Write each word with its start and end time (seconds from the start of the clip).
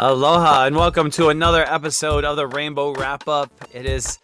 Aloha 0.00 0.66
and 0.66 0.76
welcome 0.76 1.10
to 1.10 1.30
another 1.30 1.64
episode 1.64 2.24
of 2.24 2.36
the 2.36 2.46
Rainbow 2.46 2.92
Wrap 2.92 3.26
Up. 3.26 3.50
It 3.72 3.84
is 3.84 4.20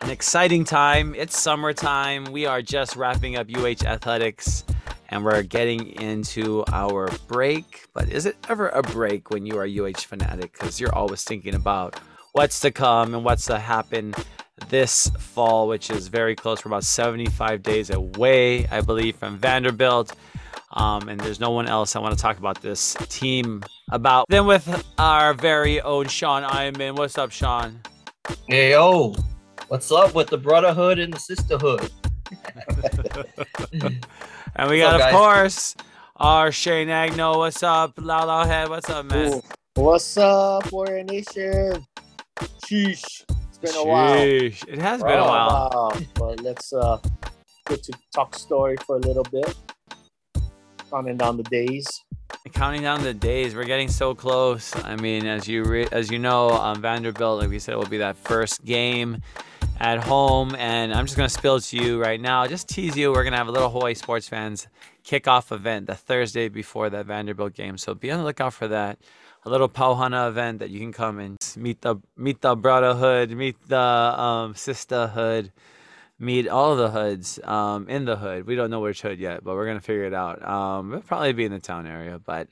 an 0.00 0.08
exciting 0.08 0.64
time. 0.64 1.14
It's 1.14 1.38
summertime. 1.38 2.32
We 2.32 2.46
are 2.46 2.62
just 2.62 2.96
wrapping 2.96 3.36
up 3.36 3.46
UH 3.54 3.84
athletics 3.84 4.64
and 5.10 5.22
we're 5.22 5.42
getting 5.42 5.88
into 6.00 6.64
our 6.72 7.10
break. 7.26 7.88
But 7.92 8.08
is 8.08 8.24
it 8.24 8.38
ever 8.48 8.70
a 8.70 8.80
break 8.80 9.28
when 9.28 9.44
you 9.44 9.58
are 9.58 9.66
UH 9.66 10.00
fanatic? 10.00 10.54
Because 10.54 10.80
you're 10.80 10.94
always 10.94 11.24
thinking 11.24 11.54
about 11.54 12.00
what's 12.32 12.60
to 12.60 12.70
come 12.70 13.14
and 13.14 13.22
what's 13.22 13.44
to 13.48 13.58
happen 13.58 14.14
this 14.70 15.08
fall, 15.18 15.68
which 15.68 15.90
is 15.90 16.08
very 16.08 16.36
close. 16.36 16.64
We're 16.64 16.70
about 16.70 16.84
75 16.84 17.62
days 17.62 17.90
away, 17.90 18.66
I 18.68 18.80
believe, 18.80 19.16
from 19.16 19.36
Vanderbilt. 19.36 20.10
Um, 20.72 21.10
and 21.10 21.20
there's 21.20 21.38
no 21.38 21.50
one 21.50 21.66
else 21.66 21.96
I 21.96 21.98
want 21.98 22.16
to 22.16 22.22
talk 22.22 22.38
about 22.38 22.62
this 22.62 22.96
team 23.10 23.62
about 23.90 24.26
than 24.28 24.46
with 24.46 24.84
our 24.98 25.34
very 25.34 25.80
own 25.80 26.08
Sean 26.08 26.42
Ironman. 26.42 26.96
What's 26.96 27.18
up, 27.18 27.30
Sean? 27.30 27.80
Hey, 28.46 28.72
yo. 28.72 29.14
What's 29.68 29.92
up 29.92 30.14
with 30.14 30.28
the 30.28 30.38
brotherhood 30.38 30.98
and 30.98 31.12
the 31.12 31.18
sisterhood? 31.18 31.90
and 34.56 34.70
we 34.70 34.78
got, 34.78 35.00
up, 35.00 35.08
of 35.08 35.12
course, 35.12 35.74
our 36.16 36.50
Shane 36.52 36.88
Agno. 36.88 37.36
What's 37.38 37.62
up? 37.62 37.94
Lala 37.98 38.46
Head. 38.46 38.68
What's 38.68 38.88
up, 38.88 39.06
man? 39.06 39.40
What's 39.74 40.16
up, 40.16 40.70
Warrior 40.72 41.04
Nation? 41.04 41.86
Sheesh. 42.66 43.24
It's 43.48 43.58
been 43.58 43.74
a 43.74 43.84
while. 43.84 44.18
It 44.18 44.80
has 44.80 45.02
been 45.02 45.18
a 45.18 45.24
while. 45.24 45.70
Wow. 45.72 46.00
But 46.14 46.40
let's 46.42 46.72
uh, 46.72 46.98
get 47.68 47.82
to 47.84 47.92
talk 48.14 48.34
story 48.34 48.76
for 48.86 48.96
a 48.96 49.00
little 49.00 49.24
bit 49.24 49.54
counting 50.90 51.16
down 51.16 51.36
the 51.36 51.42
days. 51.44 51.86
Counting 52.52 52.82
down 52.82 53.02
the 53.02 53.14
days, 53.14 53.54
we're 53.54 53.64
getting 53.64 53.88
so 53.88 54.14
close. 54.14 54.74
I 54.84 54.96
mean, 54.96 55.26
as 55.26 55.46
you 55.46 55.64
re- 55.64 55.88
as 55.92 56.10
you 56.10 56.18
know, 56.18 56.50
um, 56.50 56.80
Vanderbilt, 56.80 57.40
like 57.40 57.50
we 57.50 57.58
said, 57.58 57.76
will 57.76 57.86
be 57.86 57.98
that 57.98 58.16
first 58.16 58.64
game 58.64 59.22
at 59.80 60.02
home, 60.02 60.54
and 60.56 60.92
I'm 60.92 61.06
just 61.06 61.16
gonna 61.16 61.28
spill 61.28 61.60
to 61.60 61.76
you 61.76 62.02
right 62.02 62.20
now. 62.20 62.46
Just 62.46 62.68
tease 62.68 62.96
you. 62.96 63.12
We're 63.12 63.24
gonna 63.24 63.36
have 63.36 63.48
a 63.48 63.52
little 63.52 63.70
Hawaii 63.70 63.94
sports 63.94 64.28
fans 64.28 64.66
kickoff 65.04 65.52
event 65.52 65.86
the 65.86 65.94
Thursday 65.94 66.48
before 66.48 66.90
that 66.90 67.06
Vanderbilt 67.06 67.54
game, 67.54 67.78
so 67.78 67.94
be 67.94 68.10
on 68.10 68.18
the 68.18 68.24
lookout 68.24 68.54
for 68.54 68.68
that. 68.68 68.98
A 69.44 69.50
little 69.50 69.68
Pauhana 69.68 70.28
event 70.28 70.58
that 70.58 70.70
you 70.70 70.80
can 70.80 70.92
come 70.92 71.18
and 71.18 71.36
meet 71.56 71.82
the 71.82 71.96
meet 72.16 72.40
the 72.40 72.56
brotherhood, 72.56 73.30
meet 73.30 73.56
the 73.68 73.78
um, 73.78 74.54
sisterhood 74.54 75.52
meet 76.18 76.48
all 76.48 76.76
the 76.76 76.90
hoods 76.90 77.38
um, 77.44 77.88
in 77.88 78.04
the 78.04 78.16
hood. 78.16 78.46
We 78.46 78.56
don't 78.56 78.70
know 78.70 78.80
which 78.80 79.02
hood 79.02 79.18
yet, 79.18 79.44
but 79.44 79.54
we're 79.54 79.66
gonna 79.66 79.80
figure 79.80 80.04
it 80.04 80.14
out. 80.14 80.46
Um, 80.46 80.92
it'll 80.92 81.02
probably 81.02 81.32
be 81.32 81.44
in 81.44 81.52
the 81.52 81.60
town 81.60 81.86
area, 81.86 82.18
but 82.18 82.48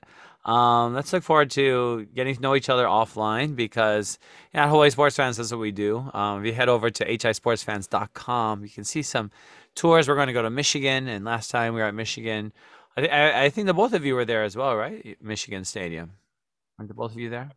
um, 0.47 0.95
let's 0.95 1.13
look 1.13 1.25
forward 1.25 1.51
to 1.53 2.07
getting 2.15 2.37
to 2.37 2.41
know 2.41 2.55
each 2.55 2.69
other 2.69 2.85
offline 2.85 3.57
because 3.57 4.19
yeah, 4.55 4.69
Hawaii 4.69 4.91
Sports 4.91 5.17
Fans, 5.17 5.37
that's 5.37 5.51
what 5.51 5.61
we 5.61 5.73
do. 5.73 6.09
Um, 6.15 6.41
if 6.41 6.47
you 6.47 6.53
head 6.53 6.69
over 6.69 6.89
to 6.89 7.05
hisportsfans.com, 7.05 8.63
you 8.63 8.71
can 8.71 8.85
see 8.85 9.03
some 9.03 9.33
tours. 9.75 10.07
We're 10.07 10.15
going 10.15 10.29
to 10.29 10.33
go 10.33 10.43
to 10.43 10.51
Michigan, 10.51 11.09
and 11.09 11.25
last 11.25 11.51
time 11.51 11.75
we 11.75 11.81
were 11.81 11.87
at 11.87 11.95
Michigan, 11.95 12.53
I, 12.97 13.01
th- 13.01 13.13
I, 13.13 13.45
I 13.45 13.51
think 13.51 13.67
the 13.67 13.75
both 13.75 13.93
of 13.93 14.05
you 14.05 14.15
were 14.15 14.25
there 14.25 14.45
as 14.45 14.57
well, 14.57 14.77
right? 14.77 15.17
Michigan 15.21 15.65
Stadium. 15.65 16.13
Weren't 16.79 16.89
the 16.89 16.95
both 16.95 17.11
of 17.13 17.19
you 17.19 17.29
there? 17.29 17.51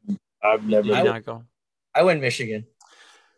I've 0.43 0.65
never. 0.65 0.87
Did 0.87 0.97
you 0.97 1.03
not 1.03 1.25
go? 1.25 1.43
I 1.93 2.01
went 2.01 2.21
Michigan. 2.21 2.65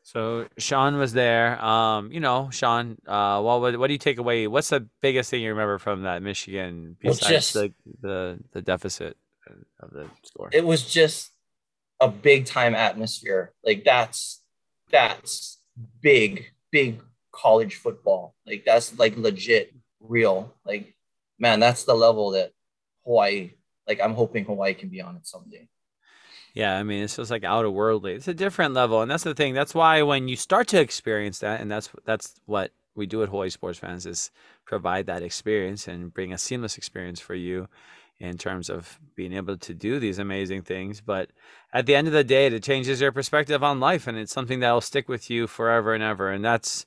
So 0.03 0.47
Sean 0.57 0.97
was 0.97 1.13
there. 1.13 1.63
Um, 1.63 2.11
you 2.11 2.19
know, 2.19 2.49
Sean, 2.51 2.97
uh, 3.07 3.41
what 3.41 3.77
what 3.77 3.87
do 3.87 3.93
you 3.93 3.99
take 3.99 4.17
away? 4.17 4.47
What's 4.47 4.69
the 4.69 4.87
biggest 5.01 5.29
thing 5.29 5.41
you 5.41 5.49
remember 5.49 5.77
from 5.77 6.03
that 6.03 6.23
Michigan 6.23 6.97
besides 6.99 7.27
just, 7.27 7.53
the, 7.53 7.73
the 8.01 8.39
the 8.51 8.61
deficit 8.61 9.17
of 9.79 9.91
the 9.91 10.07
score? 10.23 10.49
It 10.51 10.65
was 10.65 10.83
just 10.83 11.31
a 11.99 12.07
big 12.07 12.45
time 12.45 12.73
atmosphere. 12.73 13.53
Like 13.63 13.83
that's 13.83 14.41
that's 14.89 15.59
big, 16.01 16.45
big 16.71 17.01
college 17.31 17.75
football. 17.75 18.35
Like 18.45 18.63
that's 18.65 18.97
like 18.97 19.15
legit 19.17 19.73
real. 19.99 20.55
Like 20.65 20.95
man, 21.39 21.59
that's 21.59 21.83
the 21.83 21.93
level 21.93 22.31
that 22.31 22.51
Hawaii 23.05 23.51
like 23.87 24.01
I'm 24.01 24.13
hoping 24.13 24.45
Hawaii 24.45 24.73
can 24.73 24.89
be 24.89 25.01
on 25.01 25.15
it 25.15 25.27
someday. 25.27 25.67
Yeah, 26.53 26.77
I 26.77 26.83
mean, 26.83 27.03
it's 27.03 27.15
just 27.15 27.31
like 27.31 27.43
out 27.43 27.65
of 27.65 27.73
worldly. 27.73 28.13
It's 28.13 28.27
a 28.27 28.33
different 28.33 28.73
level, 28.73 29.01
and 29.01 29.09
that's 29.09 29.23
the 29.23 29.33
thing. 29.33 29.53
That's 29.53 29.73
why 29.73 30.01
when 30.01 30.27
you 30.27 30.35
start 30.35 30.67
to 30.69 30.79
experience 30.81 31.39
that, 31.39 31.61
and 31.61 31.71
that's 31.71 31.89
that's 32.03 32.35
what 32.45 32.71
we 32.95 33.05
do 33.05 33.23
at 33.23 33.29
Hawaii 33.29 33.49
Sports 33.49 33.79
Fans 33.79 34.05
is 34.05 34.31
provide 34.65 35.05
that 35.05 35.23
experience 35.23 35.87
and 35.87 36.13
bring 36.13 36.33
a 36.33 36.37
seamless 36.37 36.77
experience 36.77 37.19
for 37.21 37.35
you 37.35 37.67
in 38.19 38.37
terms 38.37 38.69
of 38.69 38.99
being 39.15 39.33
able 39.33 39.57
to 39.57 39.73
do 39.73 39.99
these 39.99 40.19
amazing 40.19 40.61
things. 40.61 41.01
But 41.01 41.29
at 41.73 41.85
the 41.85 41.95
end 41.95 42.07
of 42.07 42.13
the 42.13 42.23
day, 42.23 42.47
it 42.47 42.63
changes 42.63 43.01
your 43.01 43.11
perspective 43.13 43.63
on 43.63 43.79
life, 43.79 44.05
and 44.05 44.17
it's 44.17 44.33
something 44.33 44.59
that 44.59 44.71
will 44.71 44.81
stick 44.81 45.07
with 45.07 45.29
you 45.29 45.47
forever 45.47 45.93
and 45.93 46.03
ever. 46.03 46.29
And 46.29 46.43
that's 46.43 46.85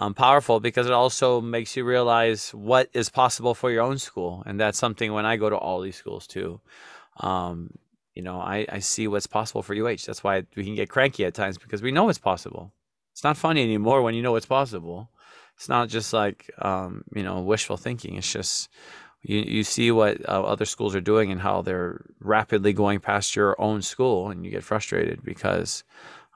um, 0.00 0.12
powerful 0.12 0.58
because 0.58 0.86
it 0.86 0.92
also 0.92 1.40
makes 1.40 1.76
you 1.76 1.84
realize 1.84 2.50
what 2.50 2.90
is 2.92 3.08
possible 3.10 3.54
for 3.54 3.70
your 3.70 3.82
own 3.82 3.98
school, 3.98 4.42
and 4.44 4.58
that's 4.58 4.78
something 4.78 5.12
when 5.12 5.24
I 5.24 5.36
go 5.36 5.48
to 5.48 5.56
all 5.56 5.80
these 5.80 5.96
schools 5.96 6.26
too. 6.26 6.60
Um, 7.18 7.70
you 8.14 8.22
know, 8.22 8.40
I, 8.40 8.66
I 8.70 8.78
see 8.78 9.08
what's 9.08 9.26
possible 9.26 9.62
for 9.62 9.74
UH. 9.74 10.06
That's 10.06 10.22
why 10.22 10.44
we 10.56 10.64
can 10.64 10.74
get 10.74 10.88
cranky 10.88 11.24
at 11.24 11.34
times 11.34 11.58
because 11.58 11.82
we 11.82 11.92
know 11.92 12.08
it's 12.08 12.18
possible. 12.18 12.72
It's 13.12 13.24
not 13.24 13.36
funny 13.36 13.62
anymore 13.62 14.02
when 14.02 14.14
you 14.14 14.22
know 14.22 14.36
it's 14.36 14.46
possible. 14.46 15.10
It's 15.56 15.68
not 15.68 15.88
just 15.88 16.12
like, 16.12 16.50
um, 16.58 17.04
you 17.14 17.22
know, 17.22 17.40
wishful 17.40 17.76
thinking. 17.76 18.16
It's 18.16 18.32
just 18.32 18.68
you, 19.22 19.38
you 19.38 19.64
see 19.64 19.90
what 19.90 20.28
uh, 20.28 20.42
other 20.42 20.64
schools 20.64 20.94
are 20.94 21.00
doing 21.00 21.32
and 21.32 21.40
how 21.40 21.62
they're 21.62 22.04
rapidly 22.20 22.72
going 22.72 23.00
past 23.00 23.34
your 23.34 23.60
own 23.60 23.82
school 23.82 24.30
and 24.30 24.44
you 24.44 24.50
get 24.50 24.64
frustrated 24.64 25.22
because 25.24 25.82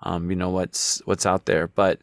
um, 0.02 0.30
you 0.30 0.36
know 0.36 0.50
what's 0.50 1.00
what's 1.06 1.26
out 1.26 1.46
there. 1.46 1.66
But 1.66 2.00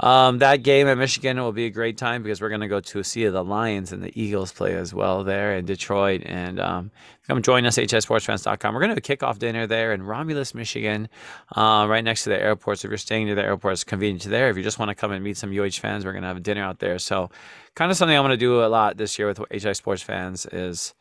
um, 0.00 0.38
that 0.38 0.62
game 0.62 0.86
at 0.88 0.96
Michigan 0.96 1.38
will 1.38 1.52
be 1.52 1.66
a 1.66 1.70
great 1.70 1.98
time 1.98 2.22
because 2.22 2.40
we're 2.40 2.48
going 2.48 2.62
to 2.62 2.68
go 2.68 2.80
to 2.80 3.02
see 3.02 3.26
the 3.26 3.44
Lions 3.44 3.92
and 3.92 4.02
the 4.02 4.18
Eagles 4.20 4.52
play 4.52 4.74
as 4.74 4.94
well 4.94 5.24
there 5.24 5.54
in 5.54 5.66
Detroit. 5.66 6.22
And 6.24 6.58
um, 6.58 6.90
come 7.26 7.42
join 7.42 7.66
us, 7.66 7.76
hsportsfans.com. 7.76 8.74
We're 8.74 8.80
going 8.80 8.94
to 8.94 8.94
have 8.94 8.98
a 8.98 9.00
kickoff 9.16 9.38
dinner 9.38 9.66
there 9.66 9.92
in 9.92 10.02
Romulus, 10.02 10.54
Michigan, 10.54 11.08
uh, 11.54 11.86
right 11.88 12.02
next 12.02 12.24
to 12.24 12.30
the 12.30 12.40
airport. 12.40 12.78
So 12.78 12.88
if 12.88 12.90
you're 12.90 12.98
staying 12.98 13.26
near 13.26 13.34
the 13.34 13.44
airport, 13.44 13.74
it's 13.74 13.84
convenient 13.84 14.22
to 14.22 14.30
there. 14.30 14.48
If 14.48 14.56
you 14.56 14.62
just 14.62 14.78
want 14.78 14.88
to 14.88 14.94
come 14.94 15.12
and 15.12 15.22
meet 15.22 15.36
some 15.36 15.56
UH 15.56 15.70
fans, 15.72 16.04
we're 16.04 16.12
going 16.12 16.22
to 16.22 16.28
have 16.28 16.38
a 16.38 16.40
dinner 16.40 16.62
out 16.62 16.78
there. 16.78 16.98
So 16.98 17.30
kind 17.74 17.90
of 17.90 17.96
something 17.96 18.16
I'm 18.16 18.22
going 18.22 18.30
to 18.30 18.36
do 18.38 18.64
a 18.64 18.68
lot 18.68 18.96
this 18.96 19.18
year 19.18 19.28
with 19.28 19.40
HI 19.50 19.72
Sports 19.74 20.02
fans 20.02 20.46
is. 20.46 20.94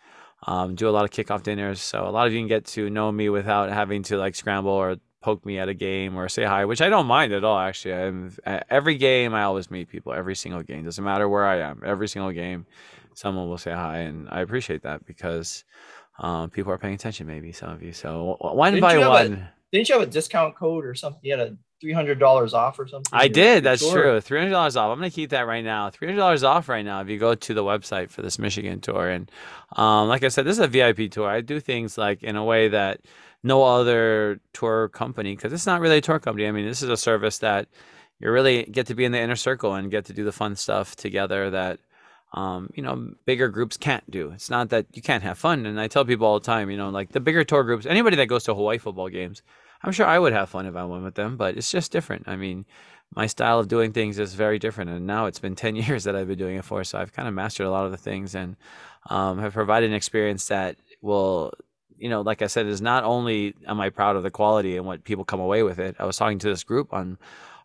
Um, 0.45 0.75
do 0.75 0.89
a 0.89 0.91
lot 0.91 1.05
of 1.05 1.11
kickoff 1.11 1.43
dinners, 1.43 1.79
so 1.79 2.05
a 2.05 2.11
lot 2.11 2.27
of 2.27 2.33
you 2.33 2.39
can 2.41 2.49
get 2.49 2.65
to 2.65 2.89
know 2.89 3.09
me 3.09 3.29
without 3.29 3.69
having 3.69 4.03
to 4.03 4.17
like 4.17 4.35
scramble 4.35 4.73
or 4.73 4.97
poke 5.23 5.45
me 5.45 5.57
at 5.57 5.69
a 5.69 5.73
game 5.73 6.15
or 6.15 6.27
say 6.27 6.43
hi, 6.43 6.65
which 6.65 6.81
I 6.81 6.89
don't 6.89 7.07
mind 7.07 7.33
at 7.33 7.43
all. 7.43 7.57
Actually, 7.57 7.93
I'm, 7.95 8.35
every 8.69 8.97
game 8.97 9.33
I 9.33 9.43
always 9.43 9.71
meet 9.71 9.87
people. 9.89 10.13
Every 10.13 10.35
single 10.35 10.61
game 10.61 10.83
doesn't 10.83 11.03
matter 11.03 11.27
where 11.27 11.45
I 11.45 11.59
am. 11.59 11.81
Every 11.83 12.09
single 12.09 12.31
game, 12.31 12.65
someone 13.15 13.47
will 13.47 13.57
say 13.57 13.71
hi, 13.71 13.99
and 13.99 14.27
I 14.29 14.41
appreciate 14.41 14.83
that 14.83 15.05
because 15.05 15.63
um, 16.19 16.49
people 16.49 16.71
are 16.73 16.77
paying 16.77 16.93
attention. 16.93 17.25
Maybe 17.25 17.53
some 17.53 17.69
of 17.69 17.81
you. 17.81 17.93
So 17.93 18.37
one 18.39 18.73
didn't 18.73 18.81
by 18.81 18.97
one. 19.07 19.33
A, 19.33 19.53
didn't 19.71 19.89
you 19.89 19.97
have 19.97 20.07
a 20.07 20.11
discount 20.11 20.55
code 20.55 20.85
or 20.85 20.93
something? 20.93 21.21
You 21.23 21.37
had 21.37 21.47
a 21.47 21.57
three 21.79 21.93
hundred 21.93 22.19
dollars 22.19 22.53
off 22.53 22.77
or 22.77 22.87
something. 22.87 23.09
I 23.11 23.29
did. 23.29 23.63
That's 23.63 23.81
tour. 23.81 23.93
true. 23.93 24.21
Three 24.21 24.39
hundred 24.39 24.51
dollars 24.51 24.75
off. 24.75 24.91
I'm 24.91 24.99
gonna 24.99 25.09
keep 25.09 25.29
that 25.29 25.47
right 25.47 25.63
now. 25.63 25.89
Three 25.89 26.07
hundred 26.07 26.19
dollars 26.19 26.43
off 26.43 26.67
right 26.67 26.83
now 26.83 27.01
if 27.01 27.09
you 27.09 27.17
go 27.17 27.33
to 27.33 27.53
the 27.53 27.63
website 27.63 28.09
for 28.09 28.21
this 28.21 28.37
Michigan 28.37 28.81
tour. 28.81 29.09
And 29.09 29.31
um, 29.77 30.09
like 30.09 30.23
I 30.23 30.27
said, 30.27 30.45
this 30.45 30.59
is 30.59 30.63
a 30.63 30.67
VIP 30.67 31.09
tour. 31.09 31.29
I 31.29 31.41
do 31.41 31.61
things 31.61 31.97
like 31.97 32.23
in 32.23 32.35
a 32.35 32.43
way 32.43 32.67
that 32.67 33.01
no 33.43 33.63
other 33.63 34.39
tour 34.53 34.89
company 34.89 35.35
because 35.35 35.53
it's 35.53 35.65
not 35.65 35.81
really 35.81 35.97
a 35.97 36.01
tour 36.01 36.19
company. 36.19 36.47
I 36.47 36.51
mean, 36.51 36.65
this 36.65 36.81
is 36.81 36.89
a 36.89 36.97
service 36.97 37.39
that 37.39 37.67
you 38.19 38.31
really 38.31 38.63
get 38.63 38.87
to 38.87 38.95
be 38.95 39.05
in 39.05 39.11
the 39.11 39.19
inner 39.19 39.35
circle 39.35 39.73
and 39.73 39.91
get 39.91 40.05
to 40.05 40.13
do 40.13 40.23
the 40.23 40.31
fun 40.31 40.55
stuff 40.55 40.95
together 40.95 41.49
that 41.49 41.79
um, 42.33 42.69
you 42.73 42.81
know 42.81 43.13
bigger 43.25 43.49
groups 43.49 43.77
can't 43.77 44.09
do. 44.09 44.31
It's 44.31 44.49
not 44.49 44.69
that 44.69 44.87
you 44.93 45.01
can't 45.01 45.23
have 45.23 45.37
fun, 45.37 45.65
and 45.65 45.79
I 45.79 45.87
tell 45.87 46.05
people 46.05 46.25
all 46.25 46.39
the 46.39 46.45
time, 46.45 46.69
you 46.71 46.77
know, 46.77 46.89
like 46.89 47.11
the 47.11 47.19
bigger 47.19 47.43
tour 47.43 47.63
groups, 47.63 47.85
anybody 47.85 48.15
that 48.17 48.27
goes 48.27 48.45
to 48.45 48.55
Hawaii 48.55 48.77
football 48.77 49.09
games, 49.09 49.43
I'm 49.83 49.91
sure 49.91 50.05
I 50.05 50.17
would 50.17 50.33
have 50.33 50.49
fun 50.49 50.65
if 50.65 50.75
I 50.75 50.85
went 50.85 51.03
with 51.03 51.15
them, 51.15 51.37
but 51.37 51.57
it's 51.57 51.69
just 51.71 51.91
different. 51.91 52.27
I 52.27 52.35
mean, 52.35 52.65
my 53.15 53.27
style 53.27 53.59
of 53.59 53.67
doing 53.67 53.91
things 53.91 54.17
is 54.17 54.33
very 54.33 54.57
different, 54.57 54.89
and 54.89 55.05
now 55.05 55.25
it's 55.25 55.39
been 55.39 55.55
10 55.55 55.75
years 55.83 56.05
that 56.05 56.15
I've 56.15 56.27
been 56.27 56.39
doing 56.39 56.57
it 56.57 56.65
for, 56.65 56.83
so 56.83 56.97
I've 56.97 57.13
kind 57.13 57.27
of 57.27 57.33
mastered 57.33 57.67
a 57.67 57.71
lot 57.71 57.85
of 57.85 57.91
the 57.91 57.97
things 57.97 58.33
and 58.35 58.55
um, 59.09 59.39
have 59.39 59.53
provided 59.53 59.89
an 59.89 59.95
experience 59.95 60.47
that 60.47 60.77
will 61.01 61.53
you 62.03 62.09
know, 62.09 62.19
like 62.19 62.41
I 62.41 62.47
said, 62.47 62.65
is 62.65 62.81
not 62.81 63.05
only 63.05 63.55
am 63.65 63.79
I 63.79 63.89
proud 63.89 64.17
of 64.17 64.23
the 64.23 64.29
quality 64.29 64.75
and 64.75 64.85
what 64.85 65.05
people 65.05 65.23
come 65.23 65.39
away 65.39 65.63
with 65.63 65.79
it. 65.79 65.95
I 65.99 66.05
was 66.05 66.17
talking 66.17 66.37
to 66.39 66.49
this 66.49 66.65
group 66.65 66.93
on 66.93 67.17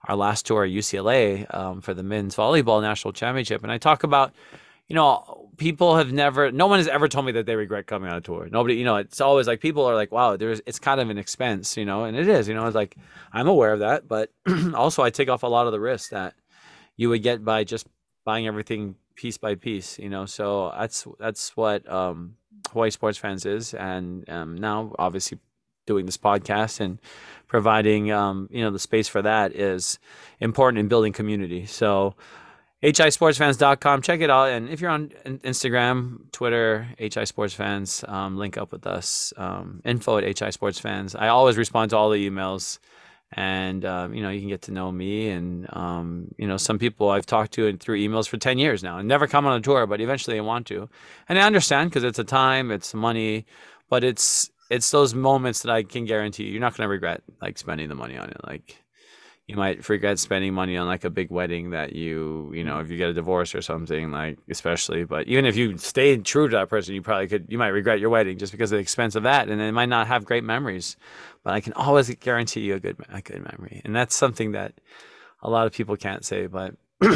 our 0.06 0.14
last 0.14 0.46
tour 0.46 0.62
at 0.62 0.70
UCLA 0.70 1.52
um, 1.52 1.80
for 1.80 1.92
the 1.92 2.04
men's 2.04 2.36
volleyball 2.36 2.80
national 2.80 3.12
championship, 3.12 3.64
and 3.64 3.72
I 3.72 3.78
talk 3.78 4.04
about, 4.04 4.32
you 4.86 4.94
know, 4.94 5.50
people 5.56 5.96
have 5.96 6.12
never, 6.12 6.52
no 6.52 6.68
one 6.68 6.78
has 6.78 6.86
ever 6.86 7.08
told 7.08 7.26
me 7.26 7.32
that 7.32 7.46
they 7.46 7.56
regret 7.56 7.88
coming 7.88 8.08
on 8.08 8.16
a 8.16 8.20
tour. 8.20 8.48
Nobody, 8.48 8.76
you 8.76 8.84
know, 8.84 8.94
it's 8.94 9.20
always 9.20 9.48
like 9.48 9.60
people 9.60 9.84
are 9.84 9.96
like, 9.96 10.12
wow, 10.12 10.36
there's, 10.36 10.60
it's 10.66 10.78
kind 10.78 11.00
of 11.00 11.10
an 11.10 11.18
expense, 11.18 11.76
you 11.76 11.84
know, 11.84 12.04
and 12.04 12.16
it 12.16 12.28
is, 12.28 12.46
you 12.46 12.54
know, 12.54 12.64
it's 12.64 12.76
like 12.76 12.96
I'm 13.32 13.48
aware 13.48 13.72
of 13.72 13.80
that, 13.80 14.06
but 14.06 14.30
also 14.74 15.02
I 15.02 15.10
take 15.10 15.28
off 15.28 15.42
a 15.42 15.48
lot 15.48 15.66
of 15.66 15.72
the 15.72 15.80
risks 15.80 16.10
that 16.10 16.34
you 16.96 17.08
would 17.08 17.24
get 17.24 17.44
by 17.44 17.64
just 17.64 17.88
buying 18.24 18.46
everything 18.46 18.94
piece 19.16 19.36
by 19.36 19.56
piece, 19.56 19.98
you 19.98 20.08
know. 20.08 20.26
So 20.26 20.72
that's 20.78 21.06
that's 21.18 21.56
what 21.56 21.90
um, 21.90 22.36
Hawaii 22.72 22.90
sports 22.90 23.18
fans 23.18 23.46
is, 23.46 23.74
and 23.74 24.28
um, 24.28 24.56
now 24.56 24.94
obviously 24.98 25.38
doing 25.86 26.06
this 26.06 26.18
podcast 26.18 26.80
and 26.80 26.98
providing 27.46 28.12
um, 28.12 28.48
you 28.50 28.62
know 28.62 28.70
the 28.70 28.78
space 28.78 29.08
for 29.08 29.22
that 29.22 29.54
is 29.54 29.98
important 30.40 30.78
in 30.78 30.88
building 30.88 31.12
community. 31.12 31.66
So 31.66 32.14
hisportsfans.com. 32.82 34.02
Check 34.02 34.20
it 34.20 34.30
out. 34.30 34.50
And 34.50 34.68
if 34.68 34.80
you're 34.80 34.90
on 34.90 35.08
Instagram, 35.24 36.30
Twitter, 36.30 36.88
HI 36.98 37.24
Sports 37.24 37.54
Fans, 37.54 38.04
um, 38.06 38.36
link 38.36 38.56
up 38.56 38.70
with 38.70 38.86
us. 38.86 39.32
Um, 39.36 39.82
info 39.84 40.18
at 40.18 40.38
HI 40.38 40.50
Sports 40.50 40.78
Fans. 40.78 41.14
I 41.14 41.28
always 41.28 41.56
respond 41.56 41.90
to 41.90 41.96
all 41.96 42.10
the 42.10 42.30
emails. 42.30 42.78
And, 43.32 43.84
um, 43.84 44.14
you 44.14 44.22
know, 44.22 44.30
you 44.30 44.40
can 44.40 44.48
get 44.48 44.62
to 44.62 44.72
know 44.72 44.90
me. 44.90 45.28
And, 45.28 45.66
um, 45.74 46.28
you 46.38 46.46
know, 46.46 46.56
some 46.56 46.78
people 46.78 47.10
I've 47.10 47.26
talked 47.26 47.52
to 47.52 47.66
and 47.66 47.78
through 47.78 47.98
emails 47.98 48.26
for 48.26 48.38
10 48.38 48.58
years 48.58 48.82
now 48.82 48.98
and 48.98 49.06
never 49.06 49.26
come 49.26 49.46
on 49.46 49.58
a 49.58 49.60
tour, 49.60 49.86
but 49.86 50.00
eventually 50.00 50.38
I 50.38 50.40
want 50.40 50.66
to. 50.68 50.88
And 51.28 51.38
I 51.38 51.42
understand 51.42 51.90
because 51.90 52.04
it's 52.04 52.18
a 52.18 52.24
time, 52.24 52.70
it's 52.70 52.94
money, 52.94 53.44
but 53.90 54.02
it's, 54.02 54.50
it's 54.70 54.90
those 54.90 55.14
moments 55.14 55.62
that 55.62 55.72
I 55.72 55.82
can 55.82 56.04
guarantee 56.04 56.44
you, 56.44 56.52
you're 56.52 56.60
not 56.60 56.76
going 56.76 56.86
to 56.86 56.90
regret 56.90 57.22
like 57.42 57.58
spending 57.58 57.88
the 57.88 57.94
money 57.94 58.16
on 58.16 58.30
it. 58.30 58.40
Like, 58.46 58.82
you 59.48 59.56
might 59.56 59.88
regret 59.88 60.18
spending 60.18 60.52
money 60.52 60.76
on 60.76 60.86
like 60.86 61.04
a 61.04 61.10
big 61.10 61.30
wedding 61.30 61.70
that 61.70 61.94
you 61.94 62.52
you 62.54 62.62
know 62.62 62.74
mm-hmm. 62.74 62.82
if 62.82 62.90
you 62.90 62.98
get 62.98 63.08
a 63.08 63.14
divorce 63.14 63.54
or 63.54 63.62
something 63.62 64.12
like 64.12 64.38
especially 64.50 65.04
but 65.04 65.26
even 65.26 65.46
if 65.46 65.56
you 65.56 65.76
stayed 65.78 66.24
true 66.24 66.48
to 66.48 66.56
that 66.56 66.68
person 66.68 66.94
you 66.94 67.02
probably 67.02 67.26
could 67.26 67.46
you 67.48 67.58
might 67.58 67.68
regret 67.68 67.98
your 67.98 68.10
wedding 68.10 68.36
just 68.38 68.52
because 68.52 68.70
of 68.70 68.76
the 68.76 68.82
expense 68.82 69.14
of 69.14 69.22
that 69.24 69.48
and 69.48 69.60
it 69.60 69.72
might 69.72 69.88
not 69.88 70.06
have 70.06 70.24
great 70.24 70.44
memories 70.44 70.96
but 71.42 71.54
i 71.54 71.60
can 71.60 71.72
always 71.72 72.14
guarantee 72.16 72.60
you 72.60 72.74
a 72.74 72.80
good 72.80 72.96
a 73.08 73.22
good 73.22 73.42
memory 73.42 73.80
and 73.84 73.96
that's 73.96 74.14
something 74.14 74.52
that 74.52 74.74
a 75.42 75.48
lot 75.50 75.66
of 75.66 75.72
people 75.72 75.96
can't 75.96 76.24
say 76.24 76.46
but 76.46 76.74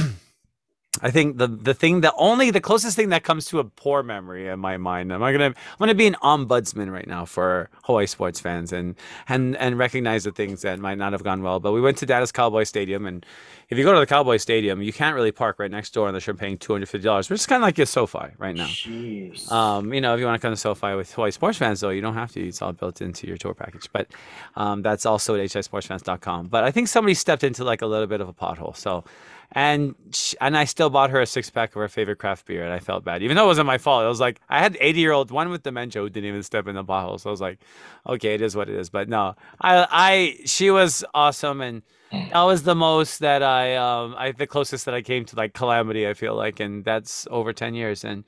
I 1.00 1.10
think 1.10 1.38
the 1.38 1.46
the 1.48 1.72
thing 1.72 2.02
that 2.02 2.12
only 2.18 2.50
the 2.50 2.60
closest 2.60 2.96
thing 2.96 3.08
that 3.08 3.24
comes 3.24 3.46
to 3.46 3.58
a 3.58 3.64
poor 3.64 4.02
memory 4.02 4.48
in 4.48 4.58
my 4.60 4.76
mind. 4.76 5.10
I'm 5.10 5.20
gonna 5.20 5.46
I'm 5.46 5.54
gonna 5.78 5.94
be 5.94 6.06
an 6.06 6.16
ombudsman 6.22 6.92
right 6.92 7.06
now 7.06 7.24
for 7.24 7.70
Hawaii 7.84 8.04
sports 8.04 8.40
fans 8.40 8.74
and 8.74 8.94
and 9.26 9.56
and 9.56 9.78
recognize 9.78 10.24
the 10.24 10.32
things 10.32 10.60
that 10.62 10.78
might 10.78 10.98
not 10.98 11.12
have 11.12 11.24
gone 11.24 11.42
well. 11.42 11.60
But 11.60 11.72
we 11.72 11.80
went 11.80 11.96
to 11.98 12.06
Dallas 12.06 12.30
Cowboy 12.30 12.64
Stadium, 12.64 13.06
and 13.06 13.24
if 13.70 13.78
you 13.78 13.84
go 13.84 13.94
to 13.94 14.00
the 14.00 14.06
Cowboy 14.06 14.36
Stadium, 14.36 14.82
you 14.82 14.92
can't 14.92 15.14
really 15.14 15.32
park 15.32 15.58
right 15.58 15.70
next 15.70 15.94
door 15.94 16.08
unless 16.08 16.26
you're 16.26 16.36
paying 16.36 16.58
two 16.58 16.74
hundred 16.74 16.90
fifty 16.90 17.06
dollars, 17.06 17.30
which 17.30 17.40
is 17.40 17.46
kind 17.46 17.62
of 17.62 17.66
like 17.66 17.78
your 17.78 17.86
SoFi 17.86 18.26
right 18.36 18.54
now. 18.54 18.66
Jeez. 18.66 19.50
Um, 19.50 19.94
you 19.94 20.02
know, 20.02 20.12
if 20.12 20.20
you 20.20 20.26
want 20.26 20.38
to 20.38 20.46
come 20.46 20.52
to 20.52 20.60
SoFi 20.60 20.94
with 20.94 21.10
Hawaii 21.14 21.30
sports 21.30 21.56
fans, 21.56 21.80
though, 21.80 21.88
you 21.88 22.02
don't 22.02 22.14
have 22.14 22.32
to. 22.32 22.46
It's 22.46 22.60
all 22.60 22.74
built 22.74 23.00
into 23.00 23.26
your 23.26 23.38
tour 23.38 23.54
package. 23.54 23.88
But 23.94 24.08
um, 24.56 24.82
that's 24.82 25.06
also 25.06 25.36
at 25.36 25.48
hisportsfans.com. 25.48 26.48
But 26.48 26.64
I 26.64 26.70
think 26.70 26.88
somebody 26.88 27.14
stepped 27.14 27.44
into 27.44 27.64
like 27.64 27.80
a 27.80 27.86
little 27.86 28.06
bit 28.06 28.20
of 28.20 28.28
a 28.28 28.34
pothole. 28.34 28.76
So 28.76 29.04
and 29.54 29.94
she, 30.12 30.36
and 30.40 30.56
I 30.56 30.64
still 30.64 30.90
bought 30.90 31.10
her 31.10 31.20
a 31.20 31.26
six 31.26 31.50
pack 31.50 31.70
of 31.70 31.80
her 31.80 31.88
favorite 31.88 32.16
craft 32.16 32.46
beer, 32.46 32.64
and 32.64 32.72
I 32.72 32.78
felt 32.78 33.04
bad, 33.04 33.22
even 33.22 33.36
though 33.36 33.44
it 33.44 33.48
wasn't 33.48 33.66
my 33.66 33.78
fault. 33.78 34.04
It 34.04 34.08
was 34.08 34.20
like 34.20 34.40
I 34.48 34.60
had 34.60 34.76
eighty 34.80 35.00
year 35.00 35.12
old 35.12 35.30
one 35.30 35.50
with 35.50 35.62
dementia 35.62 36.02
who 36.02 36.08
didn't 36.08 36.28
even 36.28 36.42
step 36.42 36.66
in 36.66 36.74
the 36.74 36.82
bottle, 36.82 37.18
so 37.18 37.30
I 37.30 37.32
was 37.32 37.40
like, 37.40 37.60
okay, 38.06 38.34
it 38.34 38.40
is 38.42 38.56
what 38.56 38.68
it 38.68 38.74
is. 38.76 38.90
But 38.90 39.08
no, 39.08 39.34
I 39.60 39.86
I 39.90 40.36
she 40.46 40.70
was 40.70 41.04
awesome, 41.14 41.60
and 41.60 41.82
that 42.10 42.42
was 42.42 42.62
the 42.62 42.74
most 42.74 43.20
that 43.20 43.42
I 43.42 43.76
um 43.76 44.14
I 44.16 44.32
the 44.32 44.46
closest 44.46 44.86
that 44.86 44.94
I 44.94 45.02
came 45.02 45.24
to 45.26 45.36
like 45.36 45.52
calamity. 45.52 46.08
I 46.08 46.14
feel 46.14 46.34
like, 46.34 46.60
and 46.60 46.84
that's 46.84 47.26
over 47.30 47.52
ten 47.52 47.74
years, 47.74 48.04
and 48.04 48.24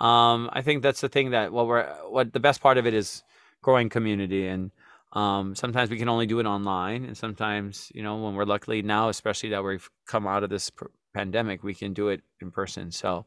um 0.00 0.50
I 0.52 0.62
think 0.62 0.82
that's 0.82 1.00
the 1.00 1.08
thing 1.08 1.30
that 1.30 1.52
what 1.52 1.68
we're 1.68 1.86
what 2.08 2.32
the 2.32 2.40
best 2.40 2.60
part 2.60 2.78
of 2.78 2.86
it 2.86 2.94
is 2.94 3.22
growing 3.62 3.88
community 3.88 4.46
and 4.46 4.72
um, 5.14 5.54
sometimes 5.54 5.90
we 5.90 5.96
can 5.96 6.08
only 6.08 6.26
do 6.26 6.40
it 6.40 6.46
online, 6.46 7.04
and 7.04 7.16
sometimes, 7.16 7.90
you 7.94 8.02
know, 8.02 8.16
when 8.16 8.34
we're 8.34 8.44
luckily 8.44 8.82
now, 8.82 9.08
especially 9.08 9.50
that 9.50 9.62
we've 9.62 9.88
come 10.06 10.26
out 10.26 10.42
of 10.42 10.50
this 10.50 10.70
pr- 10.70 10.86
pandemic, 11.12 11.62
we 11.62 11.74
can 11.74 11.92
do 11.92 12.08
it 12.08 12.20
in 12.40 12.50
person. 12.50 12.90
So, 12.90 13.24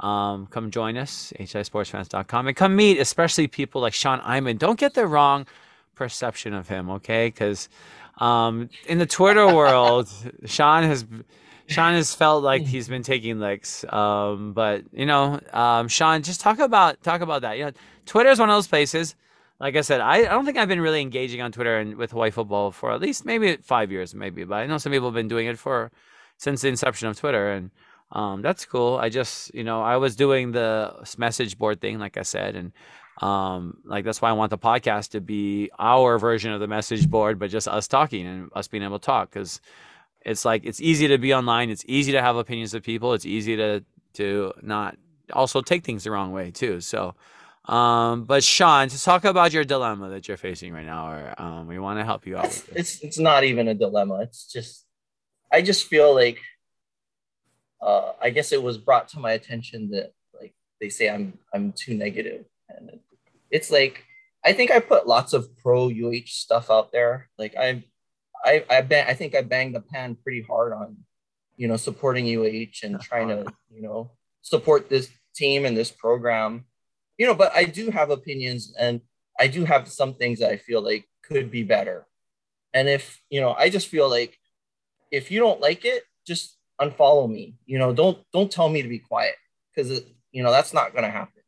um, 0.00 0.46
come 0.46 0.70
join 0.70 0.98
us, 0.98 1.32
hisportsfans.com, 1.38 2.48
and 2.48 2.56
come 2.56 2.76
meet, 2.76 2.98
especially 2.98 3.46
people 3.46 3.80
like 3.80 3.94
Sean 3.94 4.20
Eyman. 4.20 4.58
Don't 4.58 4.78
get 4.78 4.92
the 4.92 5.06
wrong 5.06 5.46
perception 5.94 6.52
of 6.52 6.68
him, 6.68 6.90
okay? 6.90 7.28
Because 7.28 7.70
um, 8.18 8.68
in 8.86 8.98
the 8.98 9.06
Twitter 9.06 9.46
world, 9.46 10.10
Sean 10.44 10.82
has 10.82 11.06
Sean 11.66 11.94
has 11.94 12.14
felt 12.14 12.42
like 12.42 12.62
he's 12.62 12.88
been 12.88 13.02
taking 13.02 13.40
licks. 13.40 13.84
Um, 13.90 14.52
but 14.52 14.84
you 14.92 15.06
know, 15.06 15.40
um, 15.54 15.88
Sean, 15.88 16.22
just 16.22 16.42
talk 16.42 16.58
about 16.58 17.02
talk 17.02 17.22
about 17.22 17.40
that. 17.42 17.56
You 17.56 17.66
know, 17.66 17.72
Twitter 18.04 18.28
is 18.28 18.38
one 18.38 18.50
of 18.50 18.56
those 18.56 18.66
places 18.66 19.14
like 19.62 19.76
I 19.76 19.82
said, 19.82 20.00
I, 20.00 20.16
I 20.16 20.24
don't 20.24 20.44
think 20.44 20.58
I've 20.58 20.66
been 20.66 20.80
really 20.80 21.00
engaging 21.00 21.40
on 21.40 21.52
Twitter 21.52 21.78
and 21.78 21.94
with 21.94 22.10
Hawaii 22.10 22.32
football 22.32 22.72
for 22.72 22.90
at 22.90 23.00
least 23.00 23.24
maybe 23.24 23.56
five 23.58 23.92
years, 23.92 24.12
maybe. 24.12 24.42
But 24.42 24.56
I 24.56 24.66
know 24.66 24.76
some 24.76 24.90
people 24.90 25.06
have 25.06 25.14
been 25.14 25.28
doing 25.28 25.46
it 25.46 25.56
for 25.56 25.92
since 26.36 26.62
the 26.62 26.68
inception 26.68 27.06
of 27.06 27.16
Twitter, 27.16 27.52
and 27.52 27.70
um, 28.10 28.42
that's 28.42 28.66
cool. 28.66 28.98
I 28.98 29.08
just, 29.08 29.54
you 29.54 29.62
know, 29.62 29.80
I 29.80 29.98
was 29.98 30.16
doing 30.16 30.50
the 30.50 30.92
message 31.16 31.56
board 31.58 31.80
thing, 31.80 32.00
like 32.00 32.16
I 32.16 32.22
said, 32.22 32.56
and 32.56 32.72
um, 33.20 33.78
like 33.84 34.04
that's 34.04 34.20
why 34.20 34.30
I 34.30 34.32
want 34.32 34.50
the 34.50 34.58
podcast 34.58 35.10
to 35.10 35.20
be 35.20 35.70
our 35.78 36.18
version 36.18 36.52
of 36.52 36.58
the 36.58 36.66
message 36.66 37.08
board, 37.08 37.38
but 37.38 37.48
just 37.48 37.68
us 37.68 37.86
talking 37.86 38.26
and 38.26 38.50
us 38.56 38.66
being 38.66 38.82
able 38.82 38.98
to 38.98 39.06
talk 39.06 39.30
because 39.30 39.60
it's 40.22 40.44
like 40.44 40.64
it's 40.64 40.80
easy 40.80 41.06
to 41.06 41.18
be 41.18 41.32
online. 41.32 41.70
It's 41.70 41.84
easy 41.86 42.10
to 42.10 42.20
have 42.20 42.34
opinions 42.34 42.74
of 42.74 42.82
people. 42.82 43.12
It's 43.12 43.26
easy 43.26 43.54
to 43.56 43.84
to 44.14 44.54
not 44.60 44.96
also 45.32 45.60
take 45.60 45.84
things 45.84 46.02
the 46.02 46.10
wrong 46.10 46.32
way 46.32 46.50
too. 46.50 46.80
So 46.80 47.14
um, 47.66 48.24
but 48.24 48.42
Sean, 48.42 48.88
to 48.88 49.00
talk 49.00 49.24
about 49.24 49.52
your 49.52 49.64
dilemma 49.64 50.10
that 50.10 50.26
you're 50.26 50.36
facing 50.36 50.72
right 50.72 50.84
now, 50.84 51.12
or 51.12 51.34
um, 51.38 51.66
we 51.68 51.78
want 51.78 51.98
to 52.00 52.04
help 52.04 52.26
you 52.26 52.36
out. 52.36 52.46
It's, 52.46 52.68
it's 52.74 53.00
it's 53.00 53.18
not 53.18 53.44
even 53.44 53.68
a 53.68 53.74
dilemma. 53.74 54.20
It's 54.22 54.46
just 54.46 54.84
I 55.52 55.62
just 55.62 55.86
feel 55.86 56.12
like 56.12 56.40
uh, 57.80 58.12
I 58.20 58.30
guess 58.30 58.52
it 58.52 58.62
was 58.62 58.78
brought 58.78 59.08
to 59.08 59.20
my 59.20 59.32
attention 59.32 59.90
that 59.90 60.12
like 60.38 60.54
they 60.80 60.88
say 60.88 61.08
I'm 61.08 61.38
I'm 61.54 61.72
too 61.72 61.94
negative, 61.94 62.46
and 62.68 62.98
it's 63.50 63.70
like 63.70 64.04
I 64.44 64.52
think 64.52 64.72
I 64.72 64.80
put 64.80 65.06
lots 65.06 65.32
of 65.32 65.56
pro 65.58 65.88
UH 65.88 66.26
stuff 66.26 66.68
out 66.68 66.90
there. 66.90 67.28
Like 67.38 67.54
I 67.56 67.84
I 68.44 68.64
I 68.68 68.80
bang, 68.80 69.06
I 69.08 69.14
think 69.14 69.36
I 69.36 69.42
banged 69.42 69.76
the 69.76 69.80
pan 69.80 70.16
pretty 70.16 70.42
hard 70.42 70.72
on 70.72 70.96
you 71.56 71.68
know 71.68 71.76
supporting 71.76 72.26
UH 72.26 72.82
and 72.82 73.00
trying 73.00 73.28
to 73.28 73.44
you 73.70 73.82
know 73.82 74.10
support 74.40 74.88
this 74.88 75.08
team 75.32 75.64
and 75.64 75.76
this 75.76 75.92
program 75.92 76.64
you 77.18 77.26
know, 77.26 77.34
but 77.34 77.52
I 77.54 77.64
do 77.64 77.90
have 77.90 78.10
opinions 78.10 78.74
and 78.78 79.00
I 79.38 79.46
do 79.46 79.64
have 79.64 79.88
some 79.88 80.14
things 80.14 80.40
that 80.40 80.50
I 80.50 80.56
feel 80.56 80.82
like 80.82 81.08
could 81.22 81.50
be 81.50 81.62
better. 81.62 82.06
And 82.74 82.88
if, 82.88 83.22
you 83.30 83.40
know, 83.40 83.52
I 83.52 83.70
just 83.70 83.88
feel 83.88 84.08
like 84.08 84.38
if 85.10 85.30
you 85.30 85.40
don't 85.40 85.60
like 85.60 85.84
it, 85.84 86.04
just 86.26 86.56
unfollow 86.80 87.30
me. 87.30 87.54
You 87.66 87.78
know, 87.78 87.92
don't 87.92 88.18
don't 88.32 88.50
tell 88.50 88.68
me 88.68 88.82
to 88.82 88.88
be 88.88 88.98
quiet 88.98 89.34
because 89.74 90.02
you 90.32 90.42
know 90.42 90.50
that's 90.50 90.74
not 90.74 90.92
going 90.92 91.04
to 91.04 91.10
happen. 91.10 91.42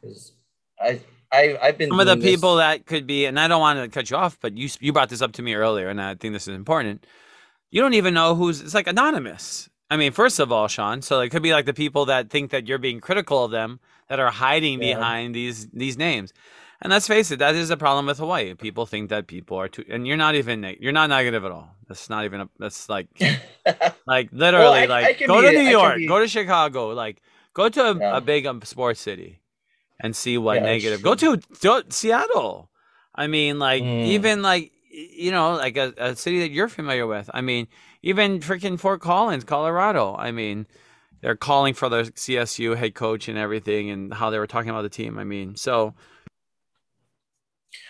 Because 0.00 0.32
I 0.80 1.00
I 1.32 1.58
I've 1.62 1.78
been 1.78 1.90
some 1.90 2.00
of 2.00 2.06
the 2.06 2.16
people 2.16 2.56
this. 2.56 2.64
that 2.64 2.86
could 2.86 3.06
be, 3.06 3.26
and 3.26 3.38
I 3.38 3.48
don't 3.48 3.60
want 3.60 3.78
to 3.78 3.88
cut 3.88 4.10
you 4.10 4.16
off, 4.16 4.38
but 4.40 4.56
you 4.56 4.68
you 4.80 4.92
brought 4.92 5.08
this 5.08 5.22
up 5.22 5.32
to 5.32 5.42
me 5.42 5.54
earlier, 5.54 5.88
and 5.88 6.00
I 6.00 6.14
think 6.14 6.34
this 6.34 6.48
is 6.48 6.54
important. 6.54 7.06
You 7.70 7.80
don't 7.80 7.94
even 7.94 8.14
know 8.14 8.34
who's 8.34 8.60
it's 8.60 8.74
like 8.74 8.86
anonymous. 8.86 9.68
I 9.94 9.96
mean, 9.96 10.10
first 10.10 10.40
of 10.40 10.50
all, 10.50 10.66
Sean, 10.66 11.02
so 11.02 11.20
it 11.20 11.28
could 11.28 11.44
be 11.44 11.52
like 11.52 11.66
the 11.66 11.72
people 11.72 12.06
that 12.06 12.28
think 12.28 12.50
that 12.50 12.66
you're 12.66 12.78
being 12.78 12.98
critical 12.98 13.44
of 13.44 13.52
them 13.52 13.78
that 14.08 14.18
are 14.18 14.32
hiding 14.32 14.82
yeah. 14.82 14.96
behind 14.96 15.36
these 15.36 15.68
these 15.68 15.96
names. 15.96 16.32
And 16.82 16.90
let's 16.90 17.06
face 17.06 17.30
it, 17.30 17.38
that 17.38 17.54
is 17.54 17.70
a 17.70 17.76
problem 17.76 18.06
with 18.06 18.18
Hawaii. 18.18 18.54
People 18.54 18.86
think 18.86 19.08
that 19.10 19.28
people 19.28 19.56
are 19.56 19.68
too, 19.68 19.84
and 19.88 20.04
you're 20.04 20.16
not 20.16 20.34
even 20.34 20.76
you're 20.80 20.92
not 20.92 21.10
negative 21.10 21.44
at 21.44 21.52
all. 21.52 21.70
That's 21.86 22.10
not 22.10 22.24
even 22.24 22.40
a. 22.40 22.48
That's 22.58 22.88
like, 22.88 23.06
like 24.06 24.30
literally, 24.32 24.64
well, 24.64 24.72
I, 24.72 24.86
like 24.86 25.22
I 25.22 25.26
go 25.26 25.40
to 25.40 25.52
New 25.52 25.70
York, 25.70 25.98
be... 25.98 26.08
go 26.08 26.18
to 26.18 26.26
Chicago, 26.26 26.88
like 26.88 27.22
go 27.54 27.68
to 27.68 27.80
a, 27.80 27.96
yeah. 27.96 28.16
a 28.16 28.20
big 28.20 28.46
um, 28.46 28.62
sports 28.62 29.00
city, 29.00 29.42
and 30.00 30.16
see 30.16 30.38
what 30.38 30.56
yeah, 30.56 30.62
negative. 30.62 31.02
Go 31.02 31.14
to, 31.14 31.36
to, 31.36 31.84
Seattle. 31.90 32.68
I 33.14 33.28
mean, 33.28 33.60
like 33.60 33.84
mm. 33.84 34.06
even 34.06 34.42
like 34.42 34.72
you 34.90 35.30
know, 35.30 35.54
like 35.54 35.76
a, 35.76 35.94
a 35.96 36.16
city 36.16 36.40
that 36.40 36.50
you're 36.50 36.68
familiar 36.68 37.06
with. 37.06 37.30
I 37.32 37.40
mean, 37.40 37.68
even 38.04 38.40
freaking 38.40 38.78
Fort 38.78 39.00
Collins, 39.00 39.44
Colorado. 39.44 40.14
I 40.14 40.30
mean, 40.30 40.66
they're 41.22 41.34
calling 41.34 41.72
for 41.72 41.88
the 41.88 42.02
CSU 42.02 42.76
head 42.76 42.94
coach 42.94 43.28
and 43.28 43.38
everything, 43.38 43.88
and 43.88 44.12
how 44.12 44.28
they 44.28 44.38
were 44.38 44.46
talking 44.46 44.68
about 44.68 44.82
the 44.82 44.90
team. 44.90 45.18
I 45.18 45.24
mean, 45.24 45.56
so. 45.56 45.94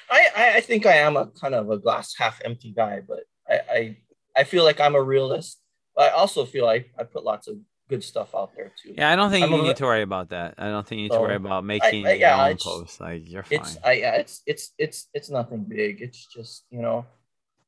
I, 0.09 0.53
I 0.57 0.61
think 0.61 0.87
I 0.87 0.97
am 0.99 1.17
a 1.17 1.27
kind 1.27 1.55
of 1.55 1.69
a 1.71 1.79
glass 1.79 2.15
half 2.17 2.41
empty 2.45 2.73
guy, 2.73 3.01
but 3.07 3.25
I, 3.49 3.61
I, 3.71 3.97
I 4.37 4.45
feel 4.45 4.63
like 4.63 4.81
I'm 4.81 4.95
a 4.95 5.03
realist. 5.03 5.61
But 5.97 6.13
I 6.13 6.15
also 6.15 6.45
feel 6.45 6.65
like 6.65 6.93
I 6.97 7.03
put 7.03 7.25
lots 7.25 7.49
of 7.49 7.57
good 7.89 8.05
stuff 8.05 8.35
out 8.37 8.55
there 8.55 8.71
too. 8.81 8.95
Yeah, 8.97 9.11
I 9.11 9.17
don't 9.17 9.33
think 9.33 9.45
I'm 9.45 9.53
you 9.53 9.63
need 9.63 9.77
to 9.77 9.85
worry 9.85 10.03
about 10.03 10.29
that. 10.31 10.55
I 10.59 10.69
don't 10.69 10.87
think 10.87 11.01
you 11.01 11.05
need 11.05 11.13
so, 11.13 11.19
to 11.19 11.23
worry 11.23 11.37
about 11.37 11.65
making 11.65 12.07
I, 12.07 12.11
I, 12.11 12.13
yeah, 12.15 12.37
your 12.37 12.51
own 12.51 12.57
posts. 12.59 13.01
Like 13.01 13.29
you're 13.29 13.43
fine. 13.43 13.61
It's 13.61 13.79
I, 13.83 13.93
yeah, 13.93 14.15
it's 14.15 14.43
it's 14.47 14.73
it's 14.79 15.09
it's 15.13 15.31
nothing 15.31 15.65
big. 15.65 16.03
It's 16.03 16.27
just 16.27 16.67
you 16.71 16.83
know, 16.83 17.05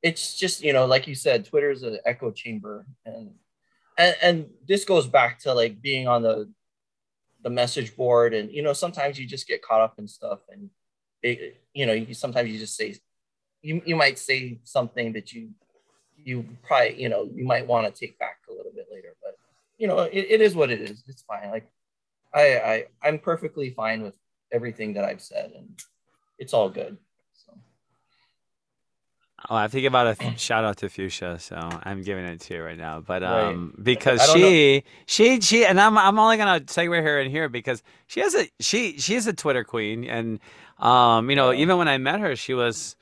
it's 0.02 0.36
just 0.36 0.62
you 0.62 0.72
know, 0.72 0.86
like 0.86 1.06
you 1.06 1.14
said, 1.14 1.44
Twitter 1.44 1.70
is 1.70 1.82
an 1.82 1.98
echo 2.04 2.30
chamber, 2.30 2.86
and 3.04 3.30
and 3.98 4.16
and 4.22 4.46
this 4.66 4.84
goes 4.84 5.06
back 5.06 5.38
to 5.40 5.54
like 5.54 5.80
being 5.80 6.08
on 6.08 6.22
the 6.22 6.50
the 7.42 7.50
message 7.50 7.96
board. 7.96 8.34
And 8.34 8.50
you 8.52 8.62
know 8.62 8.72
sometimes 8.72 9.18
you 9.18 9.26
just 9.26 9.48
get 9.48 9.62
caught 9.62 9.80
up 9.80 9.94
in 9.98 10.08
stuff 10.08 10.40
and 10.50 10.70
it, 11.22 11.60
you 11.74 11.86
know 11.86 11.92
you 11.92 12.14
sometimes 12.14 12.50
you 12.50 12.58
just 12.58 12.76
say 12.76 12.94
you, 13.62 13.82
you 13.84 13.96
might 13.96 14.18
say 14.18 14.60
something 14.64 15.12
that 15.14 15.32
you 15.32 15.50
you 16.16 16.44
probably 16.62 17.00
you 17.00 17.08
know 17.08 17.28
you 17.34 17.44
might 17.44 17.66
want 17.66 17.92
to 17.92 17.98
take 17.98 18.18
back 18.18 18.38
a 18.48 18.52
little 18.52 18.72
bit 18.74 18.86
later. 18.92 19.14
But 19.22 19.36
you 19.78 19.86
know 19.86 20.00
it, 20.00 20.26
it 20.28 20.40
is 20.40 20.54
what 20.54 20.70
it 20.70 20.80
is. 20.80 21.02
It's 21.08 21.22
fine. 21.22 21.50
Like 21.50 21.68
I, 22.36 22.58
I 22.58 22.84
i'm 23.02 23.18
perfectly 23.18 23.70
fine 23.70 24.02
with 24.02 24.16
everything 24.52 24.94
that 24.94 25.04
i've 25.04 25.22
said 25.22 25.52
and 25.56 25.80
it's 26.38 26.52
all 26.52 26.68
good 26.68 26.96
Oh, 29.48 29.54
I 29.54 29.62
have 29.62 29.72
to 29.72 29.80
give 29.80 29.94
out 29.94 30.06
a 30.08 30.14
th- 30.14 30.38
shout 30.40 30.64
out 30.64 30.78
to 30.78 30.88
Fuchsia, 30.88 31.38
so 31.38 31.56
I'm 31.84 32.02
giving 32.02 32.24
it 32.24 32.40
to 32.42 32.54
you 32.54 32.62
right 32.64 32.76
now. 32.78 33.00
But 33.00 33.22
Right. 33.22 33.50
um, 33.52 33.74
because 33.82 34.20
I 34.20 34.26
don't 34.26 34.36
she, 34.38 34.84
she, 35.06 35.40
she, 35.40 35.64
and 35.64 35.80
I'm, 35.80 35.96
I'm 35.96 36.18
only 36.18 36.36
gonna 36.36 36.60
segue 36.60 37.00
her 37.02 37.20
in 37.20 37.30
here 37.30 37.48
because 37.48 37.82
she 38.08 38.20
has 38.20 38.34
a, 38.34 38.48
she, 38.60 38.98
she 38.98 39.14
is 39.14 39.26
a 39.26 39.32
Twitter 39.32 39.62
queen, 39.64 40.04
and 40.04 40.40
um, 40.78 41.30
you 41.30 41.36
know, 41.36 41.50
Yeah. 41.50 41.60
even 41.62 41.78
when 41.78 41.88
I 41.88 41.96
met 41.98 42.20
her, 42.20 42.34
she 42.36 42.54
was, 42.54 42.96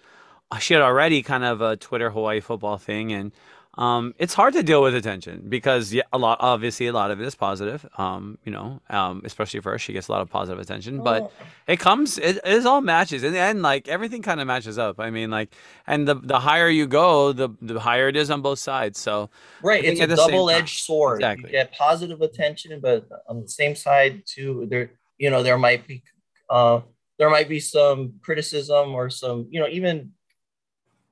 she 0.60 0.74
had 0.74 0.82
already 0.82 1.22
kind 1.22 1.44
of 1.44 1.60
a 1.60 1.76
Twitter 1.76 2.10
Hawaii 2.10 2.40
football 2.40 2.76
thing, 2.78 3.12
and 3.12 3.32
um, 3.76 4.14
it's 4.18 4.34
hard 4.34 4.54
to 4.54 4.62
deal 4.62 4.82
with 4.82 4.94
attention 4.94 5.46
because 5.48 5.92
yeah, 5.92 6.02
a 6.12 6.18
lot, 6.18 6.38
obviously, 6.40 6.86
a 6.86 6.92
lot 6.92 7.10
of 7.10 7.20
it 7.20 7.26
is 7.26 7.34
positive. 7.34 7.86
Um, 7.98 8.38
you 8.44 8.52
know, 8.52 8.80
um, 8.90 9.22
especially 9.24 9.60
for 9.60 9.72
her, 9.72 9.78
she 9.78 9.92
gets 9.92 10.08
a 10.08 10.12
lot 10.12 10.20
of 10.20 10.30
positive 10.30 10.60
attention, 10.60 11.02
but 11.02 11.22
Well, 11.22 11.32
it 11.66 11.80
comes 11.80 12.18
it, 12.18 12.36
it 12.36 12.52
is 12.52 12.66
all 12.66 12.80
matches 12.80 13.24
in 13.24 13.32
the 13.32 13.38
end 13.38 13.62
like 13.62 13.88
everything 13.88 14.22
kind 14.22 14.40
of 14.40 14.46
matches 14.46 14.76
up 14.76 15.00
i 15.00 15.08
mean 15.08 15.30
like 15.30 15.54
and 15.86 16.06
the 16.06 16.14
the 16.14 16.38
higher 16.38 16.68
you 16.68 16.86
go 16.86 17.32
the 17.32 17.48
the 17.62 17.80
higher 17.80 18.08
it 18.08 18.16
is 18.16 18.30
on 18.30 18.42
both 18.42 18.58
sides 18.58 19.00
so 19.00 19.30
right, 19.62 19.84
it's 19.84 20.00
a 20.00 20.06
time- 20.06 20.16
double-edged 20.16 20.84
sword. 20.84 21.20
Exactly. 21.20 21.50
You 21.50 21.52
get 21.52 21.72
positive 21.72 22.20
attention, 22.20 22.80
but 22.80 23.06
on 23.28 23.40
the 23.40 23.48
same 23.48 23.74
side, 23.74 24.22
too, 24.26 24.66
there 24.70 24.90
you 25.18 25.30
know 25.30 25.42
there 25.42 25.58
might 25.58 25.86
be 25.86 26.02
uh, 26.50 26.80
there 27.18 27.30
might 27.30 27.48
be 27.48 27.60
some 27.60 28.14
criticism 28.22 28.94
or 28.94 29.10
some 29.10 29.46
you 29.50 29.60
know 29.60 29.68
even 29.68 30.12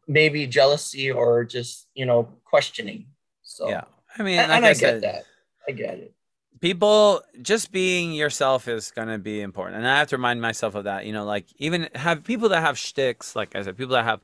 maybe 0.06 0.46
jealousy 0.46 1.10
or 1.10 1.44
just 1.44 1.88
you 1.94 2.06
know 2.06 2.28
questioning. 2.44 3.06
So 3.42 3.68
yeah 3.68 3.84
i 4.18 4.22
mean 4.22 4.38
and, 4.38 4.48
like 4.48 4.56
and 4.56 4.66
i, 4.66 4.68
I, 4.70 4.72
said 4.72 5.02
get 5.02 5.12
that. 5.12 5.24
I 5.68 5.72
get 5.72 5.98
it. 5.98 6.14
people 6.60 7.22
just 7.40 7.72
being 7.72 8.12
yourself 8.12 8.68
is 8.68 8.90
gonna 8.90 9.18
be 9.18 9.40
important 9.40 9.78
and 9.78 9.88
i 9.88 9.98
have 9.98 10.08
to 10.08 10.16
remind 10.16 10.40
myself 10.40 10.74
of 10.74 10.84
that 10.84 11.06
you 11.06 11.12
know 11.12 11.24
like 11.24 11.46
even 11.58 11.88
have 11.94 12.24
people 12.24 12.48
that 12.50 12.60
have 12.60 12.78
shticks 12.78 13.34
like 13.36 13.54
i 13.56 13.62
said 13.62 13.76
people 13.76 13.94
that 13.94 14.04
have 14.04 14.20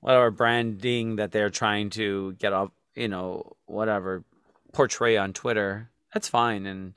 whatever 0.00 0.30
branding 0.30 1.16
that 1.16 1.32
they're 1.32 1.48
trying 1.48 1.88
to 1.88 2.32
get 2.34 2.52
off, 2.52 2.70
you 2.94 3.08
know 3.08 3.56
whatever 3.66 4.24
portray 4.72 5.16
on 5.16 5.32
twitter 5.32 5.90
that's 6.12 6.28
fine 6.28 6.66
and 6.66 6.94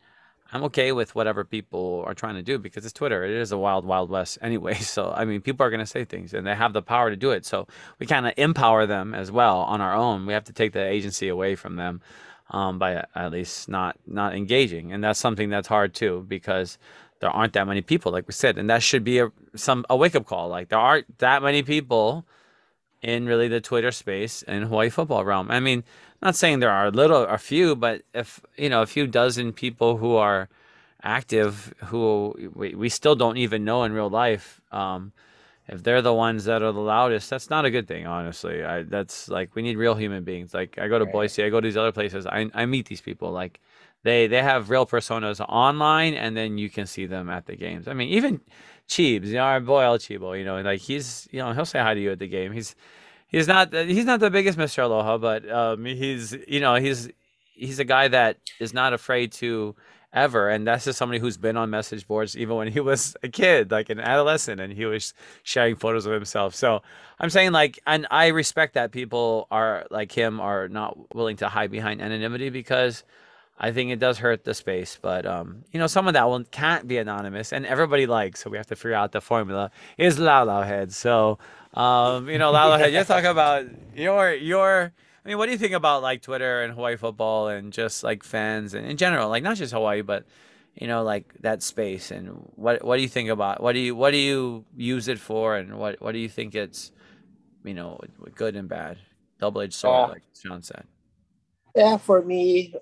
i'm 0.54 0.64
okay 0.64 0.92
with 0.92 1.16
whatever 1.16 1.44
people 1.44 2.04
are 2.06 2.14
trying 2.14 2.36
to 2.36 2.44
do 2.44 2.58
because 2.58 2.86
it's 2.86 2.94
twitter. 2.94 3.24
It 3.24 3.32
is 3.32 3.52
a 3.52 3.58
wild 3.58 3.86
wild 3.86 4.10
west 4.10 4.38
anyway. 4.42 4.76
So 4.82 5.14
i 5.16 5.26
mean 5.26 5.42
people 5.42 5.66
are 5.66 5.70
going 5.70 5.80
to 5.80 5.86
say 5.86 6.06
things 6.06 6.34
and 6.34 6.46
they 6.46 6.56
have 6.56 6.74
the 6.74 6.82
power 6.82 7.10
to 7.10 7.16
do 7.16 7.32
it. 7.32 7.46
So 7.46 7.68
we 8.00 8.06
kind 8.06 8.28
of 8.28 8.34
empower 8.38 8.86
them 8.86 9.14
as 9.14 9.32
well 9.32 9.60
on 9.60 9.82
our 9.82 9.94
own. 9.94 10.26
We 10.26 10.34
have 10.34 10.46
to 10.46 10.54
take 10.54 10.74
the 10.74 10.86
agency 10.86 11.28
away 11.28 11.56
from 11.56 11.76
them 11.76 12.02
um, 12.50 12.80
by 12.80 13.04
at 13.16 13.32
least 13.32 13.68
not 13.70 13.98
not 14.06 14.36
engaging, 14.36 14.92
and 14.92 15.04
that's 15.04 15.20
something 15.20 15.50
that's 15.50 15.68
hard 15.68 15.94
too 15.94 16.26
because 16.28 16.78
there 17.20 17.30
aren't 17.30 17.54
that 17.54 17.68
many 17.68 17.82
people, 17.82 18.12
like 18.12 18.28
we 18.28 18.34
said, 18.34 18.58
and 18.58 18.70
that 18.70 18.84
should 18.84 19.04
be 19.04 19.20
a 19.20 19.32
some 19.56 19.86
a 19.90 19.98
wake 19.98 20.16
up 20.16 20.26
call. 20.26 20.48
Like 20.48 20.70
there 20.70 20.80
aren't 20.80 21.18
that 21.20 21.44
many 21.44 21.64
people 21.64 22.26
in 23.02 23.26
really 23.26 23.48
the 23.48 23.62
Twitter 23.62 23.92
space 23.92 24.42
in 24.44 24.64
Hawaii 24.64 24.90
football 24.90 25.24
realm. 25.24 25.52
I 25.52 25.60
mean, 25.60 25.84
not 26.22 26.36
saying 26.36 26.60
there 26.60 26.72
are 26.72 26.88
a 26.88 26.92
little, 26.92 27.24
a 27.24 27.38
few, 27.38 27.76
but 27.76 28.02
if 28.14 28.42
you 28.58 28.70
know, 28.70 28.82
a 28.82 28.88
few 28.88 29.08
dozen 29.08 29.54
people 29.54 29.98
who 29.98 30.16
are 30.16 30.50
active 31.04 31.74
who 31.86 32.52
we, 32.56 32.74
we 32.76 32.90
still 32.90 33.16
don't 33.16 33.38
even 33.38 33.64
know 33.64 33.84
in 33.84 33.94
real 33.94 34.10
life. 34.10 34.62
Um, 34.72 35.14
if 35.68 35.84
they're 35.84 36.02
the 36.02 36.14
ones 36.14 36.46
that 36.46 36.64
are 36.64 36.72
the 36.72 36.80
loudest, 36.80 37.30
that's 37.30 37.50
not 37.50 37.66
a 37.66 37.70
good 37.72 37.88
thing, 37.88 38.08
honestly. 38.08 38.64
I 38.64 38.84
that's 38.84 39.28
like 39.30 39.54
we 39.56 39.62
need 39.62 39.78
real 39.78 39.96
human 39.96 40.24
beings. 40.24 40.54
Like 40.54 40.78
I 40.78 40.88
go 40.88 40.98
to 40.98 41.06
Right. 41.06 41.12
Boise, 41.12 41.44
I 41.44 41.50
go 41.50 41.60
to 41.60 41.68
these 41.68 41.78
other 41.78 41.92
places, 41.92 42.26
I 42.26 42.50
I 42.54 42.66
meet 42.66 42.88
these 42.88 43.02
people. 43.02 43.32
Like 43.32 43.60
they 44.04 44.28
they 44.28 44.42
have 44.42 44.70
real 44.70 44.86
personas 44.86 45.42
online, 45.48 46.14
and 46.14 46.36
then 46.38 46.58
you 46.58 46.70
can 46.70 46.88
see 46.88 47.06
them 47.06 47.30
at 47.30 47.46
the 47.46 47.56
games. 47.56 47.88
I 47.88 47.94
mean, 47.94 48.10
even 48.10 48.42
Cheebs, 48.88 49.28
you 49.28 49.34
know, 49.34 49.42
our 49.42 49.60
boy 49.60 49.82
El 49.84 49.98
Chibo, 49.98 50.38
you 50.38 50.46
know, 50.46 50.62
like 50.62 50.80
he's 50.80 51.28
you 51.32 51.40
know 51.40 51.52
he'll 51.54 51.66
say 51.66 51.80
hi 51.80 51.94
to 51.94 52.00
you 52.00 52.12
at 52.12 52.20
the 52.20 52.28
game. 52.28 52.54
He's 52.54 52.76
he's 53.28 53.48
not 53.48 53.72
the- 53.72 53.86
he's 53.86 54.06
not 54.06 54.20
the 54.20 54.30
biggest 54.30 54.58
Mr. 54.58 54.84
Aloha, 54.84 55.18
but 55.18 55.50
um, 55.50 55.86
he's 55.86 56.36
you 56.48 56.60
know 56.60 56.76
he's 56.76 57.10
he's 57.54 57.80
a 57.80 57.86
guy 57.86 58.08
that 58.08 58.38
is 58.60 58.74
not 58.74 58.94
afraid 58.94 59.32
to 59.34 59.76
ever 60.14 60.50
and 60.50 60.66
that's 60.66 60.86
just 60.86 60.98
somebody 60.98 61.20
who's 61.20 61.38
been 61.38 61.58
on 61.58 61.70
message 61.70 62.08
boards 62.08 62.38
even 62.38 62.56
when 62.56 62.68
he 62.70 62.80
was 62.80 63.16
a 63.24 63.28
kid 63.30 63.70
like 63.72 63.90
an 63.90 64.00
adolescent 64.00 64.60
and 64.62 64.72
he 64.74 64.86
was 64.86 65.14
sharing 65.44 65.76
photos 65.76 66.06
of 66.06 66.14
himself 66.14 66.56
so 66.56 66.82
i'm 67.20 67.30
saying 67.30 67.52
like 67.52 67.78
and 67.86 68.08
i 68.10 68.28
respect 68.28 68.74
that 68.74 68.92
people 68.92 69.48
are 69.52 69.86
like 69.92 70.12
him 70.12 70.40
are 70.40 70.70
not 70.70 70.98
willing 71.14 71.36
to 71.36 71.50
hide 71.50 71.70
behind 71.70 72.02
anonymity 72.02 72.50
because 72.50 73.04
i 73.60 73.72
think 73.72 73.92
it 73.92 74.00
does 74.00 74.20
hurt 74.20 74.44
the 74.44 74.54
space 74.54 74.98
but 75.02 75.26
um 75.26 75.64
you 75.72 75.80
know 75.80 75.88
some 75.88 76.08
of 76.08 76.14
that 76.14 76.30
one 76.30 76.46
can't 76.46 76.88
be 76.88 76.98
anonymous 76.98 77.54
and 77.54 77.66
everybody 77.66 78.06
likes 78.06 78.42
so 78.44 78.50
we 78.50 78.58
have 78.58 78.68
to 78.68 78.76
figure 78.76 78.94
out 78.94 79.12
the 79.12 79.22
formula 79.22 79.72
is 79.98 80.20
Lalo 80.20 80.62
head 80.64 80.94
so 80.94 81.38
um 81.74 82.30
you 82.30 82.38
know 82.38 82.52
Lalo 82.52 82.78
head 82.78 82.94
you 82.94 83.04
talk 83.04 83.24
about 83.36 83.66
your 83.96 84.34
your 84.34 84.94
I 85.26 85.30
mean, 85.30 85.40
what 85.40 85.48
do 85.48 85.52
you 85.52 85.58
think 85.58 85.74
about 85.74 86.02
like 86.04 86.22
Twitter 86.22 86.62
and 86.64 86.74
Hawaii 86.74 86.96
football 86.96 87.50
and 87.50 87.74
just 87.74 88.02
like 88.02 88.24
fans 88.24 88.74
and 88.74 88.88
in 88.88 88.96
general, 88.96 89.28
like 89.28 89.44
not 89.44 89.58
just 89.58 89.74
Hawaii, 89.74 90.02
but 90.02 90.26
you 90.74 90.88
know, 90.88 91.04
like 91.04 91.34
that 91.42 91.62
space 91.62 92.12
and 92.12 92.50
what 92.56 92.82
what 92.86 92.96
do 92.96 93.02
you 93.02 93.10
think 93.10 93.28
about 93.30 93.62
what 93.62 93.74
do 93.74 93.80
you 93.80 93.94
what 93.94 94.12
do 94.12 94.18
you 94.18 94.64
use 94.78 95.10
it 95.10 95.20
for 95.20 95.58
and 95.58 95.78
what 95.78 96.02
what 96.02 96.14
do 96.14 96.20
you 96.20 96.30
think 96.30 96.56
it's 96.56 96.94
you 97.66 97.74
know 97.74 98.00
good 98.36 98.56
and 98.56 98.70
bad, 98.70 99.00
double 99.40 99.62
edged 99.62 99.74
sword, 99.74 100.06
Uh, 100.06 100.08
like 100.08 100.24
Sean 100.34 100.62
said. 100.62 100.86
Yeah, 101.76 101.98
for 101.98 102.22
me, 102.22 102.74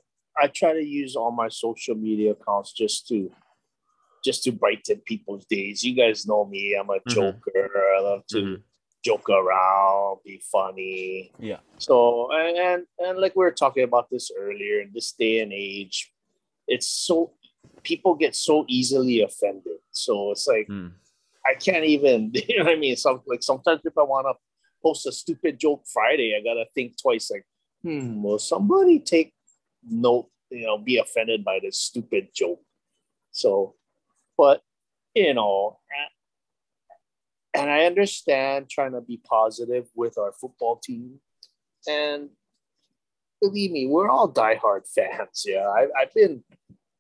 I 0.42 0.48
try 0.48 0.74
to 0.74 0.84
use 0.84 1.16
all 1.16 1.32
my 1.32 1.48
social 1.50 1.96
media 1.96 2.32
accounts 2.32 2.74
just 2.74 3.08
to 3.08 3.32
just 4.24 4.44
to 4.44 4.52
brighten 4.52 5.02
people's 5.06 5.46
days. 5.46 5.84
You 5.84 5.94
guys 5.96 6.26
know 6.26 6.46
me. 6.46 6.76
I'm 6.80 6.90
a 6.90 7.00
Mhm. 7.00 7.14
joker. 7.14 7.70
I 7.96 8.02
love 8.02 8.26
to 8.30 8.38
Mhm. 8.42 8.64
joke 9.04 9.30
around, 9.30 10.20
be 10.26 10.42
funny. 10.52 11.32
Yeah. 11.40 11.60
So 11.78 12.32
and, 12.32 12.58
and 12.58 12.88
and 13.00 13.20
like 13.20 13.36
we 13.36 13.44
were 13.46 13.52
talking 13.52 13.84
about 13.84 14.10
this 14.10 14.32
earlier, 14.36 14.82
in 14.82 14.92
this 14.94 15.12
day 15.12 15.40
and 15.42 15.54
age, 15.54 16.12
it's 16.68 16.88
so 16.88 17.34
people 17.84 18.16
get 18.16 18.36
so 18.36 18.66
easily 18.68 19.22
offended. 19.22 19.78
So 19.92 20.32
it's 20.32 20.48
like 20.48 20.68
Mm. 20.68 20.94
I 21.48 21.54
can't 21.54 21.86
even, 21.86 22.32
you 22.50 22.58
know 22.58 22.64
what 22.66 22.74
I 22.74 22.80
mean? 22.80 22.96
Some 22.96 23.22
like 23.28 23.44
sometimes 23.44 23.82
if 23.86 23.96
I 23.96 24.02
want 24.04 24.26
to 24.26 24.34
post 24.82 25.06
a 25.06 25.12
stupid 25.12 25.60
joke 25.60 25.84
Friday, 25.94 26.36
I 26.36 26.42
gotta 26.42 26.66
think 26.74 26.98
twice. 27.00 27.30
Like, 27.30 27.46
hmm, 27.84 28.24
will 28.24 28.40
somebody 28.40 29.00
take 29.00 29.35
note? 29.90 30.30
You 30.50 30.66
know, 30.66 30.78
be 30.78 30.98
offended 30.98 31.44
by 31.44 31.60
this 31.62 31.80
stupid 31.80 32.30
joke. 32.34 32.62
So, 33.32 33.76
but 34.38 34.62
you 35.14 35.34
know, 35.34 35.80
and 37.54 37.70
I 37.70 37.86
understand 37.86 38.70
trying 38.70 38.94
to 38.94 39.02
be 39.02 39.18
positive 39.18 39.88
with 39.96 40.18
our 40.18 40.34
football 40.34 40.78
team, 40.78 41.20
and 41.88 42.30
believe 43.42 43.72
me, 43.72 43.88
we're 43.88 44.10
all 44.10 44.32
diehard 44.32 44.88
fans. 44.88 45.44
Yeah, 45.46 45.68
I, 45.68 45.88
I've 46.00 46.14
been 46.14 46.44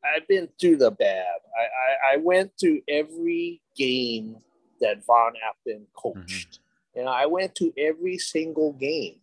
I've 0.04 0.28
been 0.28 0.50
through 0.60 0.78
the 0.78 0.92
bad. 0.92 1.26
I, 1.58 1.64
I, 1.64 2.14
I 2.14 2.18
went 2.18 2.58
to 2.60 2.82
every 2.88 3.62
game 3.76 4.38
that 4.82 5.06
Von 5.06 5.34
Appen 5.48 5.88
coached. 5.96 6.60
Mm-hmm. 6.60 7.00
You 7.00 7.06
know, 7.06 7.12
I 7.12 7.26
went 7.26 7.56
to 7.56 7.74
every 7.78 8.18
single 8.18 8.74
game. 8.74 9.20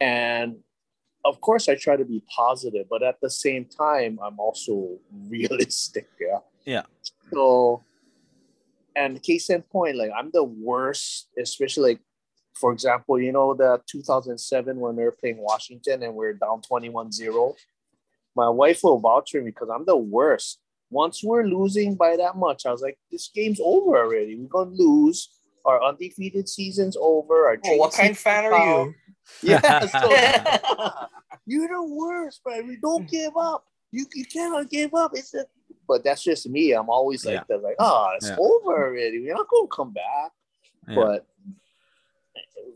And 0.00 0.58
of 1.28 1.40
course 1.40 1.68
I 1.68 1.74
try 1.74 1.96
to 1.96 2.04
be 2.04 2.22
positive, 2.34 2.86
but 2.88 3.02
at 3.02 3.20
the 3.20 3.30
same 3.30 3.66
time, 3.66 4.18
I'm 4.22 4.38
also 4.38 4.98
realistic. 5.28 6.08
Yeah. 6.20 6.38
Yeah. 6.64 6.82
So 7.32 7.84
and 8.96 9.22
case 9.22 9.50
in 9.50 9.62
point, 9.62 9.96
like 9.96 10.10
I'm 10.16 10.30
the 10.32 10.44
worst, 10.44 11.28
especially 11.38 11.90
like 11.92 12.00
for 12.54 12.72
example, 12.72 13.20
you 13.20 13.30
know, 13.30 13.54
the 13.54 13.80
2007 13.86 14.80
when 14.80 14.96
they 14.96 15.04
were 15.04 15.12
playing 15.12 15.38
Washington 15.38 16.02
and 16.02 16.14
we 16.14 16.26
are 16.26 16.32
down 16.32 16.60
21 16.62 17.12
0 17.12 17.54
my 18.38 18.48
wife 18.48 18.80
will 18.84 19.00
vouch 19.00 19.32
for 19.32 19.38
me 19.38 19.46
because 19.46 19.68
I'm 19.68 19.84
the 19.84 19.96
worst. 19.96 20.60
Once 20.90 21.24
we're 21.24 21.42
losing 21.42 21.96
by 21.96 22.16
that 22.16 22.36
much, 22.36 22.66
I 22.66 22.70
was 22.70 22.80
like, 22.80 22.96
this 23.10 23.28
game's 23.34 23.60
over 23.62 23.98
already. 23.98 24.36
We're 24.36 24.48
gonna 24.48 24.70
lose. 24.70 25.28
Our 25.64 25.82
undefeated 25.84 26.48
season's 26.48 26.96
over. 26.98 27.48
Our 27.48 27.58
Oh, 27.66 27.76
what 27.76 27.92
kind 27.92 28.12
of 28.12 28.18
fan 28.18 28.44
are 28.44 28.84
you? 28.84 28.94
Yeah, 29.42 29.86
so 29.86 30.10
you're 31.46 31.68
the 31.68 31.82
worst, 31.82 32.40
man. 32.46 32.66
We 32.66 32.76
don't 32.76 33.08
give 33.08 33.32
up. 33.38 33.64
You, 33.92 34.04
you 34.14 34.24
cannot 34.24 34.68
give 34.70 34.94
up. 34.94 35.12
It's 35.14 35.32
a, 35.34 35.46
but 35.86 36.04
that's 36.04 36.22
just 36.22 36.48
me. 36.48 36.72
I'm 36.72 36.90
always 36.90 37.24
like 37.24 37.34
Yeah. 37.34 37.44
that, 37.48 37.62
like, 37.62 37.76
oh, 37.78 38.10
it's 38.16 38.28
Yeah. 38.28 38.36
over 38.38 38.86
already. 38.88 39.20
We're 39.20 39.34
not 39.34 39.48
gonna 39.48 39.68
come 39.68 39.92
back. 39.92 40.32
Yeah. 40.88 40.94
But 40.94 41.26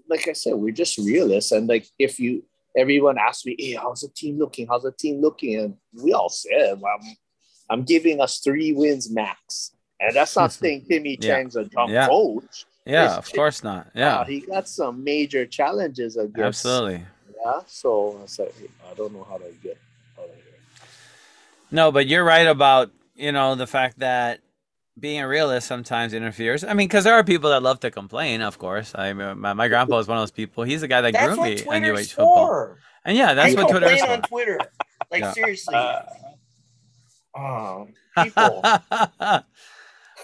like 0.08 0.28
I 0.28 0.32
said, 0.32 0.54
we're 0.54 0.72
just 0.72 0.98
realists. 0.98 1.52
And 1.52 1.68
like 1.68 1.86
if 1.98 2.18
you 2.20 2.44
everyone 2.76 3.18
asks 3.18 3.44
me, 3.44 3.56
hey, 3.58 3.72
how's 3.74 4.00
the 4.00 4.08
team 4.08 4.38
looking? 4.38 4.66
How's 4.66 4.82
the 4.84 4.92
team 4.92 5.20
looking? 5.20 5.56
And 5.58 5.76
we 5.92 6.12
all 6.12 6.28
said, 6.28 6.80
well, 6.80 6.96
I'm 7.00 7.16
I'm 7.70 7.82
giving 7.84 8.20
us 8.20 8.38
three 8.38 8.72
wins 8.72 9.10
max. 9.10 9.72
And 10.00 10.14
that's 10.14 10.36
not 10.36 10.52
saying 10.52 10.86
Timmy. 10.88 11.16
Chang's 11.16 11.56
a 11.56 11.68
Yeah. 11.88 12.06
coach. 12.06 12.66
Yeah, 12.84 13.16
of 13.16 13.30
course 13.32 13.62
not. 13.62 13.88
Yeah, 13.94 14.18
Uh, 14.20 14.24
he 14.24 14.40
got 14.40 14.68
some 14.68 15.02
major 15.04 15.46
challenges 15.46 16.16
against 16.16 16.64
absolutely. 16.66 17.04
yeah. 17.44 17.60
So 17.66 18.20
I 18.22 18.26
said, 18.26 18.52
I 18.90 18.94
don't 18.94 19.12
know 19.12 19.24
how 19.24 19.38
to 19.38 19.50
get 19.62 19.78
out 20.18 20.24
of 20.26 20.34
here. 20.34 20.44
No, 21.70 21.92
but 21.92 22.06
you're 22.06 22.24
right 22.24 22.46
about 22.46 22.90
you 23.14 23.32
know 23.32 23.54
the 23.54 23.66
fact 23.66 23.98
that 24.00 24.40
being 24.98 25.20
a 25.20 25.26
realist 25.28 25.66
sometimes 25.66 26.12
interferes. 26.12 26.64
I 26.64 26.74
mean, 26.74 26.86
because 26.86 27.04
there 27.04 27.14
are 27.14 27.24
people 27.24 27.50
that 27.50 27.62
love 27.62 27.80
to 27.80 27.90
complain. 27.90 28.42
Of 28.42 28.58
course, 28.58 28.92
I 28.94 29.12
mean, 29.14 29.38
my, 29.38 29.54
my 29.54 29.68
grandpa 29.68 29.98
is 29.98 30.06
one 30.08 30.18
of 30.18 30.22
those 30.22 30.30
people. 30.30 30.64
He's 30.64 30.82
the 30.82 30.88
guy 30.88 31.00
that 31.00 31.12
That's 31.14 31.34
grew 31.34 31.42
me 31.42 31.52
on 31.60 31.80
Twitter's 31.80 32.12
UH 32.12 32.16
football. 32.16 32.46
for. 32.46 32.78
And 33.04 33.16
yeah, 33.16 33.32
that's 33.34 33.56
I 33.56 33.62
what 33.62 33.70
Twitter 33.70 33.86
is 33.86 34.00
complain 34.00 34.20
on 34.22 34.28
Twitter. 34.28 34.58
Like 35.10 35.20
Yeah. 35.22 35.32
seriously. 35.32 35.74
Uh, 35.74 36.02
oh, 37.36 37.88
people. 38.22 38.62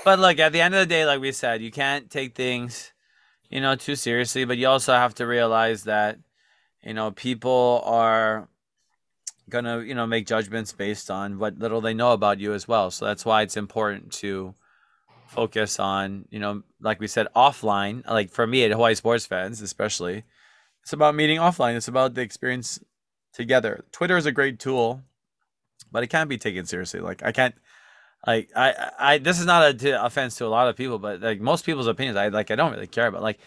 but 0.09 0.21
look, 0.21 0.39
at 0.39 0.53
the 0.53 0.63
end 0.63 0.75
of 0.75 0.81
the 0.81 0.87
day, 0.87 1.05
like 1.05 1.21
we 1.21 1.33
said, 1.33 1.61
you 1.61 1.71
can't 1.71 2.09
take 2.09 2.35
things, 2.35 2.93
you 3.51 3.61
know, 3.61 3.77
too 3.77 3.95
seriously. 3.95 4.47
But 4.47 4.57
you 4.57 4.67
also 4.67 4.95
have 4.95 5.15
to 5.17 5.27
realize 5.27 5.85
that, 5.85 6.19
you 6.83 6.95
know, 6.95 7.11
people 7.11 7.83
are 7.85 8.49
gonna, 9.51 9.83
you 9.83 9.95
know, 9.95 10.07
make 10.07 10.27
judgments 10.27 10.73
based 10.73 11.11
on 11.11 11.39
what 11.39 11.59
little 11.59 11.83
they 11.83 11.93
know 11.93 12.13
about 12.13 12.41
you 12.41 12.55
as 12.55 12.67
well. 12.67 12.91
So 12.91 13.05
that's 13.05 13.27
why 13.27 13.43
it's 13.43 13.59
important 13.59 14.11
to 14.25 14.55
focus 15.27 15.79
on, 15.79 16.25
you 16.31 16.39
know, 16.39 16.63
like 16.81 17.01
we 17.01 17.07
said, 17.07 17.27
offline. 17.37 18.03
Like 18.07 18.31
for 18.31 18.47
me 18.47 18.65
at 18.65 18.71
Hawaii 18.71 18.95
Sports 18.95 19.27
Fans, 19.27 19.61
especially, 19.61 20.25
it's 20.85 20.95
about 20.95 21.17
meeting 21.17 21.37
offline. 21.37 21.77
It's 21.77 21.87
about 21.87 22.15
the 22.15 22.23
experience 22.23 22.81
together. 23.35 23.85
Twitter 23.93 24.17
is 24.17 24.25
a 24.25 24.33
great 24.33 24.59
tool, 24.59 25.03
but 25.93 26.03
it 26.03 26.07
can't 26.07 26.31
be 26.31 26.39
taken 26.39 26.65
seriously. 26.65 27.01
Like 27.01 27.23
I 27.23 27.31
can't 27.31 27.55
like 28.27 28.51
I, 28.55 28.91
I 28.99 29.19
this 29.19 29.39
is 29.39 29.47
not 29.47 29.69
a 29.69 29.75
t- 29.75 29.91
offense 29.91 30.37
to 30.37 30.47
a 30.47 30.49
lot 30.49 30.69
of 30.69 30.77
people, 30.77 30.99
but 30.99 31.21
like 31.21 31.41
most 31.41 31.65
people's 31.65 31.87
opinions, 31.87 32.17
I 32.17 32.29
like 32.29 32.51
I 32.51 32.57
don't 32.57 32.73
really 32.73 32.87
care 32.87 33.07
about. 33.07 33.23
Like, 33.23 33.39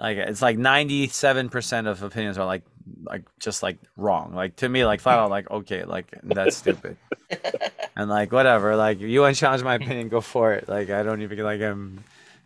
like 0.00 0.18
it's 0.18 0.42
like 0.42 0.58
ninety 0.58 1.08
seven 1.08 1.48
percent 1.48 1.86
of 1.86 2.02
opinions 2.02 2.36
are 2.38 2.46
like 2.46 2.62
like 3.04 3.24
just 3.40 3.62
like 3.62 3.78
wrong. 3.96 4.34
Like 4.34 4.56
to 4.56 4.68
me, 4.68 4.84
like 4.84 5.00
flat 5.00 5.18
out, 5.18 5.30
like 5.30 5.50
okay, 5.50 5.84
like 5.84 6.14
that's 6.22 6.56
stupid, 6.56 6.96
and 7.96 8.10
like 8.10 8.30
whatever. 8.30 8.76
Like 8.76 9.00
you 9.00 9.20
want 9.22 9.34
to 9.34 9.40
challenge 9.40 9.62
my 9.62 9.74
opinion, 9.76 10.08
go 10.08 10.20
for 10.20 10.52
it. 10.52 10.68
Like 10.68 10.90
I 10.90 11.02
don't 11.02 11.22
even 11.22 11.38
like 11.38 11.62
I'm 11.62 12.04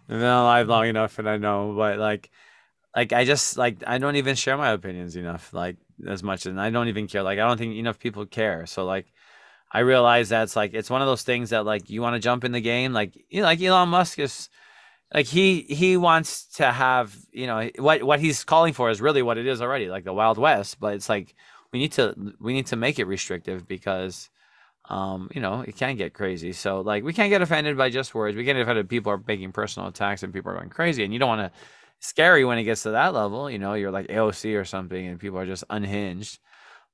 I've 0.08 0.18
been 0.18 0.22
alive 0.22 0.68
long 0.68 0.86
enough, 0.86 1.18
and 1.18 1.28
I 1.28 1.36
know, 1.36 1.74
but 1.76 1.98
like 1.98 2.30
like 2.94 3.12
I 3.12 3.24
just 3.24 3.56
like 3.56 3.82
I 3.86 3.98
don't 3.98 4.16
even 4.16 4.36
share 4.36 4.56
my 4.56 4.70
opinions 4.70 5.16
enough, 5.16 5.52
like 5.52 5.76
as 6.06 6.22
much, 6.22 6.46
and 6.46 6.60
I 6.60 6.70
don't 6.70 6.88
even 6.88 7.08
care. 7.08 7.24
Like 7.24 7.40
I 7.40 7.46
don't 7.46 7.58
think 7.58 7.74
enough 7.74 7.98
people 7.98 8.24
care. 8.24 8.66
So 8.66 8.84
like. 8.84 9.06
I 9.72 9.80
realize 9.80 10.28
that's 10.28 10.54
like 10.54 10.74
it's 10.74 10.90
one 10.90 11.00
of 11.00 11.08
those 11.08 11.22
things 11.22 11.50
that 11.50 11.64
like 11.64 11.88
you 11.88 12.02
want 12.02 12.14
to 12.14 12.20
jump 12.20 12.44
in 12.44 12.52
the 12.52 12.60
game, 12.60 12.92
like 12.92 13.16
you 13.30 13.40
know, 13.40 13.46
like 13.46 13.60
Elon 13.62 13.88
Musk 13.88 14.18
is 14.18 14.50
like 15.14 15.26
he 15.26 15.62
he 15.62 15.96
wants 15.96 16.44
to 16.56 16.70
have 16.70 17.16
you 17.32 17.46
know 17.46 17.70
what 17.78 18.02
what 18.02 18.20
he's 18.20 18.44
calling 18.44 18.74
for 18.74 18.90
is 18.90 19.00
really 19.00 19.22
what 19.22 19.38
it 19.38 19.46
is 19.46 19.62
already, 19.62 19.88
like 19.88 20.04
the 20.04 20.12
Wild 20.12 20.36
West. 20.36 20.78
But 20.78 20.94
it's 20.94 21.08
like 21.08 21.34
we 21.72 21.78
need 21.78 21.92
to 21.92 22.34
we 22.38 22.52
need 22.52 22.66
to 22.66 22.76
make 22.76 22.98
it 22.98 23.06
restrictive 23.06 23.66
because 23.66 24.28
um 24.90 25.30
you 25.34 25.40
know 25.40 25.62
it 25.62 25.76
can 25.76 25.96
get 25.96 26.12
crazy. 26.12 26.52
So 26.52 26.82
like 26.82 27.02
we 27.02 27.14
can't 27.14 27.30
get 27.30 27.40
offended 27.40 27.78
by 27.78 27.88
just 27.88 28.14
words. 28.14 28.36
We 28.36 28.44
can't 28.44 28.56
get 28.56 28.62
offended 28.62 28.90
people 28.90 29.12
are 29.12 29.22
making 29.26 29.52
personal 29.52 29.88
attacks 29.88 30.22
and 30.22 30.34
people 30.34 30.52
are 30.52 30.56
going 30.56 30.68
crazy, 30.68 31.02
and 31.02 31.14
you 31.14 31.18
don't 31.18 31.28
want 31.28 31.52
to 31.52 31.60
scary 32.00 32.44
when 32.44 32.58
it 32.58 32.64
gets 32.64 32.82
to 32.82 32.90
that 32.90 33.14
level. 33.14 33.50
You 33.50 33.58
know, 33.58 33.72
you're 33.72 33.90
like 33.90 34.08
AOC 34.08 34.60
or 34.60 34.66
something, 34.66 35.06
and 35.06 35.18
people 35.18 35.38
are 35.38 35.46
just 35.46 35.64
unhinged. 35.70 36.40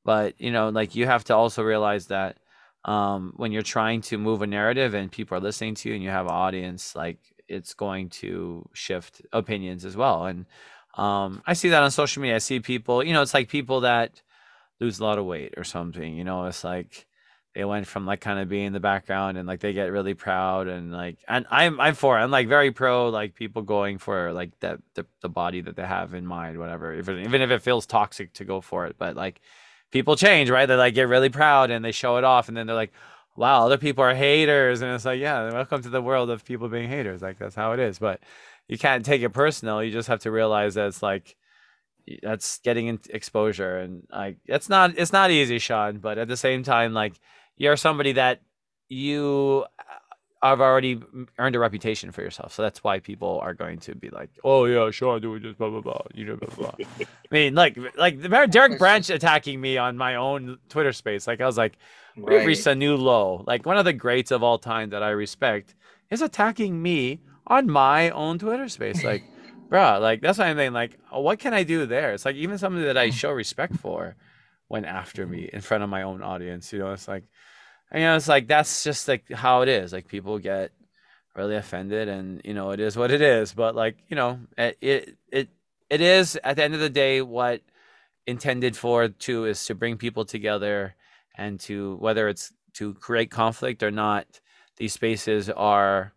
But 0.04 0.40
you 0.40 0.52
know, 0.52 0.68
like 0.68 0.94
you 0.94 1.06
have 1.06 1.25
to 1.25 1.35
also 1.35 1.64
realize 1.64 2.06
that 2.06 2.38
um, 2.85 3.32
when 3.37 3.52
you're 3.52 3.62
trying 3.62 4.00
to 4.02 4.18
move 4.18 4.42
a 4.42 4.47
narrative 4.47 4.94
and 4.94 5.11
people 5.11 5.37
are 5.37 5.40
listening 5.40 5.75
to 5.76 5.88
you 5.88 5.94
and 5.94 6.04
you 6.04 6.11
have 6.11 6.26
an 6.26 6.32
audience, 6.32 6.94
like 6.94 7.18
it's 7.49 7.75
going 7.75 8.11
to 8.11 8.68
shift 8.72 9.22
opinions 9.33 9.85
as 9.85 9.96
well. 9.96 10.26
And 10.26 10.46
um, 10.96 11.42
I 11.46 11.55
see 11.55 11.70
that 11.70 11.83
on 11.83 11.90
social 11.90 12.22
media. 12.22 12.37
I 12.37 12.38
see 12.38 12.61
people, 12.61 13.05
you 13.05 13.12
know, 13.12 13.22
it's 13.22 13.35
like 13.35 13.48
people 13.48 13.81
that 13.81 14.22
lose 14.81 15.00
a 15.00 15.05
lot 15.05 15.18
of 15.18 15.26
weight 15.26 15.55
or 15.57 15.64
something. 15.64 16.16
You 16.16 16.24
know, 16.24 16.44
it's 16.46 16.64
like 16.64 17.07
they 17.55 17.64
went 17.64 17.87
from 17.87 18.07
like 18.07 18.20
kind 18.20 18.38
of 18.38 18.48
being 18.48 18.66
in 18.66 18.72
the 18.72 18.81
background 18.81 19.37
and 19.37 19.46
like 19.46 19.61
they 19.61 19.72
get 19.72 19.90
really 19.90 20.14
proud 20.14 20.68
and 20.68 20.92
like 20.92 21.18
and 21.26 21.46
I'm 21.50 21.81
I'm 21.81 21.94
for. 21.94 22.16
I'm 22.16 22.31
like 22.31 22.48
very 22.48 22.70
pro 22.70 23.09
like 23.09 23.35
people 23.35 23.62
going 23.62 23.98
for 23.98 24.33
like 24.33 24.59
the 24.61 24.81
the, 24.94 25.07
the 25.22 25.29
body 25.29 25.61
that 25.62 25.76
they 25.76 25.85
have 25.85 26.14
in 26.14 26.26
mind, 26.26 26.59
whatever. 26.59 26.94
Even 26.94 27.42
if 27.42 27.50
it 27.50 27.62
feels 27.62 27.87
toxic 27.87 28.33
to 28.35 28.44
go 28.44 28.61
for 28.61 28.87
it, 28.87 28.96
but 28.98 29.16
like 29.16 29.40
people 29.90 30.16
change, 30.16 30.51
right? 30.51 30.66
They 30.66 30.74
like 30.77 30.94
get 30.94 31.09
really 31.09 31.29
proud 31.31 31.70
and 31.70 31.85
they 31.85 31.92
show 31.92 32.16
it 32.16 32.24
off, 32.24 32.48
and 32.48 32.57
then 32.57 32.66
they're 32.66 32.77
like, 32.77 32.92
"Wow, 33.37 33.66
other 33.66 33.79
people 33.79 34.05
are 34.05 34.14
haters," 34.14 34.83
and 34.83 34.92
it's 34.92 35.05
like, 35.05 35.20
"Yeah, 35.20 35.53
welcome 35.53 35.83
to 35.83 35.90
the 35.90 36.03
world 36.03 36.31
of 36.31 36.44
people 36.44 36.68
being 36.68 36.88
haters." 36.88 37.22
Like 37.22 37.38
that's 37.38 37.55
how 37.55 37.72
it 37.72 37.81
is, 37.81 37.98
but 37.98 38.20
you 38.68 38.79
can't 38.79 39.05
take 39.05 39.22
it 39.22 39.31
personal. 39.31 39.83
You 39.83 39.92
just 39.92 40.09
have 40.09 40.20
to 40.20 40.31
realize 40.31 40.74
that 40.74 40.88
it's 40.88 41.03
like 41.03 41.37
that's 42.22 42.59
getting 42.61 42.98
exposure, 43.11 43.79
and 43.79 44.07
like 44.11 44.38
it's 44.46 44.68
not 44.68 44.96
it's 44.98 45.12
not 45.12 45.31
easy, 45.31 45.59
Sean. 45.59 45.98
But 45.98 46.18
at 46.18 46.29
the 46.29 46.37
same 46.37 46.62
time, 46.62 46.94
like 46.94 47.14
you're 47.57 47.77
somebody 47.77 48.12
that 48.12 48.40
you 48.88 49.66
have 50.42 50.61
already 50.61 51.01
earned 51.38 51.57
a 51.57 51.59
reputation 51.59 52.12
for 52.12 52.22
yourself. 52.22 52.53
So 52.53 52.62
that's 52.62 52.85
why 52.85 53.01
people 53.01 53.40
are 53.42 53.55
going 53.55 53.79
to 53.81 53.94
be 53.94 54.09
like, 54.11 54.31
"Oh 54.44 54.66
yeah, 54.66 54.90
sure, 54.90 55.16
I 55.16 55.18
do 55.18 55.35
it." 55.35 55.42
just 55.42 55.59
blah 55.59 55.68
blah 55.68 55.81
blah," 55.81 56.03
you 56.14 56.24
know, 56.24 56.37
blah 56.37 56.55
blah. 56.55 56.74
I 57.01 57.07
mean, 57.31 57.55
like, 57.55 57.77
like 57.96 58.20
the 58.20 58.29
Derek 58.46 58.79
Branch 58.79 59.09
attacking 59.11 59.61
me 59.61 59.79
on 59.79 59.96
my 59.96 60.14
own 60.14 60.59
Twitter 60.68 60.92
space. 60.92 61.27
Like, 61.27 61.40
I 61.40 61.46
was 61.46 61.59
like, 61.59 61.77
we've 62.16 62.46
reached 62.46 62.66
a 62.66 62.74
new 62.74 62.96
low. 62.96 63.42
Like, 63.46 63.66
one 63.66 63.79
of 63.79 63.85
the 63.85 63.92
greats 63.92 64.31
of 64.31 64.42
all 64.42 64.59
time 64.59 64.90
that 64.90 65.03
I 65.03 65.11
respect 65.11 65.74
is 66.11 66.22
attacking 66.22 66.81
me 66.81 67.20
on 67.46 67.68
my 67.68 68.11
own 68.11 68.38
Twitter 68.38 68.68
space. 68.68 69.03
Like, 69.03 69.24
bruh, 69.68 70.01
like 70.01 70.20
that's 70.20 70.38
what 70.38 70.46
I'm 70.46 70.57
saying. 70.57 70.72
Like, 70.72 70.98
what 71.11 71.40
can 71.40 71.53
I 71.53 71.64
do 71.64 71.87
there? 71.87 72.12
It's 72.12 72.24
like 72.24 72.37
even 72.37 72.59
somebody 72.59 72.87
that 72.87 72.96
I 72.96 73.11
show 73.11 73.33
respect 73.33 73.77
for 73.77 74.14
went 74.68 74.87
after 74.87 75.27
me 75.27 75.48
in 75.53 75.62
front 75.62 75.83
of 75.83 75.90
my 75.90 76.03
own 76.03 76.22
audience. 76.22 76.72
You 76.72 76.81
know, 76.81 76.92
it's 76.92 77.09
like, 77.09 77.24
you 77.92 78.01
know, 78.01 78.16
it's 78.16 78.29
like 78.29 78.46
that's 78.48 78.85
just 78.85 79.09
like 79.09 79.31
how 79.33 79.62
it 79.62 79.68
is. 79.68 79.92
Like 79.92 80.09
people 80.09 80.38
get 80.38 80.72
really 81.35 81.57
offended, 81.57 82.09
and 82.09 82.40
you 82.44 82.55
know, 82.55 82.70
it 82.70 82.81
is 82.81 82.96
what 82.96 83.11
it 83.11 83.22
is. 83.22 83.53
But 83.53 83.74
like, 83.74 83.96
you 84.09 84.16
know, 84.16 84.40
it 84.57 84.77
it 84.81 85.16
it, 85.33 85.48
it 85.88 86.01
is 86.01 86.38
at 86.44 86.57
the 86.57 86.64
end 86.64 86.74
of 86.74 86.81
the 86.81 86.90
day 86.90 87.22
what 87.22 87.62
intended 88.27 88.77
for 88.77 89.09
to 89.09 89.44
is 89.46 89.64
to 89.66 89.74
bring 89.74 89.96
people 89.96 90.24
together 90.24 90.94
and 91.35 91.59
to 91.61 91.96
whether 91.96 92.29
it's 92.29 92.53
to 92.74 92.94
create 92.94 93.31
conflict 93.31 93.83
or 93.83 93.90
not. 93.90 94.40
These 94.77 94.92
spaces 94.92 95.48
are 95.51 96.12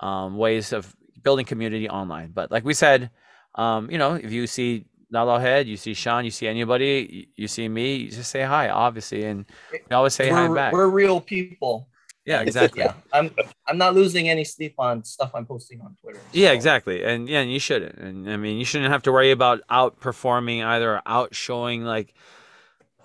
um, 0.00 0.36
ways 0.36 0.72
of 0.72 0.94
building 1.22 1.46
community 1.46 1.88
online. 1.88 2.32
But 2.32 2.50
like 2.50 2.64
we 2.64 2.74
said, 2.74 3.10
um, 3.54 3.90
you 3.90 3.98
know, 3.98 4.14
if 4.14 4.32
you 4.32 4.46
see 4.46 4.86
Lalo 5.12 5.38
Head, 5.38 5.68
you 5.68 5.76
see 5.76 5.94
Sean, 5.94 6.24
you 6.24 6.30
see 6.30 6.48
anybody, 6.48 7.28
you, 7.36 7.46
see 7.46 7.68
me, 7.68 7.96
you 7.96 8.10
just 8.10 8.30
say 8.30 8.42
hi, 8.42 8.70
obviously, 8.70 9.24
and 9.24 9.44
we 9.70 9.94
always 9.94 10.14
say 10.14 10.30
hi 10.30 10.48
we're, 10.48 10.54
back. 10.54 10.72
we're 10.72 10.88
real 10.88 11.20
people. 11.20 11.88
Yeah, 12.24 12.40
exactly. 12.40 12.82
Yeah, 12.82 12.94
I'm 13.12 13.34
I'm 13.66 13.78
not 13.78 13.94
losing 13.94 14.28
any 14.28 14.44
sleep 14.44 14.74
on 14.78 15.02
stuff 15.02 15.32
I'm 15.34 15.44
posting 15.44 15.80
on 15.80 15.96
Twitter. 16.00 16.20
Yeah, 16.32 16.52
exactly. 16.52 17.02
And 17.02 17.28
yeah, 17.28 17.40
and 17.40 17.52
you 17.52 17.58
shouldn't. 17.58 17.98
And 17.98 18.30
I 18.30 18.36
mean, 18.36 18.58
you 18.58 18.64
shouldn't 18.64 18.92
have 18.92 19.02
to 19.02 19.12
worry 19.12 19.32
about 19.32 19.60
outperforming 19.68 20.64
either 20.64 20.94
or 20.94 21.02
outshowing 21.04 21.84
like 21.84 22.14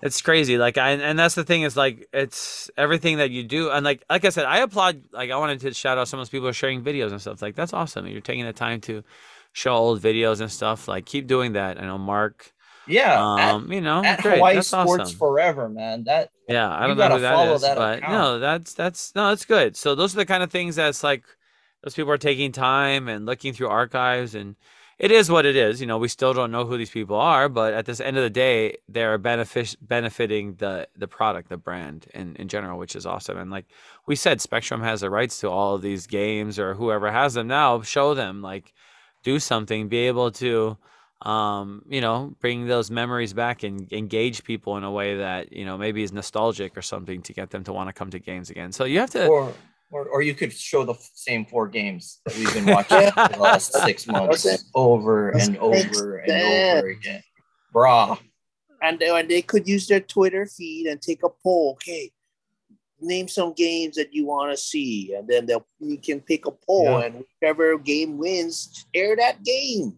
it's 0.00 0.22
crazy. 0.22 0.56
Like 0.56 0.78
I 0.78 0.90
and 0.90 1.18
that's 1.18 1.34
the 1.34 1.42
thing 1.42 1.62
is 1.62 1.76
like 1.76 2.08
it's 2.12 2.70
everything 2.76 3.16
that 3.18 3.30
you 3.30 3.42
do 3.42 3.70
and 3.70 3.84
like 3.84 4.04
like 4.08 4.24
I 4.24 4.28
said, 4.28 4.44
I 4.44 4.58
applaud 4.58 5.02
like 5.12 5.30
I 5.30 5.36
wanted 5.36 5.60
to 5.60 5.74
shout 5.74 5.98
out 5.98 6.06
some 6.06 6.20
of 6.20 6.26
those 6.26 6.30
people 6.30 6.44
who 6.44 6.50
are 6.50 6.54
sharing 6.54 6.84
videos 6.84 7.10
and 7.10 7.20
stuff. 7.20 7.42
Like 7.42 7.56
that's 7.56 7.72
awesome. 7.72 8.06
You're 8.06 8.20
taking 8.20 8.44
the 8.44 8.52
time 8.52 8.80
to 8.82 9.02
show 9.58 9.74
old 9.74 10.00
videos 10.02 10.40
and 10.40 10.50
stuff. 10.52 10.88
Like 10.88 11.06
keep 11.06 11.26
doing 11.26 11.52
that. 11.54 11.78
I 11.80 11.86
know 11.86 11.98
Mark 11.98 12.52
Yeah, 12.86 13.28
um, 13.36 13.72
you 13.72 13.80
know, 13.80 14.04
at, 14.04 14.20
at 14.20 14.22
great. 14.22 14.34
Hawaii 14.34 14.54
That's 14.54 14.68
Sports 14.68 15.10
awesome. 15.10 15.18
forever, 15.18 15.68
man. 15.68 16.04
That 16.04 16.30
Yeah, 16.48 16.70
I 16.70 16.86
don't 16.86 16.98
know 16.98 17.10
who 17.10 17.20
that 17.20 17.32
follow 17.32 17.58
that 17.58 17.76
but 17.76 17.98
account. 17.98 18.08
no, 18.08 18.38
that's 18.38 18.74
that's 18.74 19.14
no, 19.14 19.28
that's 19.28 19.44
good. 19.44 19.76
So 19.76 19.94
those 19.94 20.14
are 20.14 20.18
the 20.18 20.26
kind 20.26 20.42
of 20.42 20.50
things 20.50 20.76
that's 20.76 21.02
like 21.04 21.24
those 21.82 21.94
people 21.94 22.12
are 22.12 22.18
taking 22.18 22.52
time 22.52 23.08
and 23.08 23.26
looking 23.26 23.52
through 23.52 23.68
archives, 23.68 24.34
and 24.34 24.56
it 24.98 25.10
is 25.12 25.30
what 25.30 25.46
it 25.46 25.56
is. 25.56 25.80
You 25.80 25.86
know, 25.86 25.98
we 25.98 26.08
still 26.08 26.32
don't 26.34 26.50
know 26.50 26.64
who 26.66 26.76
these 26.78 26.90
people 26.90 27.16
are, 27.16 27.48
but 27.48 27.74
at 27.74 27.86
this 27.86 28.00
end 28.00 28.16
of 28.16 28.22
the 28.24 28.30
day, 28.30 28.76
they're 28.88 29.18
benefic- 29.18 29.76
benefiting 29.82 30.54
the 30.56 30.88
the 30.96 31.08
product, 31.08 31.50
the 31.50 31.56
brand 31.58 32.06
in 32.14 32.34
in 32.36 32.48
general, 32.48 32.78
which 32.78 32.96
is 32.96 33.06
awesome. 33.06 33.38
And 33.38 33.50
like 33.50 33.66
we 34.06 34.16
said, 34.16 34.40
Spectrum 34.40 34.82
has 34.82 35.02
the 35.02 35.10
rights 35.10 35.38
to 35.40 35.50
all 35.50 35.74
of 35.76 35.82
these 35.82 36.06
games, 36.06 36.58
or 36.58 36.74
whoever 36.74 37.12
has 37.12 37.34
them 37.34 37.46
now, 37.48 37.82
show 37.82 38.14
them 38.14 38.42
like 38.42 38.72
do 39.28 39.38
something, 39.38 39.88
be 39.88 40.06
able 40.12 40.30
to 40.44 40.76
um, 41.22 41.82
you 41.88 42.00
know, 42.00 42.34
bring 42.40 42.66
those 42.66 42.90
memories 42.90 43.32
back 43.32 43.64
and 43.64 43.92
engage 43.92 44.44
people 44.44 44.76
in 44.78 44.84
a 44.84 44.90
way 44.90 45.16
that, 45.18 45.52
you 45.52 45.64
know, 45.64 45.76
maybe 45.76 46.02
is 46.02 46.12
nostalgic 46.12 46.76
or 46.78 46.82
something 46.82 47.22
to 47.22 47.32
get 47.32 47.50
them 47.50 47.64
to 47.64 47.72
want 47.72 47.88
to 47.88 47.92
come 47.92 48.10
to 48.10 48.20
games 48.20 48.50
again. 48.50 48.70
So 48.70 48.84
you 48.84 49.00
have 49.00 49.10
to 49.10 49.26
or, 49.26 49.52
or 49.90 50.02
or 50.12 50.22
you 50.22 50.34
could 50.34 50.52
show 50.52 50.84
the 50.84 50.92
f- 50.94 51.10
same 51.14 51.44
four 51.44 51.66
games 51.78 52.20
that 52.24 52.36
we've 52.38 52.54
been 52.54 52.66
watching 52.66 53.10
for 53.10 53.32
the 53.34 53.42
last 53.50 53.72
six 53.88 54.06
months 54.16 54.46
Okay. 54.46 54.58
over 54.74 55.30
and 55.30 55.52
Makes 55.52 55.98
over 55.98 56.18
and 56.18 56.42
over 56.42 56.86
again. 56.88 57.22
Brah. 57.74 58.16
and 58.80 59.02
and 59.02 59.28
they 59.28 59.42
could 59.42 59.66
use 59.74 59.88
their 59.90 60.04
Twitter 60.14 60.46
feed 60.46 60.86
and 60.90 61.02
take 61.02 61.22
a 61.24 61.32
poll. 61.42 61.72
Okay, 61.78 62.12
name 63.00 63.28
some 63.28 63.52
games 63.54 63.96
that 63.96 64.12
you 64.14 64.26
want 64.26 64.50
to 64.52 64.56
see, 64.56 65.14
and 65.14 65.26
then 65.28 65.46
they'll 65.46 65.66
you 65.80 65.98
can 65.98 66.20
pick 66.20 66.46
a 66.46 66.50
poll, 66.50 66.84
Yeah. 66.84 67.06
and 67.06 67.24
whichever 67.40 67.78
game 67.78 68.18
wins, 68.18 68.86
air 68.94 69.16
that 69.16 69.42
game. 69.44 69.96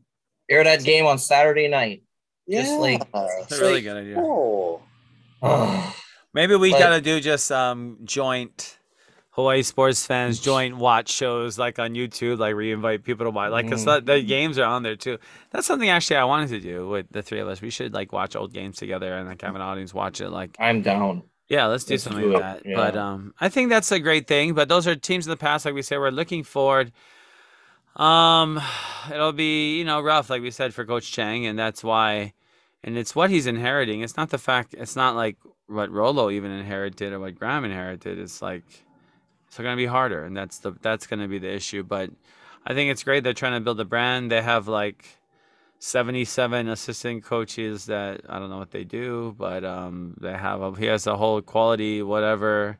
Air 0.50 0.64
that 0.64 0.82
game 0.84 1.06
on 1.06 1.18
Saturday 1.18 1.68
night. 1.68 2.02
Just 2.50 2.72
like- 2.80 3.10
That's 3.12 3.52
a 3.52 3.60
really 3.60 3.74
like, 3.74 3.84
good 3.84 3.96
idea. 3.96 4.16
Oh, 4.18 4.82
Oh, 5.42 5.96
Maybe 6.34 6.54
we 6.56 6.70
But- 6.72 6.78
gotta 6.80 7.00
do 7.00 7.20
just 7.20 7.50
um 7.52 7.98
joint 8.04 8.76
Hawaii 9.34 9.62
sports 9.62 10.04
fans 10.04 10.40
joint 10.40 10.76
watch 10.76 11.08
shows 11.10 11.56
like 11.58 11.78
on 11.78 11.94
YouTube, 11.94 12.38
like 12.38 12.54
we 12.56 12.72
invite 12.72 13.04
people 13.04 13.24
to 13.26 13.30
watch, 13.30 13.50
like 13.52 13.64
because 13.66 13.84
the, 13.84 14.00
the 14.00 14.14
Mhm. 14.14 14.26
games 14.26 14.58
are 14.58 14.64
on 14.64 14.82
there 14.82 14.96
too. 14.96 15.18
That's 15.52 15.66
something 15.66 15.88
actually 15.88 16.16
I 16.16 16.24
wanted 16.24 16.48
to 16.50 16.60
do 16.60 16.88
with 16.88 17.06
the 17.10 17.22
three 17.22 17.38
of 17.38 17.46
us. 17.48 17.62
We 17.62 17.70
should 17.70 17.94
like 17.94 18.12
watch 18.12 18.34
old 18.36 18.52
games 18.52 18.76
together 18.76 19.16
and 19.16 19.28
like 19.28 19.40
have 19.42 19.54
an 19.54 19.60
audience 19.62 19.94
watch 19.94 20.20
it. 20.20 20.30
Like, 20.30 20.56
I'm 20.58 20.82
down. 20.82 21.22
Yeah, 21.50 21.66
let's 21.66 21.82
do 21.82 21.94
Let's 21.94 22.04
something 22.04 22.22
do 22.22 22.32
like 22.34 22.62
that. 22.62 22.74
But 22.76 22.96
um, 22.96 23.34
I 23.40 23.48
think 23.48 23.70
that's 23.70 23.90
a 23.90 23.98
great 23.98 24.28
thing. 24.28 24.54
But 24.54 24.68
those 24.68 24.86
are 24.86 24.94
teams 24.94 25.26
in 25.26 25.30
the 25.30 25.36
past, 25.36 25.64
like 25.64 25.74
we 25.74 25.82
said, 25.82 25.98
we're 25.98 26.10
looking 26.10 26.44
forward. 26.44 26.92
Um, 27.96 28.60
it'll 29.12 29.32
be 29.32 29.76
you 29.76 29.84
know 29.84 30.00
rough, 30.00 30.30
like 30.30 30.42
we 30.42 30.52
said 30.52 30.72
for 30.72 30.86
Coach 30.86 31.10
Chang, 31.10 31.46
and 31.46 31.58
that's 31.58 31.82
why, 31.82 32.34
and 32.84 32.96
it's 32.96 33.16
what 33.16 33.30
he's 33.30 33.48
inheriting. 33.48 34.00
It's 34.02 34.16
not 34.16 34.30
the 34.30 34.38
fact. 34.38 34.74
It's 34.78 34.94
not 34.94 35.16
like 35.16 35.38
what 35.66 35.90
Rolo 35.90 36.30
even 36.30 36.52
inherited 36.52 37.12
or 37.12 37.18
what 37.18 37.34
Graham 37.34 37.64
inherited. 37.64 38.20
It's 38.20 38.40
like 38.40 38.62
it's 39.48 39.58
going 39.58 39.72
to 39.72 39.76
be 39.76 39.86
harder, 39.86 40.24
and 40.24 40.36
that's 40.36 40.58
the 40.58 40.72
that's 40.80 41.08
going 41.08 41.20
to 41.20 41.28
be 41.28 41.40
the 41.40 41.52
issue. 41.52 41.82
But 41.82 42.10
I 42.64 42.74
think 42.74 42.92
it's 42.92 43.02
great 43.02 43.24
they're 43.24 43.32
trying 43.32 43.54
to 43.54 43.60
build 43.60 43.80
a 43.80 43.84
brand. 43.84 44.30
They 44.30 44.40
have 44.40 44.68
like 44.68 45.04
seventy-seven 45.80 46.68
assistant 46.68 47.24
coaches 47.24 47.86
that 47.86 48.20
I 48.28 48.38
don't 48.38 48.50
know 48.50 48.58
what 48.58 48.70
they 48.70 48.84
do, 48.84 49.34
but 49.36 49.64
um, 49.64 50.14
they 50.20 50.32
have 50.32 50.60
a, 50.60 50.76
he 50.76 50.86
has 50.86 51.06
a 51.06 51.16
whole 51.16 51.40
quality 51.40 52.02
whatever 52.02 52.78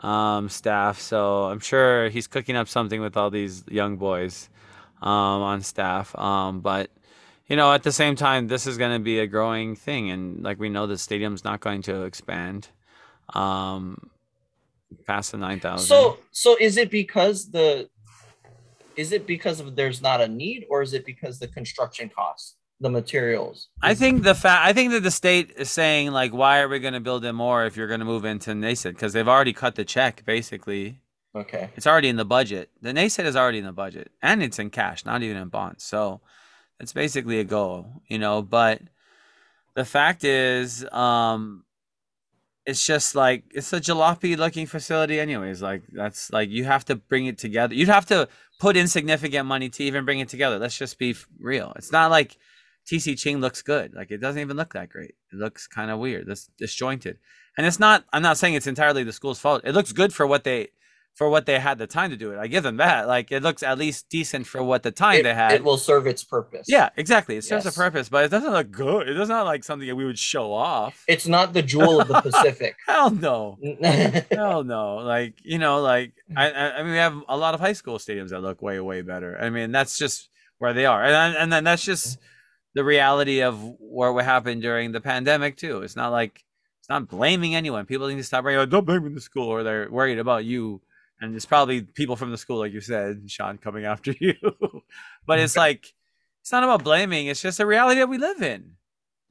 um, 0.00 0.48
staff. 0.48 0.98
So 0.98 1.44
I'm 1.44 1.60
sure 1.60 2.08
he's 2.08 2.26
cooking 2.26 2.56
up 2.56 2.66
something 2.66 3.00
with 3.00 3.16
all 3.16 3.30
these 3.30 3.62
young 3.68 3.98
boys 3.98 4.48
um, 5.02 5.42
on 5.42 5.60
staff. 5.60 6.18
Um, 6.18 6.60
but 6.60 6.90
you 7.46 7.56
know, 7.56 7.72
at 7.72 7.82
the 7.82 7.92
same 7.92 8.16
time, 8.16 8.48
this 8.48 8.66
is 8.66 8.78
going 8.78 8.92
to 8.92 9.04
be 9.04 9.18
a 9.18 9.26
growing 9.26 9.76
thing, 9.76 10.10
and 10.10 10.42
like 10.42 10.58
we 10.58 10.70
know, 10.70 10.86
the 10.86 10.96
stadium's 10.96 11.44
not 11.44 11.60
going 11.60 11.82
to 11.82 12.04
expand 12.04 12.68
um, 13.34 14.10
past 15.06 15.32
the 15.32 15.38
nine 15.38 15.60
thousand. 15.60 15.86
So 15.86 16.18
so 16.30 16.56
is 16.58 16.78
it 16.78 16.90
because 16.90 17.50
the 17.50 17.90
is 19.00 19.12
it 19.12 19.26
because 19.26 19.60
of 19.60 19.66
there's 19.76 20.00
not 20.02 20.20
a 20.20 20.28
need 20.28 20.66
or 20.70 20.82
is 20.82 20.92
it 20.92 21.04
because 21.06 21.38
the 21.38 21.48
construction 21.48 22.10
costs, 22.14 22.56
the 22.80 22.90
materials? 22.90 23.68
I 23.82 23.94
think 23.94 24.22
the 24.22 24.34
fact 24.34 24.66
I 24.68 24.72
think 24.74 24.92
that 24.92 25.02
the 25.02 25.10
state 25.22 25.52
is 25.56 25.70
saying 25.70 26.10
like, 26.12 26.32
why 26.32 26.60
are 26.60 26.68
we 26.68 26.78
going 26.80 26.98
to 27.00 27.00
build 27.08 27.24
it 27.24 27.32
more 27.32 27.64
if 27.64 27.76
you're 27.76 27.88
going 27.88 28.00
to 28.00 28.06
move 28.14 28.24
into 28.24 28.50
NASED? 28.50 28.92
Because 28.92 29.12
they've 29.14 29.32
already 29.34 29.54
cut 29.54 29.74
the 29.74 29.84
check. 29.84 30.22
Basically, 30.26 31.00
Okay. 31.34 31.70
it's 31.76 31.86
already 31.86 32.08
in 32.08 32.16
the 32.16 32.24
budget. 32.38 32.70
The 32.82 32.92
NASED 32.92 33.24
is 33.24 33.36
already 33.36 33.58
in 33.58 33.64
the 33.64 33.72
budget, 33.84 34.10
and 34.20 34.42
it's 34.42 34.58
in 34.58 34.68
cash, 34.70 35.04
not 35.06 35.22
even 35.22 35.36
in 35.38 35.48
bonds. 35.48 35.82
So 35.84 36.20
it's 36.78 36.92
basically 36.92 37.40
a 37.40 37.44
go, 37.44 37.86
you 38.06 38.18
know. 38.18 38.42
But 38.42 38.82
the 39.74 39.84
fact 39.84 40.24
is, 40.24 40.84
um, 40.92 41.64
it's 42.66 42.84
just 42.84 43.14
like 43.14 43.44
it's 43.50 43.72
a 43.72 43.80
jalopy 43.80 44.36
looking 44.36 44.66
facility, 44.66 45.18
anyways. 45.18 45.62
Like 45.62 45.82
that's 45.92 46.32
like 46.32 46.50
you 46.50 46.64
have 46.64 46.84
to 46.86 46.96
bring 46.96 47.26
it 47.26 47.38
together. 47.38 47.74
You'd 47.74 47.88
have 47.88 48.06
to 48.06 48.28
put 48.58 48.76
in 48.76 48.88
significant 48.88 49.46
money 49.46 49.68
to 49.70 49.84
even 49.84 50.04
bring 50.04 50.20
it 50.20 50.28
together. 50.28 50.58
Let's 50.58 50.76
just 50.76 50.98
be 50.98 51.16
real. 51.38 51.72
It's 51.76 51.92
not 51.92 52.10
like 52.10 52.36
TC 52.86 53.18
Ching 53.18 53.40
looks 53.40 53.62
good. 53.62 53.94
Like 53.94 54.10
it 54.10 54.18
doesn't 54.18 54.40
even 54.40 54.56
look 54.56 54.74
that 54.74 54.90
great. 54.90 55.14
It 55.32 55.36
looks 55.36 55.66
kind 55.66 55.90
of 55.90 55.98
weird. 55.98 56.28
It's 56.28 56.50
disjointed. 56.58 57.18
And 57.56 57.66
it's 57.66 57.80
not 57.80 58.04
I'm 58.12 58.22
not 58.22 58.36
saying 58.38 58.54
it's 58.54 58.66
entirely 58.66 59.04
the 59.04 59.12
school's 59.12 59.40
fault. 59.40 59.62
It 59.64 59.72
looks 59.72 59.92
good 59.92 60.12
for 60.12 60.26
what 60.26 60.44
they 60.44 60.68
for 61.14 61.28
what 61.28 61.44
they 61.44 61.58
had 61.58 61.78
the 61.78 61.86
time 61.86 62.10
to 62.10 62.16
do 62.16 62.32
it. 62.32 62.38
I 62.38 62.46
give 62.46 62.62
them 62.62 62.78
that. 62.78 63.06
Like 63.06 63.30
it 63.30 63.42
looks 63.42 63.62
at 63.62 63.76
least 63.78 64.08
decent 64.08 64.46
for 64.46 64.62
what 64.62 64.82
the 64.82 64.90
time 64.90 65.20
It, 65.20 65.22
they 65.24 65.34
had. 65.34 65.52
it 65.52 65.64
will 65.64 65.76
serve 65.76 66.06
its 66.06 66.24
purpose. 66.24 66.66
yeah, 66.68 66.90
exactly. 66.96 67.36
It 67.36 67.44
serves 67.44 67.64
Yes. 67.66 67.76
a 67.76 67.78
purpose, 67.78 68.08
but 68.08 68.24
it 68.24 68.28
doesn't 68.28 68.50
look 68.50 68.70
good. 68.70 69.08
It 69.08 69.14
doesn't 69.14 69.44
like 69.44 69.64
something 69.64 69.86
that 69.86 69.96
we 69.96 70.04
would 70.04 70.18
show 70.18 70.52
off. 70.52 71.04
It's 71.08 71.26
not 71.26 71.52
the 71.52 71.62
jewel 71.62 72.00
of 72.00 72.08
the 72.08 72.20
Pacific. 72.22 72.76
Hell 72.86 73.10
no. 73.10 73.58
Hell 74.30 74.64
no. 74.64 74.96
Like, 74.96 75.34
you 75.42 75.58
know, 75.58 75.80
like 75.80 76.12
hmm. 76.28 76.38
I, 76.38 76.50
I 76.50 76.78
I 76.78 76.82
mean 76.82 76.92
we 76.92 76.98
have 76.98 77.22
a 77.28 77.36
lot 77.36 77.54
of 77.54 77.60
high 77.60 77.74
school 77.74 77.98
stadiums 77.98 78.30
that 78.30 78.40
look 78.40 78.62
way, 78.62 78.80
way 78.80 79.02
better. 79.02 79.38
I 79.40 79.50
mean, 79.50 79.72
that's 79.72 79.98
just 79.98 80.30
where 80.58 80.72
they 80.72 80.86
are. 80.86 81.04
And 81.04 81.36
and 81.36 81.52
then 81.52 81.64
that's 81.64 81.84
just 81.84 82.16
hmm. 82.18 82.22
the 82.74 82.84
reality 82.84 83.42
of 83.42 83.60
what 83.78 84.14
what 84.14 84.24
happened 84.24 84.62
during 84.62 84.92
the 84.92 85.00
pandemic 85.00 85.56
too. 85.56 85.82
It's 85.82 85.96
not 85.96 86.12
like 86.12 86.44
it's 86.78 86.88
not 86.88 87.08
blaming 87.08 87.54
anyone. 87.54 87.84
People 87.84 88.08
need 88.08 88.16
to 88.16 88.24
stop 88.24 88.46
oh, 88.46 88.64
don't 88.64 88.86
blame 88.86 89.14
the 89.14 89.20
school 89.20 89.48
or 89.48 89.62
they're 89.62 89.90
worried 89.90 90.18
about 90.18 90.46
you. 90.46 90.80
And 91.20 91.34
it's 91.34 91.46
probably 91.46 91.82
people 91.82 92.16
from 92.16 92.30
the 92.30 92.38
school, 92.38 92.58
like 92.58 92.72
you 92.72 92.80
said, 92.80 93.30
Sean, 93.30 93.58
coming 93.58 93.84
after 93.84 94.14
you. 94.20 94.34
but 95.26 95.38
it's 95.38 95.56
like 95.56 95.92
it's 96.40 96.52
not 96.52 96.64
about 96.64 96.84
blaming, 96.84 97.26
it's 97.26 97.42
just 97.42 97.60
a 97.60 97.66
reality 97.66 98.00
that 98.00 98.08
we 98.08 98.18
live 98.18 98.42
in. 98.42 98.76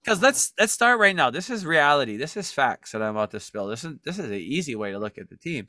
Because 0.03 0.21
let's 0.21 0.53
let's 0.59 0.71
start 0.71 0.99
right 0.99 1.15
now. 1.15 1.29
This 1.29 1.49
is 1.49 1.65
reality. 1.65 2.15
This 2.15 2.37
is 2.37 2.51
facts 2.51 2.91
that 2.91 3.01
I'm 3.01 3.15
about 3.15 3.31
to 3.31 3.39
spill. 3.39 3.67
This 3.67 3.83
is 3.83 3.95
this 4.03 4.19
is 4.19 4.25
an 4.25 4.33
easy 4.33 4.75
way 4.75 4.91
to 4.91 4.99
look 4.99 5.17
at 5.17 5.29
the 5.29 5.35
team. 5.35 5.67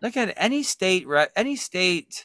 Look 0.00 0.16
at 0.16 0.34
any 0.36 0.62
state 0.62 1.06
any 1.34 1.56
state 1.56 2.24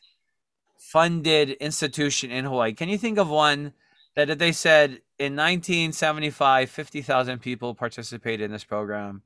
funded 0.78 1.52
institution 1.52 2.32
in 2.32 2.46
Hawaii. 2.46 2.74
Can 2.74 2.90
you 2.90 2.98
think 2.98 3.18
of 3.18 3.30
one 3.30 3.74
that 4.16 4.40
they 4.40 4.52
said 4.52 5.02
in 5.18 5.36
1975 5.36 6.70
50,000 6.70 7.40
people 7.40 7.76
participated 7.76 8.42
in 8.42 8.52
this 8.52 8.64
program. 8.64 9.22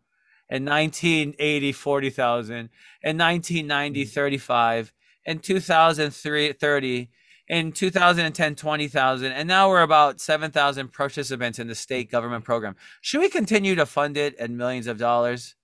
In 0.53 0.65
1980 0.65 1.71
40,000, 1.71 2.55
in 3.01 3.17
1990 3.17 4.05
mm. 4.05 4.09
35, 4.09 4.93
in 5.25 5.39
2003 5.39 6.53
30, 6.53 7.09
in 7.47 7.71
2010 7.71 8.55
20,000 8.55 9.31
and 9.31 9.47
now 9.47 9.67
we're 9.67 9.81
about 9.81 10.21
7,000 10.21 10.93
participants 10.93 11.57
in 11.57 11.67
the 11.67 11.73
state 11.73 12.11
government 12.11 12.43
program. 12.45 12.75
Should 13.01 13.21
we 13.21 13.29
continue 13.29 13.73
to 13.73 13.87
fund 13.87 14.15
it 14.15 14.35
at 14.37 14.51
millions 14.51 14.85
of 14.85 14.99
dollars 14.99 15.55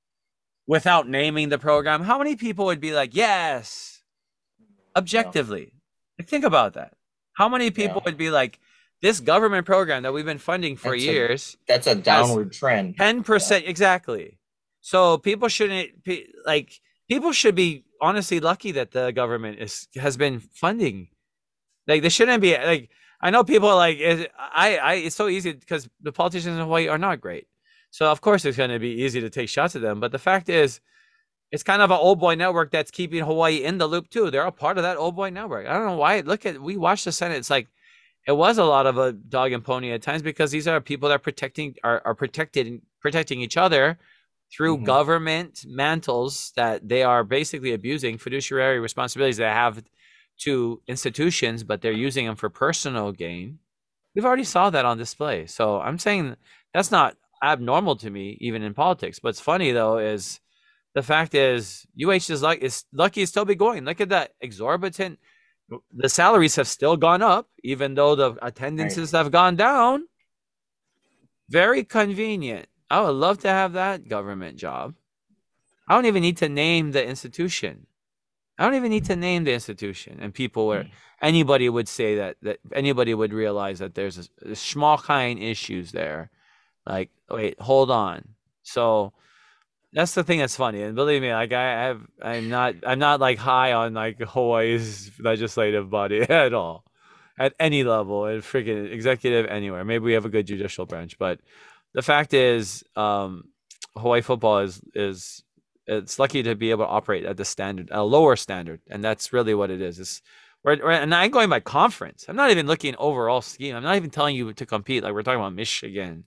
without 0.65 1.08
naming 1.08 1.49
the 1.49 1.60
program? 1.60 2.02
How 2.02 2.17
many 2.17 2.36
people 2.36 2.65
would 2.65 2.82
be 2.82 2.91
like, 2.91 3.13
"Yes." 3.13 4.02
Objectively. 4.95 5.73
Like, 6.17 6.28
think 6.28 6.43
about 6.43 6.73
that. 6.73 6.95
How 7.34 7.47
many 7.47 7.69
people 7.69 7.97
Yeah. 7.97 8.06
would 8.06 8.17
be 8.17 8.32
like 8.32 8.60
this 9.04 9.19
government 9.19 9.67
program 9.67 10.02
that 10.02 10.13
we've 10.13 10.25
been 10.25 10.39
funding 10.39 10.75
for 10.78 10.93
That's 10.93 11.04
a- 11.04 11.06
years 11.06 11.58
That's 11.67 11.86
a 11.86 11.93
downward 11.93 12.52
trend. 12.54 12.97
Ten 12.97 13.23
percent 13.23 13.65
exactly. 13.67 14.38
So 14.82 15.18
people 15.18 15.50
shouldn't 15.50 15.89
like 16.46 16.80
people 17.10 17.32
should 17.32 17.56
be 17.56 17.84
honestly 18.02 18.39
lucky 18.39 18.72
that 18.72 18.92
the 18.92 19.12
government 19.12 19.60
is 19.60 19.88
has 19.96 20.18
been 20.18 20.39
funding. 20.39 21.10
Like 21.88 22.02
they 22.02 22.10
shouldn't 22.10 22.42
be 22.42 22.58
like 22.58 22.89
I 23.22 23.30
know 23.32 23.44
people 23.44 23.76
like 23.76 24.00
I 24.00 24.78
I 24.78 24.94
it's 24.96 25.15
so 25.15 25.28
easy 25.28 25.54
because 25.54 25.89
the 26.02 26.12
politicians 26.12 26.56
in 26.56 26.62
Hawaii 26.62 26.88
are 26.88 26.98
not 26.98 27.22
great. 27.22 27.48
So 27.92 28.10
of 28.12 28.22
course 28.22 28.46
it's 28.46 28.58
going 28.58 28.70
to 28.70 28.80
be 28.80 29.02
easy 29.04 29.20
to 29.22 29.30
take 29.30 29.50
shots 29.50 29.76
at 29.76 29.82
them. 29.82 30.00
But 30.00 30.12
the 30.12 30.20
fact 30.20 30.48
is, 30.48 30.80
it's 31.52 31.63
kind 31.63 31.82
of 31.82 31.89
an 31.92 31.98
old 31.98 32.20
boy 32.20 32.36
network 32.36 32.72
that's 32.72 32.92
keeping 32.92 33.24
Hawaii 33.24 33.63
in 33.63 33.80
the 33.80 33.88
loop 33.88 34.10
too. 34.10 34.30
They're 34.30 34.44
a 34.44 34.52
part 34.52 34.78
of 34.78 34.84
that 34.84 34.98
old 34.98 35.15
boy 35.15 35.32
network. 35.32 35.68
I 35.68 35.74
don't 35.74 35.88
know 35.88 35.98
why. 35.98 36.20
Look 36.22 36.46
at 36.46 36.62
we 36.62 36.78
watched 36.78 37.06
the 37.06 37.12
Senate. 37.12 37.38
It's 37.38 37.50
like 37.50 37.68
it 38.28 38.34
was 38.34 38.58
a 38.58 38.63
lot 38.63 38.86
of 38.86 38.98
a 38.98 39.12
dog 39.12 39.52
and 39.52 39.63
pony 39.63 39.92
at 39.92 40.04
times 40.04 40.22
because 40.22 40.52
these 40.52 40.68
are 40.68 40.80
people 40.80 41.10
that 41.10 41.15
are 41.15 41.20
protecting 41.20 41.76
are, 41.84 42.02
are 42.06 42.15
protected 42.15 42.82
protecting 43.02 43.42
each 43.42 43.58
other 43.58 43.98
through 44.52 44.78
Mhm. 44.80 44.86
government 44.86 45.66
mantles 45.68 46.52
that 46.56 46.88
they 46.88 47.04
are 47.04 47.24
basically 47.24 47.74
abusing 47.74 48.18
fiduciary 48.18 48.80
responsibilities 48.80 49.38
they 49.38 49.44
have 49.46 49.84
to 50.40 50.82
institutions, 50.88 51.64
but 51.64 51.82
they're 51.82 51.92
using 51.92 52.26
them 52.26 52.36
for 52.36 52.50
personal 52.50 53.12
gain. 53.12 53.60
We've 54.16 54.26
already 54.26 54.44
saw 54.46 54.70
that 54.70 54.86
on 54.86 54.98
display. 54.98 55.46
So 55.48 55.80
I'm 55.80 56.00
saying 56.00 56.36
that's 56.74 56.92
not 56.92 57.16
abnormal 57.44 57.96
to 57.98 58.10
me, 58.10 58.38
even 58.42 58.64
in 58.64 58.74
politics. 58.74 59.20
What's 59.22 59.40
funny 59.40 59.72
though 59.72 59.98
is 59.98 60.40
the 60.96 61.04
fact 61.04 61.36
is 61.36 61.86
UH 61.96 62.30
is 62.30 62.42
like 62.42 62.60
is 62.62 62.86
lucky 62.92 63.22
to 63.22 63.28
still 63.28 63.46
be 63.46 63.56
going. 63.56 63.86
Look 63.86 64.02
at 64.02 64.10
that 64.10 64.34
exorbitant. 64.42 65.20
The 65.94 66.10
salaries 66.10 66.56
have 66.56 66.68
still 66.68 66.98
gone 66.98 67.22
up, 67.22 67.48
even 67.64 67.94
though 67.94 68.16
the 68.16 68.36
attendances 68.44 69.12
have 69.12 69.32
gone 69.32 69.56
down. 69.56 70.08
Very 71.50 71.84
convenient. 71.84 72.68
I 72.89 73.02
would 73.02 73.12
love 73.12 73.39
to 73.39 73.49
have 73.49 73.73
that 73.73 74.08
government 74.08 74.58
job. 74.58 74.95
I 75.88 75.95
don't 75.95 76.06
even 76.06 76.21
need 76.21 76.38
to 76.38 76.49
name 76.49 76.91
the 76.91 77.06
institution. 77.06 77.88
I 78.58 78.63
don't 78.63 78.75
even 78.75 78.91
need 78.91 79.06
to 79.06 79.15
name 79.15 79.45
the 79.45 79.54
institution, 79.54 80.19
and 80.19 80.34
people 80.34 80.67
were 80.67 80.84
mm. 80.84 80.91
anybody 81.21 81.69
would 81.69 81.88
say 81.88 82.17
that 82.17 82.36
that 82.41 82.60
anybody 82.73 83.13
would 83.13 83.32
realize 83.32 83.80
that 83.80 83.95
there's 83.95 84.17
a, 84.17 84.52
a 84.52 84.56
small 84.56 84.97
kind 84.97 85.41
issues 85.41 85.93
there. 85.93 86.30
Like, 86.86 87.10
wait, 87.30 87.60
hold 87.62 87.89
on. 87.89 88.36
So 88.63 89.13
that's 89.93 90.13
the 90.13 90.23
thing 90.23 90.39
that's 90.39 90.58
funny, 90.58 90.82
and 90.82 90.93
believe 90.93 91.21
me, 91.21 91.34
like 91.34 91.54
I 91.54 91.86
have, 91.86 92.02
I'm 92.21 92.49
not, 92.49 92.75
I'm 92.86 92.99
not 92.99 93.19
like 93.19 93.39
high 93.39 93.73
on 93.73 93.93
like 93.93 94.19
Hawaii's 94.19 95.12
legislative 95.19 95.89
body 95.89 96.21
at 96.30 96.54
all, 96.54 96.84
at 97.38 97.54
any 97.60 97.84
level, 97.84 98.25
and 98.25 98.43
freaking 98.43 98.91
executive 98.91 99.45
anywhere. 99.45 99.86
Maybe 99.86 100.04
we 100.04 100.13
have 100.13 100.25
a 100.25 100.30
good 100.30 100.47
judicial 100.47 100.86
branch, 100.86 101.17
but 101.17 101.39
the 101.93 102.02
fact 102.02 102.34
is, 102.34 102.84
um, 102.95 103.45
Hawaii 103.97 104.21
football 104.21 104.60
is 104.60 104.82
is 104.93 105.43
it's 105.88 106.19
lucky 106.19 106.43
to 106.43 106.56
be 106.56 106.71
able 106.71 106.86
to 106.86 106.89
operate 106.89 107.25
at 107.25 107.38
the 107.38 107.45
standard, 107.45 107.89
a 107.91 108.04
lower 108.04 108.36
standard, 108.36 108.82
and 108.89 109.04
that's 109.04 109.34
really 109.34 109.54
what 109.54 109.71
it 109.71 109.82
is. 109.82 109.99
It's 109.99 110.21
we're, 110.63 110.91
and 110.91 111.15
I'm 111.15 111.32
going 111.32 111.49
by 111.49 111.62
conference. 111.62 112.25
I'm 112.28 112.36
not 112.36 112.52
even 112.52 112.67
looking 112.67 112.95
overall 112.97 113.41
scheme. 113.41 113.75
I'm 113.75 113.84
not 113.84 113.95
even 113.95 114.10
telling 114.10 114.36
you 114.36 114.52
to 114.54 114.65
compete 114.65 115.04
like 115.04 115.13
we're 115.13 115.23
talking 115.23 115.39
about 115.39 115.54
Michigan. 115.54 116.25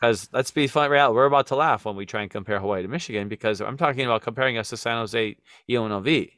Because 0.00 0.28
let's 0.32 0.50
be 0.50 0.66
flat 0.66 0.90
real, 0.90 1.12
we're 1.12 1.26
about 1.26 1.48
to 1.48 1.56
laugh 1.56 1.84
when 1.84 1.94
we 1.94 2.06
try 2.06 2.22
and 2.22 2.30
compare 2.30 2.58
Hawaii 2.58 2.82
to 2.82 2.88
Michigan 2.88 3.28
because 3.28 3.60
I'm 3.60 3.76
talking 3.76 4.06
about 4.06 4.22
comparing 4.22 4.56
us 4.56 4.70
to 4.70 4.76
San 4.78 4.96
Jose 4.96 5.36
UNLV. 5.68 6.32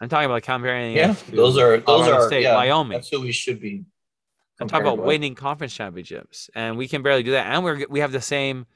I'm 0.00 0.08
talking 0.08 0.26
about 0.26 0.42
comparing. 0.42 0.96
Yeah, 0.96 1.14
those 1.32 1.58
are 1.58 1.78
those 1.78 1.84
Colorado 1.84 2.16
are 2.16 2.26
State, 2.28 2.42
yeah, 2.44 2.54
Wyoming. 2.54 2.96
That's 2.96 3.08
who 3.08 3.20
we 3.20 3.32
should 3.32 3.60
be. 3.60 3.84
I'm 4.60 4.68
talking 4.68 4.86
about 4.86 5.04
winning 5.04 5.34
conference 5.34 5.74
championships, 5.74 6.50
and 6.54 6.76
we 6.76 6.88
can 6.88 7.02
barely 7.02 7.22
do 7.22 7.32
that. 7.32 7.46
And 7.46 7.64
we're 7.64 7.86
we 7.88 8.00
have 8.00 8.12
the 8.12 8.20
same 8.20 8.66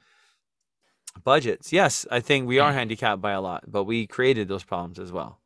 budgets. 1.23 1.73
Yes, 1.73 2.05
I 2.09 2.19
think 2.19 2.47
we 2.47 2.59
are 2.59 2.71
handicapped 2.71 3.21
by 3.21 3.31
a 3.31 3.41
lot, 3.41 3.65
but 3.67 3.83
we 3.83 4.07
created 4.07 4.47
those 4.47 4.63
problems 4.63 4.99
as 4.99 5.11
well. 5.11 5.39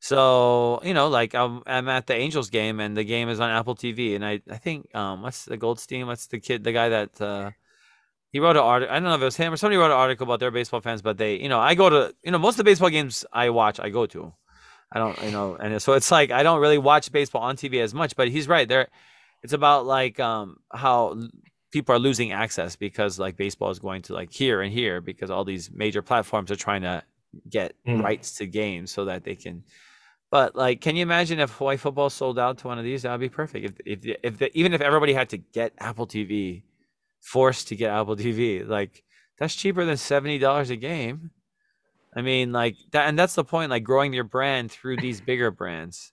So 0.00 0.80
you 0.82 0.94
know, 0.94 1.08
like 1.08 1.34
I'm, 1.34 1.62
I'm 1.66 1.88
at 1.88 2.06
the 2.06 2.14
Angels 2.14 2.50
game, 2.50 2.80
and 2.80 2.96
the 2.96 3.04
game 3.04 3.28
is 3.28 3.40
on 3.40 3.50
Apple 3.50 3.74
TV, 3.74 4.14
and 4.14 4.24
I 4.24 4.40
I 4.50 4.56
think 4.56 4.94
um 4.94 5.22
what's 5.22 5.44
the 5.44 5.56
Goldstein? 5.56 6.06
What's 6.06 6.26
the 6.26 6.40
kid? 6.40 6.64
The 6.64 6.72
guy 6.72 6.88
that 6.90 7.20
uh, 7.20 7.50
he 8.32 8.40
wrote 8.40 8.56
an 8.56 8.62
article. 8.62 8.94
I 8.94 8.98
don't 8.98 9.08
know 9.08 9.14
if 9.14 9.22
it 9.22 9.24
was 9.24 9.36
him 9.36 9.52
or 9.52 9.56
somebody 9.56 9.78
wrote 9.78 9.86
an 9.86 9.92
article 9.92 10.24
about 10.24 10.40
their 10.40 10.50
baseball 10.50 10.80
fans, 10.80 11.02
but 11.02 11.16
they 11.18 11.36
you 11.36 11.48
know 11.48 11.60
I 11.60 11.74
go 11.74 11.88
to 11.88 12.14
you 12.22 12.30
know 12.30 12.38
most 12.38 12.54
of 12.54 12.58
the 12.58 12.64
baseball 12.64 12.90
games 12.90 13.24
I 13.32 13.50
watch 13.50 13.80
I 13.80 13.90
go 13.90 14.06
to. 14.06 14.32
I 14.92 14.98
don't 14.98 15.20
you 15.22 15.30
know, 15.30 15.56
and 15.56 15.80
so 15.82 15.94
it's 15.94 16.10
like 16.10 16.30
I 16.30 16.42
don't 16.42 16.60
really 16.60 16.78
watch 16.78 17.10
baseball 17.10 17.42
on 17.42 17.56
TV 17.56 17.82
as 17.82 17.94
much, 17.94 18.16
but 18.16 18.28
he's 18.28 18.48
right 18.48 18.68
there. 18.68 18.88
It's 19.46 19.52
about 19.52 19.86
like 19.86 20.18
um 20.18 20.56
how 20.72 20.98
people 21.70 21.94
are 21.94 22.00
losing 22.00 22.32
access 22.32 22.74
because 22.74 23.16
like 23.24 23.36
baseball 23.36 23.70
is 23.70 23.78
going 23.78 24.02
to 24.02 24.12
like 24.12 24.32
here 24.32 24.60
and 24.60 24.72
here 24.72 25.00
because 25.00 25.30
all 25.30 25.44
these 25.44 25.70
major 25.70 26.02
platforms 26.02 26.50
are 26.50 26.56
trying 26.56 26.82
to 26.82 27.04
get 27.48 27.74
Mm. 27.86 28.02
rights 28.02 28.28
to 28.38 28.46
games 28.46 28.90
so 28.90 29.04
that 29.04 29.22
they 29.22 29.36
can 29.36 29.62
but 30.32 30.56
like 30.56 30.80
can 30.80 30.96
you 30.96 31.02
imagine 31.02 31.38
if 31.38 31.50
Hawaii 31.52 31.76
football 31.76 32.10
sold 32.10 32.38
out 32.40 32.58
to 32.58 32.66
one 32.66 32.78
of 32.80 32.84
these? 32.84 33.02
That 33.02 33.12
would 33.12 33.20
be 33.20 33.28
perfect. 33.28 33.64
If 33.70 33.74
if, 34.04 34.16
if 34.24 34.38
the, 34.38 34.58
even 34.58 34.72
if 34.74 34.80
everybody 34.80 35.12
had 35.12 35.28
to 35.28 35.38
get 35.38 35.72
Apple 35.78 36.08
TV 36.08 36.62
forced 37.20 37.68
to 37.68 37.76
get 37.76 37.90
Apple 37.92 38.16
TV 38.16 38.66
like 38.66 39.04
that's 39.38 39.54
cheaper 39.54 39.84
than 39.84 39.96
$70 39.96 40.70
a 40.70 40.76
game. 40.76 41.30
I 42.16 42.22
mean 42.22 42.50
like 42.50 42.74
that 42.90 43.06
and 43.08 43.16
that's 43.16 43.36
the 43.36 43.44
point 43.44 43.70
like 43.70 43.84
growing 43.84 44.12
your 44.12 44.24
brand 44.24 44.72
through 44.72 44.96
these 44.96 45.20
bigger 45.20 45.52
brands 45.52 46.12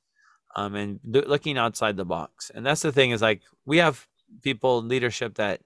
um 0.55 0.75
and 0.75 0.99
loo- 1.03 1.25
looking 1.27 1.57
outside 1.57 1.97
the 1.97 2.05
box 2.05 2.51
and 2.53 2.65
that's 2.65 2.81
the 2.81 2.91
thing 2.91 3.11
is 3.11 3.21
like 3.21 3.41
we 3.65 3.77
have 3.77 4.07
people 4.41 4.81
leadership 4.81 5.35
that 5.35 5.61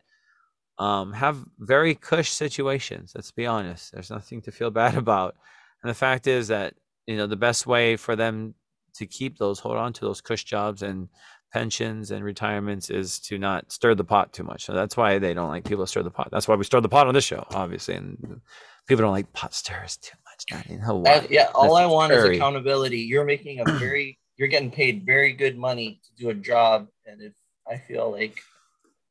um, 0.80 1.14
have 1.14 1.44
very 1.60 1.96
cush 1.96 2.30
situations. 2.30 3.14
Let's 3.16 3.32
be 3.32 3.46
honest. 3.46 3.92
There's 3.92 4.12
nothing 4.12 4.42
to 4.44 4.52
feel 4.52 4.72
bad 4.84 4.96
about. 4.96 5.36
And 5.84 5.90
the 5.90 5.96
fact 5.96 6.28
is 6.28 6.48
that 6.48 6.74
you 7.06 7.18
know 7.18 7.28
the 7.28 7.36
best 7.36 7.66
way 7.68 7.96
for 7.96 8.16
them 8.16 8.56
to 8.96 9.06
keep 9.06 9.38
those, 9.38 9.60
hold 9.60 9.78
on 9.78 9.94
to 9.94 10.02
those 10.02 10.22
cush 10.22 10.44
jobs 10.44 10.82
and 10.82 11.08
pensions 11.54 12.12
and 12.12 12.26
retirements 12.26 12.90
is 12.90 13.20
to 13.20 13.38
not 13.38 13.72
stir 13.72 13.96
the 13.96 14.04
pot 14.04 14.34
too 14.34 14.44
much. 14.44 14.66
So 14.66 14.74
that's 14.74 14.98
why 14.98 15.20
they 15.20 15.34
don't 15.34 15.50
like 15.50 15.64
people 15.64 15.86
to 15.86 15.90
stir 15.90 16.04
the 16.04 16.12
pot. 16.12 16.30
That's 16.32 16.48
why 16.48 16.56
we 16.56 16.64
stir 16.64 16.82
the 16.82 16.90
pot 16.90 17.08
on 17.08 17.14
this 17.14 17.24
show, 17.24 17.46
obviously. 17.52 17.96
And 17.96 18.42
people 18.88 19.04
don't 19.04 19.12
like 19.12 19.32
pot 19.34 19.54
stirrers 19.54 19.98
too 19.98 20.18
much. 20.26 20.46
Not 20.52 20.66
in 20.66 20.80
Hawaii. 20.82 21.20
And, 21.20 21.30
yeah, 21.30 21.50
all 21.54 21.76
That's 21.76 21.84
I 21.84 21.86
want 21.86 22.12
is 22.12 22.24
accountability. 22.24 23.00
You're 23.00 23.24
making 23.24 23.60
a 23.60 23.66
very, 23.66 24.18
you're 24.38 24.48
getting 24.48 24.72
paid 24.72 25.06
very 25.06 25.34
good 25.34 25.58
money 25.58 26.00
to 26.04 26.24
do 26.24 26.30
a 26.30 26.34
job, 26.34 26.88
and 27.06 27.22
if 27.22 27.34
I 27.70 27.78
feel 27.78 28.12
like 28.12 28.40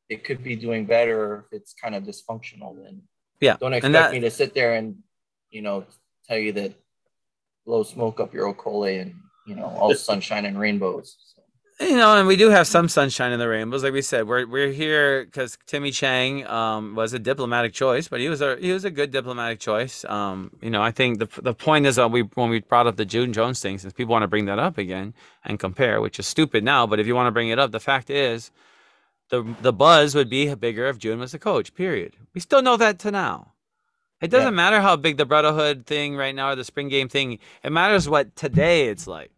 it 0.09 0.23
could 0.23 0.43
be 0.43 0.55
doing 0.55 0.85
better, 0.85 1.45
if 1.45 1.53
it's 1.57 1.73
kind 1.73 1.93
of 1.93 2.03
dysfunctional, 2.03 2.81
then 2.81 3.01
Yeah, 3.41 3.57
don't 3.59 3.73
expect 3.73 3.93
that- 3.93 4.11
me 4.13 4.21
to 4.21 4.31
sit 4.31 4.53
there 4.53 4.73
and, 4.75 5.03
you 5.51 5.61
know, 5.61 5.85
tell 6.27 6.37
you 6.37 6.53
that 6.53 6.73
blow 7.65 7.83
smoke 7.83 8.19
up 8.19 8.33
your 8.33 8.53
okole 8.53 9.01
and 9.01 9.13
you 9.45 9.55
know 9.55 9.65
all 9.65 9.93
sunshine 9.95 10.45
and 10.45 10.57
rainbows. 10.59 11.17
You 11.79 11.95
know, 11.95 12.17
and 12.17 12.27
we 12.27 12.35
do 12.37 12.49
have 12.49 12.65
some 12.65 12.89
sunshine 12.89 13.31
in 13.31 13.39
the 13.39 13.47
rainbows. 13.47 13.83
Like 13.83 13.93
we 13.93 14.01
said, 14.01 14.27
we're 14.27 14.47
we're 14.47 14.71
here 14.71 15.25
because 15.25 15.59
Timmy 15.67 15.91
Chang 15.91 16.43
um, 16.47 16.95
was 16.95 17.13
a 17.13 17.19
diplomatic 17.19 17.71
choice, 17.73 18.07
but 18.07 18.19
he 18.19 18.29
was 18.29 18.41
a 18.41 18.57
he 18.57 18.71
was 18.71 18.83
a 18.83 18.89
good 18.89 19.11
diplomatic 19.11 19.59
choice. 19.59 20.03
Um, 20.05 20.51
you 20.59 20.71
know, 20.71 20.81
I 20.81 20.89
think 20.89 21.19
the 21.19 21.27
the 21.43 21.53
point 21.53 21.85
is 21.85 21.97
that 21.97 22.09
we 22.09 22.21
when 22.33 22.49
we 22.49 22.61
brought 22.61 22.87
up 22.87 22.95
the 22.95 23.05
June 23.05 23.31
Jones 23.31 23.59
thing, 23.61 23.77
since 23.77 23.93
people 23.93 24.11
want 24.11 24.23
to 24.23 24.27
bring 24.27 24.45
that 24.45 24.57
up 24.57 24.79
again 24.79 25.13
and 25.45 25.59
compare, 25.59 26.01
which 26.01 26.17
is 26.17 26.25
stupid 26.25 26.63
now, 26.63 26.87
but 26.87 26.99
if 26.99 27.05
you 27.05 27.13
want 27.13 27.27
to 27.27 27.31
bring 27.31 27.49
it 27.49 27.59
up, 27.59 27.71
the 27.71 27.79
fact 27.79 28.09
is, 28.09 28.49
the 29.29 29.43
the 29.61 29.73
buzz 29.73 30.15
would 30.15 30.31
be 30.31 30.53
bigger 30.55 30.87
if 30.87 30.97
June 30.97 31.19
was 31.19 31.31
the 31.31 31.39
coach. 31.39 31.75
Period. 31.75 32.15
We 32.33 32.41
still 32.41 32.63
know 32.63 32.77
that 32.77 32.97
to 32.99 33.11
now. 33.11 33.53
It 34.19 34.31
doesn't 34.31 34.47
Yeah. 34.53 34.55
matter 34.55 34.81
how 34.81 34.95
big 34.95 35.17
the 35.17 35.27
Brotherhood 35.27 35.85
thing 35.85 36.15
right 36.17 36.33
now 36.33 36.49
or 36.49 36.55
the 36.55 36.63
spring 36.63 36.89
game 36.89 37.07
thing. 37.07 37.37
It 37.63 37.71
matters 37.71 38.09
what 38.09 38.35
today 38.35 38.87
it's 38.87 39.05
like 39.05 39.29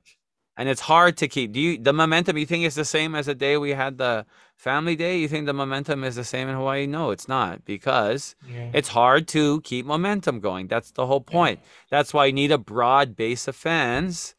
and 0.60 0.68
it's 0.68 0.82
hard 0.82 1.16
to 1.16 1.30
keep. 1.30 1.54
Do 1.54 1.60
you 1.62 1.78
the 1.78 1.94
momentum? 1.94 2.38
You 2.38 2.46
think 2.46 2.66
it's 2.66 2.76
the 2.76 2.84
same 2.84 3.16
as 3.16 3.28
the 3.28 3.34
day 3.34 3.56
we 3.58 3.72
had 3.72 3.98
the 3.98 4.26
family 4.58 4.98
day? 4.98 5.18
You 5.18 5.30
think 5.30 5.46
the 5.46 5.54
momentum 5.54 6.04
is 6.04 6.18
the 6.18 6.26
same 6.26 6.50
in 6.50 6.56
Hawaii? 6.56 6.86
No, 6.86 7.12
it's 7.12 7.30
not 7.30 7.64
because 7.64 8.36
yeah. 8.46 8.70
it's 8.74 8.90
hard 8.90 9.26
to 9.30 9.62
keep 9.62 9.86
momentum 9.86 10.42
going. 10.42 10.68
That's 10.68 10.92
the 10.92 11.08
whole 11.08 11.22
point. 11.22 11.62
That's 11.90 12.14
why 12.14 12.26
you 12.26 12.34
need 12.34 12.52
a 12.52 12.58
broad 12.58 13.16
base 13.16 13.48
of 13.48 13.56
fans 13.56 14.36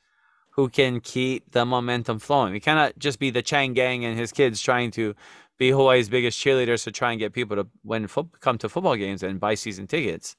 who 0.50 0.68
can 0.68 1.00
keep 1.00 1.52
the 1.52 1.64
momentum 1.64 2.18
flowing. 2.18 2.52
We 2.52 2.60
cannot 2.60 2.98
just 2.98 3.18
be 3.18 3.30
the 3.30 3.40
Chang 3.40 3.72
Gang 3.72 4.04
and 4.04 4.18
his 4.18 4.30
kids 4.30 4.60
trying 4.60 4.90
to 4.90 5.14
be 5.56 5.70
Hawaii's 5.70 6.10
biggest 6.10 6.38
cheerleaders 6.38 6.84
to 6.84 6.92
try 6.92 7.12
and 7.12 7.18
get 7.18 7.32
people 7.32 7.56
to 7.56 7.66
when 7.82 8.06
foot, 8.08 8.26
come 8.40 8.58
to 8.58 8.68
football 8.68 8.96
games 8.96 9.22
and 9.22 9.40
buy 9.40 9.54
season 9.54 9.86
tickets. 9.86 10.36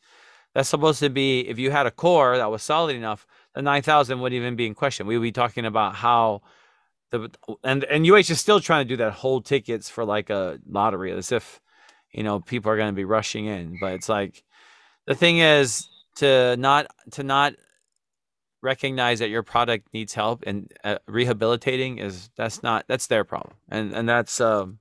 That's 0.54 0.70
supposed 0.70 1.00
to 1.00 1.10
be 1.10 1.42
if 1.48 1.58
you 1.58 1.72
had 1.72 1.88
a 1.88 1.92
core 1.92 2.38
that 2.38 2.52
was 2.52 2.62
solid 2.62 2.96
enough, 2.96 3.26
the 3.56 3.62
nine 3.62 3.82
thousand 3.82 4.20
wouldn't 4.20 4.40
even 4.40 4.56
be 4.56 4.68
in 4.68 4.74
question. 4.74 5.08
We 5.08 5.18
would 5.18 5.24
be 5.24 5.32
talking 5.32 5.66
about 5.66 5.96
how 5.96 6.42
the 7.12 7.30
and 7.64 7.84
and 7.84 8.10
UH 8.10 8.18
is 8.18 8.40
still 8.40 8.60
trying 8.60 8.86
to 8.86 8.90
do 8.90 8.98
that 8.98 9.14
whole 9.14 9.42
tickets 9.42 9.90
for 9.90 10.06
like 10.06 10.30
a 10.30 10.60
lottery 10.68 11.12
as 11.12 11.32
if 11.32 11.62
you 12.12 12.24
know 12.24 12.40
people 12.40 12.72
are 12.72 12.78
going 12.78 12.90
to 12.90 12.96
be 12.96 13.06
rushing 13.06 13.46
in, 13.46 13.78
but 13.80 13.94
it's 13.94 14.10
like 14.10 14.44
the 15.06 15.16
thing 15.16 15.40
is 15.40 15.88
to 16.16 16.56
not 16.58 16.88
to 17.12 17.24
not 17.24 17.54
recognize 18.62 19.20
that 19.20 19.30
your 19.30 19.44
product 19.44 19.88
needs 19.94 20.14
help 20.14 20.44
and 20.46 20.72
uh, 20.84 20.98
rehabilitating 21.08 21.98
is 21.98 22.30
that's 22.38 22.64
not 22.64 22.86
that's 22.88 23.08
their 23.08 23.24
problem. 23.24 23.56
And 23.70 23.94
and 23.94 24.08
that's 24.08 24.40
um 24.40 24.80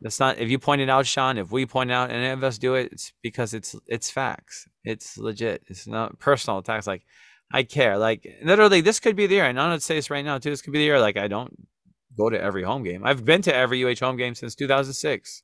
that's 0.00 0.20
not 0.20 0.38
if 0.38 0.48
you 0.48 0.58
point 0.58 0.82
it 0.82 0.90
out 0.90 1.06
sean 1.06 1.38
if 1.38 1.50
we 1.50 1.64
point 1.64 1.90
out 1.90 2.10
any 2.10 2.28
of 2.28 2.44
us 2.44 2.58
do 2.58 2.74
it 2.74 2.92
it's 2.92 3.12
because 3.22 3.54
it's 3.54 3.74
it's 3.86 4.10
facts. 4.10 4.68
It's 4.84 5.18
legit. 5.18 5.64
It's 5.66 5.86
not 5.86 6.18
personal 6.18 6.58
attacks. 6.58 6.86
Like 6.86 7.04
i 7.52 7.62
care 7.62 7.96
like 7.98 8.26
literally 8.42 8.80
this 8.80 9.00
could 9.00 9.16
be 9.16 9.26
the 9.26 9.34
year 9.36 9.44
and 9.46 9.60
i'm 9.60 9.68
gonna 9.70 9.80
say 9.80 9.94
this 9.96 10.10
right 10.10 10.24
now 10.24 10.38
too 10.38 10.50
this 10.50 10.62
could 10.62 10.72
be 10.72 10.78
the 10.78 10.84
year 10.84 11.00
like 11.00 11.16
i 11.16 11.28
don't 11.28 11.66
go 12.16 12.28
to 12.30 12.40
every 12.40 12.62
home 12.62 12.82
game 12.82 13.04
i've 13.04 13.24
been 13.24 13.42
to 13.42 13.54
every 13.54 13.84
uh 13.84 13.94
home 14.00 14.16
game 14.16 14.34
since 14.34 14.54
2006 14.54 15.42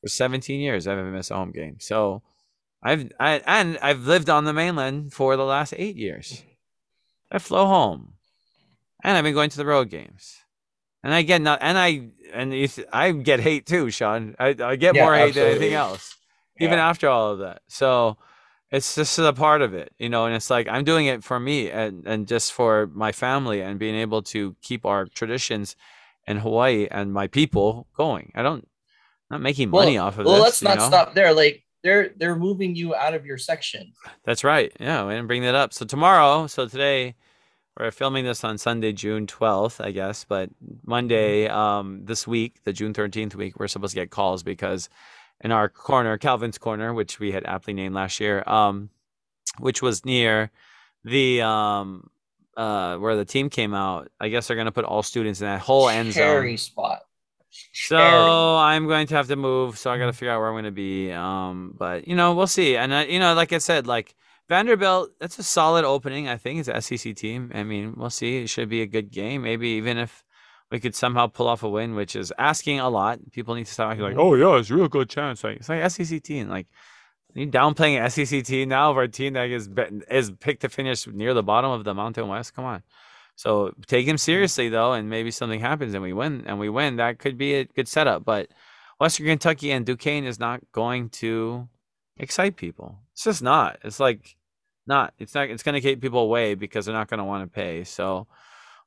for 0.00 0.08
17 0.08 0.60
years 0.60 0.86
i 0.86 0.90
haven't 0.94 1.12
missed 1.12 1.30
a 1.30 1.34
home 1.34 1.52
game 1.52 1.76
so 1.80 2.22
i've 2.82 3.10
I, 3.18 3.40
and 3.46 3.78
i've 3.82 4.06
lived 4.06 4.28
on 4.30 4.44
the 4.44 4.52
mainland 4.52 5.12
for 5.12 5.36
the 5.36 5.44
last 5.44 5.74
eight 5.76 5.96
years 5.96 6.42
I 7.30 7.38
flew 7.38 7.66
home, 7.66 8.14
and 9.04 9.16
I've 9.18 9.22
been 9.24 9.34
going 9.34 9.50
to 9.50 9.56
the 9.58 9.66
road 9.66 9.90
games, 9.90 10.38
and 11.04 11.12
I 11.12 11.20
get 11.20 11.42
not, 11.42 11.58
and 11.60 11.76
I 11.76 12.08
and 12.32 12.54
you 12.54 12.68
th- 12.68 12.88
I 12.90 13.12
get 13.12 13.40
hate 13.40 13.66
too, 13.66 13.90
Sean. 13.90 14.34
I, 14.38 14.56
I 14.58 14.76
get 14.76 14.94
Yeah, 14.94 15.04
more 15.04 15.14
hate 15.14 15.34
than 15.34 15.44
anything 15.44 15.74
absolutely. 15.74 15.74
else, 15.74 16.16
even 16.58 16.78
after 16.78 17.06
all 17.06 17.32
of 17.32 17.40
that. 17.40 17.60
So 17.68 18.16
it's 18.70 18.94
just 18.94 19.18
a 19.18 19.32
part 19.32 19.62
of 19.62 19.74
it, 19.74 19.92
you 19.98 20.08
know. 20.08 20.26
And 20.26 20.34
it's 20.34 20.50
like 20.50 20.68
I'm 20.68 20.84
doing 20.84 21.06
it 21.06 21.24
for 21.24 21.40
me 21.40 21.70
and 21.70 22.06
and 22.06 22.26
just 22.26 22.52
for 22.52 22.88
my 22.92 23.12
family 23.12 23.60
and 23.60 23.78
being 23.78 23.94
able 23.94 24.22
to 24.22 24.56
keep 24.62 24.84
our 24.84 25.06
traditions 25.06 25.76
in 26.26 26.38
Hawaii 26.38 26.86
and 26.90 27.12
my 27.12 27.26
people 27.26 27.86
going. 27.96 28.32
I 28.34 28.42
don't 28.42 28.68
not 29.30 29.40
making 29.40 29.70
money 29.70 29.98
off 29.98 30.14
of 30.14 30.20
it. 30.20 30.26
well, 30.26 30.36
this. 30.36 30.44
let's 30.44 30.62
not 30.62 30.78
know? 30.78 30.86
stop 30.86 31.14
there. 31.14 31.32
Like 31.32 31.64
they're 31.82 32.10
they're 32.16 32.36
moving 32.36 32.74
you 32.74 32.94
out 32.94 33.14
of 33.14 33.24
your 33.24 33.38
section. 33.38 33.92
That's 34.24 34.44
right. 34.44 34.72
Yeah, 34.78 35.06
we 35.06 35.14
didn't 35.14 35.28
bring 35.28 35.42
that 35.42 35.54
up. 35.54 35.72
So 35.72 35.84
tomorrow, 35.84 36.46
so 36.46 36.66
today, 36.66 37.14
we're 37.78 37.90
filming 37.90 38.24
this 38.24 38.42
on 38.44 38.58
Sunday, 38.58 38.92
June 38.92 39.26
12th, 39.26 39.84
I 39.84 39.92
guess, 39.92 40.24
but 40.24 40.50
Monday, 40.84 41.46
um, 41.46 42.00
this 42.04 42.26
week, 42.26 42.64
the 42.64 42.72
June 42.72 42.92
13th 42.92 43.36
week, 43.36 43.58
we're 43.58 43.68
supposed 43.68 43.94
to 43.94 44.00
get 44.00 44.10
calls 44.10 44.42
because 44.42 44.88
in 45.40 45.52
our 45.52 45.68
corner, 45.68 46.18
Calvin's 46.18 46.58
corner, 46.58 46.92
which 46.92 47.20
we 47.20 47.32
had 47.32 47.44
aptly 47.44 47.72
named 47.72 47.94
last 47.94 48.20
year, 48.20 48.42
um, 48.46 48.90
which 49.58 49.82
was 49.82 50.04
near 50.04 50.50
the 51.04 51.42
um 51.42 52.10
uh 52.56 52.96
where 52.96 53.16
the 53.16 53.24
team 53.24 53.48
came 53.48 53.72
out, 53.72 54.10
I 54.20 54.28
guess 54.28 54.48
they're 54.48 54.56
gonna 54.56 54.72
put 54.72 54.84
all 54.84 55.02
students 55.02 55.40
in 55.40 55.46
that 55.46 55.60
whole 55.60 55.88
end 55.88 56.12
zone. 56.12 56.22
Cherry 56.22 56.56
spot. 56.56 57.02
So 57.72 58.56
I'm 58.56 58.86
going 58.86 59.06
to 59.08 59.14
have 59.14 59.28
to 59.28 59.36
move. 59.36 59.78
So 59.78 59.90
I 59.90 59.98
got 59.98 60.06
to 60.06 60.12
figure 60.12 60.30
out 60.30 60.38
where 60.38 60.48
I'm 60.48 60.54
going 60.54 60.64
to 60.64 60.70
be. 60.70 61.10
Um, 61.12 61.74
but 61.76 62.06
you 62.06 62.14
know, 62.14 62.34
we'll 62.34 62.46
see. 62.46 62.76
And 62.76 62.92
uh, 62.92 63.04
you 63.08 63.18
know, 63.18 63.34
like 63.34 63.52
I 63.52 63.58
said, 63.58 63.86
like 63.86 64.14
Vanderbilt, 64.48 65.12
that's 65.20 65.38
a 65.38 65.42
solid 65.42 65.84
opening. 65.84 66.28
I 66.28 66.36
think 66.36 66.60
it's 66.60 66.68
an 66.68 66.80
SEC 66.80 67.16
team. 67.16 67.50
I 67.54 67.62
mean, 67.62 67.94
we'll 67.96 68.10
see. 68.10 68.42
It 68.42 68.48
should 68.48 68.68
be 68.68 68.82
a 68.82 68.86
good 68.86 69.10
game. 69.10 69.42
Maybe 69.42 69.68
even 69.70 69.98
if 69.98 70.24
we 70.70 70.80
could 70.80 70.94
somehow 70.94 71.26
pull 71.26 71.48
off 71.48 71.62
a 71.62 71.68
win, 71.68 71.94
which 71.94 72.14
is 72.14 72.32
asking 72.38 72.78
a 72.80 72.88
lot. 72.88 73.18
People 73.32 73.54
need 73.54 73.66
to 73.66 73.72
stop 73.72 73.90
acting 73.90 74.04
like, 74.04 74.14
Mhm. 74.16 74.20
oh 74.20 74.34
yeah, 74.34 74.58
it's 74.58 74.70
a 74.70 74.74
real 74.74 74.88
good 74.88 75.08
chance. 75.08 75.42
Like 75.44 75.56
it's 75.58 75.68
like 75.68 75.82
SEC 75.90 76.22
team. 76.22 76.48
Like 76.48 76.66
you 77.34 77.46
downplaying 77.46 78.10
SEC 78.10 78.42
team 78.44 78.68
now 78.70 78.90
of 78.90 78.96
our 78.96 79.06
team 79.08 79.32
that 79.34 79.48
is 79.50 79.68
is 80.10 80.30
picked 80.32 80.62
to 80.62 80.68
finish 80.68 81.06
near 81.06 81.34
the 81.34 81.42
bottom 81.42 81.70
of 81.70 81.84
the 81.84 81.94
Mountain 81.94 82.28
West. 82.28 82.54
Come 82.54 82.64
on. 82.64 82.82
So 83.36 83.72
take 83.86 84.06
him 84.06 84.18
seriously 84.18 84.68
though, 84.68 84.92
and 84.94 85.08
maybe 85.08 85.30
something 85.30 85.60
happens 85.60 85.94
and 85.94 86.02
we 86.02 86.12
win 86.12 86.44
and 86.46 86.58
we 86.58 86.68
win. 86.68 86.96
That 86.96 87.18
could 87.18 87.38
be 87.38 87.54
a 87.54 87.64
good 87.64 87.86
setup. 87.88 88.24
But 88.24 88.48
Western 88.98 89.26
Kentucky 89.26 89.70
and 89.70 89.86
Duquesne 89.86 90.24
is 90.24 90.40
not 90.40 90.60
going 90.72 91.08
to 91.10 91.68
excite 92.16 92.56
people. 92.56 92.98
It's 93.12 93.24
just 93.24 93.42
not. 93.42 93.78
It's 93.84 94.00
like 94.00 94.36
not. 94.88 95.14
It's 95.18 95.34
not. 95.34 95.48
It's 95.50 95.62
going 95.62 95.76
to 95.76 95.80
keep 95.80 96.00
people 96.00 96.20
away 96.20 96.54
because 96.56 96.86
they're 96.86 96.94
not 96.94 97.08
going 97.08 97.18
to 97.18 97.24
want 97.24 97.44
to 97.44 97.54
pay. 97.54 97.84
So 97.84 98.26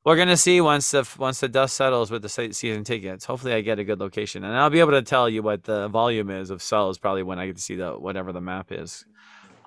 we're 0.04 0.16
going 0.16 0.28
to 0.28 0.36
see 0.36 0.60
once 0.60 0.90
the 0.90 1.08
once 1.18 1.40
the 1.40 1.48
dust 1.48 1.76
settles 1.76 2.10
with 2.10 2.22
the 2.22 2.28
season 2.28 2.84
tickets. 2.84 3.24
Hopefully, 3.24 3.54
I 3.54 3.60
get 3.60 3.78
a 3.78 3.84
good 3.84 4.00
location, 4.00 4.44
and 4.44 4.56
I'll 4.56 4.70
be 4.70 4.80
able 4.80 4.92
to 4.92 5.02
tell 5.02 5.28
you 5.28 5.42
what 5.42 5.64
the 5.64 5.88
volume 5.88 6.30
is 6.30 6.50
of 6.50 6.62
sales 6.62 6.98
probably 6.98 7.22
when 7.22 7.38
I 7.38 7.46
get 7.46 7.56
to 7.56 7.62
see 7.62 7.76
the 7.76 7.92
whatever 7.92 8.32
the 8.32 8.40
map 8.40 8.72
is. 8.72 9.04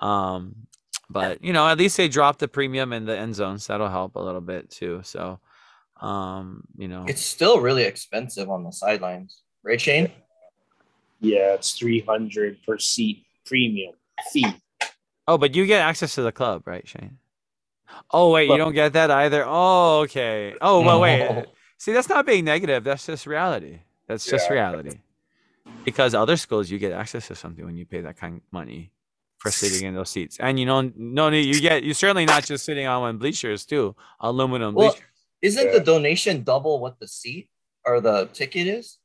Um, 0.00 0.54
but 1.08 1.42
you 1.42 1.52
know, 1.52 1.66
at 1.66 1.78
least 1.78 1.96
they 1.96 2.08
dropped 2.08 2.40
the 2.40 2.48
premium 2.48 2.92
in 2.92 3.06
the 3.06 3.16
end 3.16 3.34
zones. 3.34 3.66
That'll 3.66 3.88
help 3.88 4.16
a 4.16 4.20
little 4.20 4.40
bit 4.42 4.70
too. 4.70 5.00
So, 5.04 5.40
um, 6.00 6.64
you 6.76 6.88
know, 6.88 7.06
It's 7.08 7.24
still 7.24 7.60
really 7.60 7.84
expensive 7.84 8.50
on 8.50 8.62
the 8.64 8.72
sidelines, 8.72 9.40
right, 9.62 9.80
Shane? 9.80 10.12
Yeah, 11.20 11.54
it's 11.54 11.72
three 11.72 12.00
hundred 12.00 12.58
per 12.66 12.78
seat 12.78 13.24
premium 13.46 13.94
fee. 14.32 14.46
Oh, 15.26 15.38
but 15.38 15.54
you 15.54 15.64
get 15.64 15.80
access 15.80 16.14
to 16.16 16.22
the 16.22 16.32
club, 16.32 16.66
right, 16.66 16.86
Shane? 16.86 17.18
Oh 18.10 18.30
wait, 18.30 18.48
you 18.48 18.56
don't 18.56 18.74
get 18.74 18.92
that 18.94 19.10
either. 19.10 19.44
Oh, 19.46 20.00
okay. 20.00 20.54
Oh 20.60 20.80
well, 20.82 21.00
wait. 21.00 21.18
No. 21.20 21.44
See, 21.78 21.92
that's 21.92 22.08
not 22.08 22.26
being 22.26 22.44
negative. 22.44 22.84
That's 22.84 23.06
just 23.06 23.26
reality. 23.26 23.80
That's 24.08 24.24
just 24.24 24.50
reality. 24.50 24.98
Because 25.84 26.14
other 26.14 26.36
schools, 26.36 26.70
you 26.70 26.78
get 26.78 26.92
access 26.92 27.26
to 27.28 27.34
something 27.34 27.64
when 27.64 27.76
you 27.76 27.84
pay 27.84 28.00
that 28.00 28.16
kind 28.16 28.36
of 28.36 28.42
money 28.52 28.92
for 29.38 29.50
sitting 29.50 29.86
in 29.86 29.94
those 29.94 30.10
seats, 30.10 30.38
and 30.40 30.58
you 30.58 30.64
know, 30.66 30.90
no, 30.96 31.28
need 31.28 31.54
you 31.54 31.60
get. 31.60 31.84
You're 31.84 31.94
certainly 31.94 32.24
not 32.24 32.44
just 32.44 32.64
sitting 32.64 32.86
on 32.86 33.02
one 33.02 33.18
bleachers 33.18 33.66
too, 33.66 33.94
aluminum 34.20 34.74
Well, 34.74 34.90
bleachers. 34.90 35.04
Isn't 35.42 35.66
Yeah. 35.66 35.72
the 35.78 35.80
donation 35.80 36.42
double 36.42 36.80
what 36.80 36.98
the 36.98 37.06
seat 37.08 37.50
or 37.84 38.00
the 38.00 38.26
ticket 38.32 38.66
is? 38.66 38.98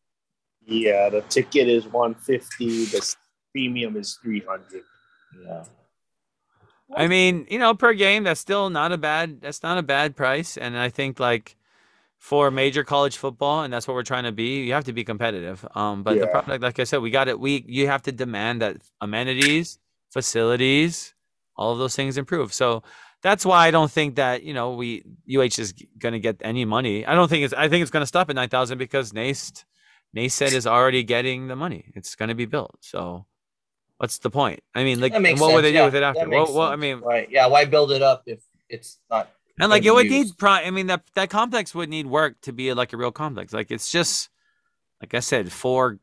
Yeah, 0.66 1.10
the 1.10 1.22
ticket 1.22 1.68
is 1.68 1.86
one 1.88 2.16
fifty. 2.16 2.86
The 2.86 3.16
premium 3.52 3.98
is 3.98 4.18
three 4.22 4.42
hundred. 4.48 4.84
Yeah. 5.46 5.64
I 6.96 7.08
mean, 7.08 7.48
you 7.50 7.60
know, 7.60 7.74
per 7.74 7.94
game, 7.94 8.24
that's 8.24 8.40
still 8.42 8.70
not 8.70 8.92
a 8.92 8.98
bad. 8.98 9.42
That's 9.42 9.64
not 9.64 9.78
a 9.78 9.84
bad 9.84 10.16
price, 10.16 10.58
and 10.58 10.78
I 10.78 10.90
think 10.90 11.20
like 11.20 11.56
for 12.18 12.52
major 12.52 12.84
college 12.84 13.18
football, 13.18 13.64
and 13.64 13.74
that's 13.74 13.88
what 13.88 13.96
we're 13.96 14.04
trying 14.04 14.26
to 14.26 14.32
be. 14.32 14.64
You 14.66 14.74
have 14.74 14.84
to 14.86 14.94
be 14.94 15.04
competitive. 15.04 15.66
Um, 15.76 16.04
but 16.04 16.14
the 16.20 16.26
Yeah. 16.26 16.32
product, 16.32 16.62
like 16.64 16.80
I 16.80 16.84
said, 16.84 17.02
we 17.02 17.10
got 17.10 17.28
it. 17.28 17.40
We 17.40 17.64
you 17.68 17.88
have 17.88 18.04
to 18.04 18.12
demand 18.12 18.62
that 18.62 18.78
amenities, 19.00 19.80
facilities, 20.12 21.14
all 21.56 21.72
of 21.74 21.80
those 21.80 21.96
things 21.96 22.18
improve. 22.18 22.54
So 22.54 22.84
that's 23.22 23.46
why 23.46 23.68
I 23.68 23.72
don't 23.72 23.92
think 23.92 24.16
that 24.16 24.44
you 24.44 24.54
know 24.54 24.74
we 24.74 25.04
UH 25.28 25.60
is 25.60 25.74
going 25.98 26.14
to 26.14 26.20
get 26.20 26.38
any 26.42 26.66
money. 26.66 27.06
I 27.06 27.16
don't 27.16 27.28
think 27.30 27.46
it's. 27.46 27.54
I 27.54 27.70
think 27.70 27.82
it's 27.82 27.92
going 27.92 28.02
to 28.04 28.08
stop 28.08 28.30
at 28.30 28.36
nine 28.36 28.50
thousand 28.50 28.78
because 28.78 29.14
NAST, 29.14 29.66
NASED 30.16 30.54
is 30.54 30.68
already 30.68 31.04
getting 31.04 31.48
the 31.48 31.56
money. 31.56 31.92
It's 31.96 32.16
going 32.16 32.30
to 32.30 32.36
be 32.36 32.46
built. 32.46 32.78
So. 32.82 33.26
What's 34.02 34.18
the 34.18 34.32
point? 34.32 34.62
I 34.74 34.84
mean, 34.84 35.00
like, 35.00 35.14
what 35.14 35.22
would 35.22 35.30
sense, 35.30 35.62
they 35.62 35.72
do 35.72 35.78
yeah, 35.78 35.86
with 35.86 35.94
it 35.94 36.02
after? 36.02 36.28
Well, 36.28 36.52
well, 36.52 36.70
I 36.70 36.76
mean, 36.76 37.02
right. 37.02 37.28
Yeah. 37.30 37.46
Why 37.46 37.66
build 37.66 37.92
it 37.92 38.02
up 38.02 38.24
if 38.26 38.40
it's 38.68 38.98
not? 39.12 39.30
and 39.60 39.70
like 39.70 39.86
it 39.86 39.94
would 39.94 40.10
need 40.10 40.36
pro 40.40 40.52
I 40.52 40.72
mean 40.72 40.88
that 40.88 41.04
that 41.14 41.30
complex 41.30 41.76
would 41.76 41.88
need 41.88 42.08
work 42.08 42.42
to 42.42 42.52
be 42.52 42.74
like 42.74 42.94
a 42.94 42.98
real 42.98 43.12
complex. 43.12 43.54
Like 43.54 43.70
it's 43.70 43.92
just 43.92 44.30
like 45.02 45.14
I 45.14 45.20
said, 45.20 45.52
four 45.52 46.00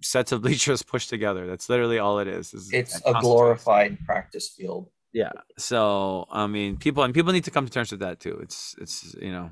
sets 0.00 0.32
of 0.32 0.40
bleachers 0.46 0.82
pushed 0.82 1.10
together. 1.10 1.46
That's 1.46 1.68
literally 1.68 1.98
all 1.98 2.18
it 2.18 2.28
is. 2.28 2.54
is 2.54 2.72
It's 2.72 3.00
a 3.04 3.12
glorified 3.20 3.98
practice 4.06 4.48
field. 4.48 4.88
Yeah. 5.12 5.32
So 5.58 6.26
I 6.30 6.46
mean 6.46 6.78
people 6.78 7.02
and 7.02 7.12
people 7.12 7.34
need 7.34 7.44
to 7.44 7.50
come 7.50 7.66
to 7.66 7.70
terms 7.70 7.90
with 7.90 8.00
that 8.00 8.20
too. 8.20 8.38
It's 8.42 8.74
it's 8.80 9.14
you 9.20 9.32
know, 9.32 9.50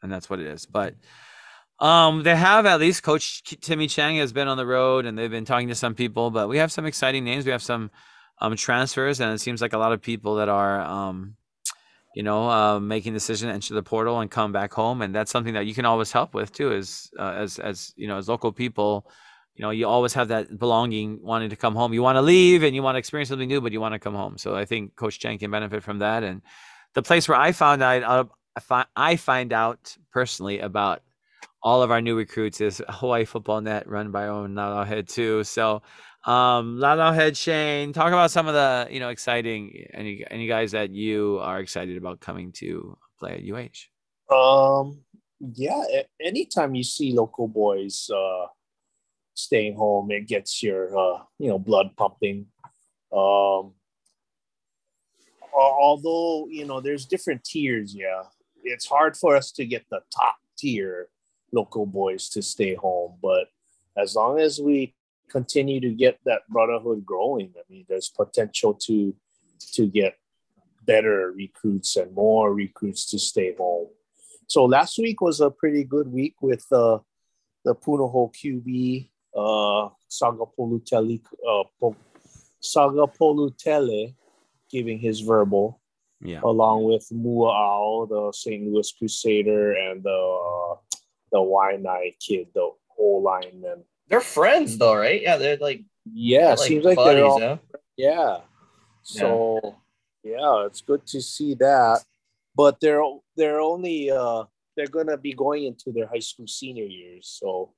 and 0.00 0.12
that's 0.12 0.30
what 0.30 0.38
it 0.38 0.46
is. 0.46 0.64
But 0.64 0.94
um 1.80 2.22
they 2.22 2.36
have 2.36 2.66
at 2.66 2.80
least 2.80 3.02
coach 3.02 3.42
Timmy 3.42 3.86
Chang 3.86 4.16
has 4.16 4.32
been 4.32 4.48
on 4.48 4.56
the 4.56 4.66
road 4.66 5.06
and 5.06 5.18
they've 5.18 5.30
been 5.30 5.44
talking 5.44 5.68
to 5.68 5.74
some 5.74 5.94
people, 5.94 6.30
but 6.30 6.48
we 6.48 6.58
have 6.58 6.72
some 6.72 6.86
exciting 6.86 7.24
names. 7.24 7.44
We 7.44 7.52
have 7.52 7.62
some 7.62 7.90
um 8.40 8.56
transfers 8.56 9.20
and 9.20 9.32
it 9.32 9.40
seems 9.40 9.60
like 9.60 9.72
a 9.72 9.78
lot 9.78 9.92
of 9.92 10.02
people 10.02 10.36
that 10.36 10.48
are 10.48 10.80
um 10.80 11.36
you 12.14 12.22
know, 12.24 12.50
uh, 12.50 12.80
making 12.80 13.12
decision 13.12 13.48
to 13.48 13.54
enter 13.54 13.74
the 13.74 13.82
portal 13.82 14.20
and 14.20 14.30
come 14.30 14.52
back 14.52 14.72
home, 14.72 15.02
and 15.02 15.14
that's 15.14 15.30
something 15.30 15.54
that 15.54 15.66
you 15.66 15.74
can 15.74 15.84
always 15.84 16.10
help 16.10 16.34
with 16.34 16.52
too. 16.52 16.72
Is 16.72 17.10
uh, 17.18 17.34
as 17.36 17.58
as 17.58 17.92
you 17.96 18.08
know, 18.08 18.18
as 18.18 18.28
local 18.28 18.52
people, 18.52 19.06
you 19.54 19.62
know, 19.62 19.70
you 19.70 19.86
always 19.86 20.14
have 20.14 20.28
that 20.28 20.58
belonging, 20.58 21.20
wanting 21.22 21.50
to 21.50 21.56
come 21.56 21.74
home. 21.74 21.92
You 21.92 22.02
want 22.02 22.16
to 22.16 22.22
leave 22.22 22.62
and 22.62 22.74
you 22.74 22.82
want 22.82 22.96
to 22.96 22.98
experience 22.98 23.28
something 23.28 23.48
new, 23.48 23.60
but 23.60 23.72
you 23.72 23.80
want 23.80 23.94
to 23.94 23.98
come 23.98 24.14
home. 24.14 24.38
So 24.38 24.56
I 24.56 24.64
think 24.64 24.96
Coach 24.96 25.20
Chang 25.20 25.38
can 25.38 25.50
benefit 25.50 25.82
from 25.82 26.00
that. 26.00 26.24
And 26.24 26.42
the 26.94 27.02
place 27.02 27.28
where 27.28 27.38
I 27.38 27.52
found 27.52 27.82
out, 27.82 28.28
uh, 28.60 28.84
I 28.96 29.16
find 29.16 29.52
out 29.52 29.96
personally 30.12 30.58
about 30.58 31.02
all 31.62 31.82
of 31.82 31.90
our 31.90 32.00
new 32.00 32.16
recruits 32.16 32.60
is 32.60 32.82
Hawaii 32.88 33.24
Football 33.24 33.60
Net, 33.60 33.88
run 33.88 34.10
by 34.10 34.28
Lalo 34.28 34.84
Head 34.84 35.08
too. 35.08 35.44
So, 35.44 35.82
um, 36.24 36.78
Lalo 36.78 37.12
Head 37.12 37.36
Shane, 37.36 37.92
talk 37.92 38.08
about 38.08 38.30
some 38.30 38.46
of 38.46 38.54
the 38.54 38.88
you 38.90 39.00
know 39.00 39.10
exciting 39.10 39.86
any 39.92 40.24
any 40.30 40.46
guys 40.46 40.72
that 40.72 40.90
you 40.90 41.38
are 41.40 41.60
excited 41.60 41.96
about 41.96 42.20
coming 42.20 42.52
to 42.52 42.96
play 43.18 43.34
at 43.34 43.44
UH. 43.44 44.34
Um, 44.34 45.00
yeah. 45.40 45.82
Anytime 46.20 46.74
you 46.74 46.84
see 46.84 47.12
local 47.12 47.48
boys 47.48 48.10
uh, 48.14 48.46
staying 49.34 49.76
home, 49.76 50.10
it 50.10 50.26
gets 50.26 50.62
your 50.62 50.96
uh, 50.96 51.22
you 51.38 51.48
know 51.48 51.58
blood 51.58 51.90
pumping. 51.96 52.46
Um, 53.12 53.74
although 55.52 56.46
you 56.48 56.64
know 56.64 56.80
there's 56.80 57.04
different 57.04 57.44
tiers, 57.44 57.94
yeah, 57.94 58.22
it's 58.64 58.86
hard 58.86 59.16
for 59.16 59.36
us 59.36 59.52
to 59.52 59.66
get 59.66 59.84
the 59.90 60.00
top 60.14 60.36
tier 60.56 61.08
local 61.52 61.86
boys 61.86 62.28
to 62.30 62.42
stay 62.42 62.74
home. 62.74 63.14
But 63.22 63.48
as 63.96 64.14
long 64.14 64.38
as 64.38 64.60
we 64.60 64.94
continue 65.28 65.80
to 65.80 65.90
get 65.90 66.18
that 66.24 66.42
brotherhood 66.48 67.04
growing, 67.04 67.52
I 67.56 67.62
mean, 67.70 67.84
there's 67.88 68.08
potential 68.08 68.74
to 68.86 69.14
to 69.74 69.86
get 69.86 70.14
better 70.86 71.32
recruits 71.36 71.96
and 71.96 72.12
more 72.14 72.52
recruits 72.54 73.10
to 73.10 73.18
stay 73.18 73.54
home. 73.54 73.88
So 74.46 74.64
last 74.64 74.98
week 74.98 75.20
was 75.20 75.40
a 75.40 75.50
pretty 75.50 75.84
good 75.84 76.08
week 76.08 76.34
with 76.40 76.64
uh, 76.72 76.98
the 77.64 77.74
Punahou 77.74 78.32
QB, 78.34 79.08
uh, 79.36 79.90
Saga 80.08 80.44
Polutele, 80.58 81.20
uh, 81.48 81.64
Po- 81.78 81.96
giving 84.70 84.98
his 84.98 85.20
verbal, 85.20 85.80
Yeah, 86.20 86.40
along 86.42 86.84
with 86.84 87.06
Mua 87.12 87.50
Ao, 87.50 88.06
the 88.06 88.32
St. 88.32 88.62
Louis 88.66 88.92
Crusader, 88.92 89.72
and 89.72 90.02
the 90.02 90.10
uh, 90.10 90.49
the 91.32 91.38
Waianae 91.38 92.16
kid, 92.18 92.48
the 92.54 92.70
whole 92.88 93.22
lineman. 93.22 93.84
They're 94.08 94.20
friends 94.20 94.76
though, 94.76 94.96
right? 94.96 95.22
Yeah, 95.22 95.36
they're 95.36 95.56
like 95.56 95.82
Yeah, 96.12 96.50
like 96.50 96.58
seems 96.58 96.84
like 96.84 96.96
buddies, 96.96 97.14
they're 97.14 97.24
all 97.24 97.40
yeah. 97.40 97.56
yeah. 97.96 98.38
So 99.02 99.76
yeah. 100.22 100.66
it's 100.66 100.80
good 100.80 101.06
to 101.08 101.20
see 101.20 101.54
that. 101.54 102.02
But 102.56 102.80
they're 102.80 103.02
they're 103.36 103.60
only 103.60 104.10
uh 104.10 104.44
they're 104.76 104.86
gonna 104.88 105.16
be 105.16 105.32
going 105.32 105.64
into 105.64 105.92
their 105.92 106.06
high 106.06 106.20
school 106.20 106.46
senior 106.46 106.84
years. 106.84 107.38
So 107.40 107.72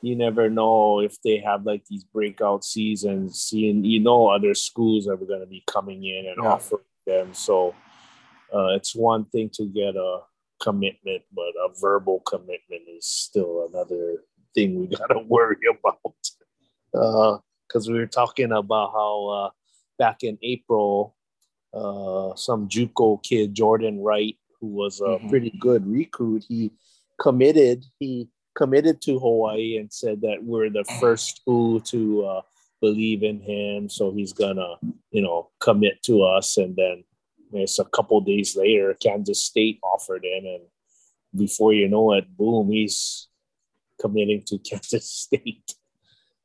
you 0.00 0.16
never 0.16 0.50
know 0.50 1.00
if 1.00 1.20
they 1.22 1.38
have 1.38 1.64
like 1.64 1.84
these 1.86 2.04
breakout 2.04 2.64
seasons. 2.64 3.40
Seeing 3.40 3.84
you 3.84 4.00
know 4.00 4.28
other 4.28 4.54
schools 4.54 5.06
are 5.06 5.16
gonna 5.16 5.46
be 5.46 5.62
coming 5.66 6.04
in 6.04 6.26
and 6.26 6.36
Yeah. 6.42 6.54
offering 6.54 6.82
them. 7.06 7.34
So 7.34 7.74
uh, 8.52 8.74
it's 8.76 8.94
one 8.94 9.24
thing 9.26 9.48
to 9.54 9.64
get 9.66 9.96
a 9.96 10.20
commitment, 10.62 11.22
but 11.34 11.52
a 11.66 11.68
verbal 11.80 12.20
commitment 12.20 12.82
is 12.88 13.06
still 13.06 13.68
another 13.72 14.24
thing 14.54 14.78
we 14.80 14.86
gotta 14.96 15.18
worry 15.18 15.56
about. 15.70 16.00
Because 17.68 17.88
we 17.88 17.98
were 17.98 18.06
talking 18.06 18.52
about 18.52 18.92
how 18.92 19.26
uh, 19.28 19.50
back 19.98 20.22
in 20.22 20.38
April, 20.42 21.16
uh, 21.74 22.34
some 22.36 22.68
JUCO 22.68 23.22
kid, 23.22 23.54
Jordan 23.54 24.00
Wright, 24.00 24.36
who 24.60 24.68
was 24.68 25.00
a 25.00 25.04
Mhm. 25.18 25.28
pretty 25.28 25.50
good 25.58 25.86
recruit, 25.86 26.44
he 26.48 26.70
committed. 27.20 27.84
He 27.98 28.28
committed 28.54 29.00
to 29.02 29.18
Hawaii 29.18 29.78
and 29.78 29.92
said 29.92 30.20
that 30.22 30.44
we're 30.44 30.70
the 30.70 30.84
first 31.00 31.36
school 31.36 31.80
to 31.80 32.24
uh, 32.26 32.42
believe 32.80 33.22
in 33.22 33.40
him, 33.40 33.88
so 33.88 34.12
he's 34.12 34.32
gonna, 34.32 34.74
you 35.10 35.22
know, 35.22 35.48
commit 35.60 36.02
to 36.04 36.22
us. 36.22 36.58
And 36.58 36.76
then 36.76 37.04
it's 37.52 37.78
a 37.78 37.84
couple 37.84 38.20
days 38.20 38.56
later, 38.56 38.94
Kansas 39.00 39.42
State 39.42 39.78
offered 39.82 40.24
him, 40.24 40.44
and 40.44 40.62
before 41.34 41.72
you 41.72 41.88
know 41.88 42.12
it, 42.12 42.36
boom, 42.36 42.70
he's 42.70 43.28
committing 44.00 44.42
to 44.46 44.58
Kansas 44.70 45.08
State. 45.08 45.74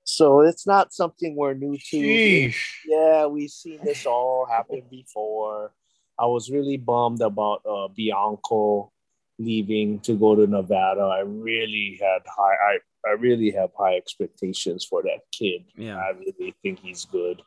So 0.04 0.42
it's 0.42 0.66
not 0.66 0.94
something 0.94 1.36
we're 1.36 1.54
new 1.54 1.78
to. 1.78 1.98
Sheesh. 1.98 2.64
Yeah, 2.86 3.26
we've 3.26 3.50
seen 3.50 3.80
this 3.84 4.06
all 4.06 4.48
happen 4.50 4.84
before. 4.90 5.74
I 6.18 6.26
was 6.26 6.50
really 6.50 6.78
bummed 6.78 7.22
about 7.22 7.62
uh, 7.70 7.90
Bianco 7.90 8.92
leaving 9.38 10.00
to 10.00 10.14
go 10.14 10.36
to 10.36 10.48
Nevada. 10.48 11.02
I 11.02 11.20
really 11.20 12.00
had 12.02 12.22
high, 12.26 12.56
I, 12.56 13.10
I 13.10 13.12
really 13.20 13.52
have 13.52 13.72
high 13.78 13.98
expectations 13.98 14.86
for 14.86 15.04
that 15.04 15.20
kid. 15.32 15.66
Yeah. 15.76 15.98
I 15.98 16.12
really 16.12 16.56
think 16.64 16.80
he's 16.80 17.06
good. 17.06 17.42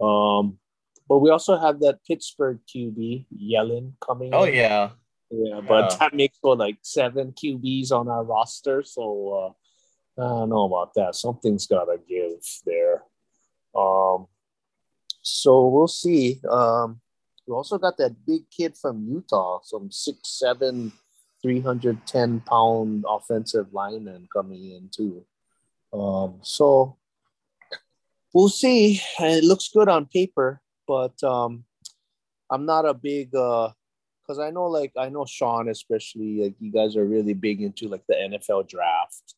Um, 0.00 0.58
but 1.08 1.18
we 1.18 1.30
also 1.30 1.58
have 1.58 1.80
that 1.80 1.98
Pittsburgh 2.06 2.58
QB 2.68 3.26
Yellen 3.36 3.92
coming. 4.00 4.32
Oh 4.34 4.44
in. 4.44 4.54
yeah. 4.54 4.90
Yeah, 5.30 5.60
but 5.66 5.90
Yeah. 5.92 5.96
that 6.00 6.14
makes 6.14 6.38
for 6.38 6.56
like 6.56 6.78
seven 6.82 7.32
QBs 7.32 7.90
on 7.92 8.08
our 8.08 8.24
roster. 8.24 8.82
So 8.82 9.54
uh, 10.18 10.22
I 10.22 10.28
don't 10.28 10.50
know 10.50 10.64
about 10.64 10.94
that. 10.94 11.14
Something's 11.14 11.66
gotta 11.66 11.98
give 12.08 12.40
there. 12.66 13.02
Um, 13.74 14.26
so 15.22 15.68
we'll 15.68 15.88
see. 15.88 16.40
Um, 16.50 17.00
we 17.46 17.54
also 17.54 17.78
got 17.78 17.96
that 17.98 18.14
big 18.26 18.42
kid 18.50 18.76
from 18.76 19.06
Utah, 19.08 19.60
some 19.62 19.90
six 19.90 20.38
seven, 20.38 20.92
310 21.42 22.40
pound 22.40 23.04
offensive 23.08 23.72
lineman 23.72 24.28
coming 24.32 24.70
in 24.72 24.88
too. 24.94 25.24
Um, 25.92 26.38
so 26.42 26.96
we'll 28.32 28.48
see. 28.48 29.00
It 29.18 29.44
looks 29.44 29.68
good 29.68 29.88
on 29.88 30.06
paper, 30.06 30.61
but 30.92 31.26
um, 31.26 31.64
I'm 32.50 32.66
not 32.66 32.84
a 32.84 32.92
big 32.92 33.34
uh 33.34 33.70
because 34.20 34.38
I 34.38 34.50
know 34.50 34.66
like 34.66 34.92
I 34.98 35.08
know 35.08 35.24
Sean 35.26 35.70
especially 35.70 36.42
like 36.42 36.54
you 36.60 36.70
guys 36.70 36.96
are 36.96 37.12
really 37.14 37.32
big 37.32 37.62
into 37.62 37.88
like 37.88 38.04
the 38.08 38.14
NFL 38.14 38.68
draft. 38.68 39.34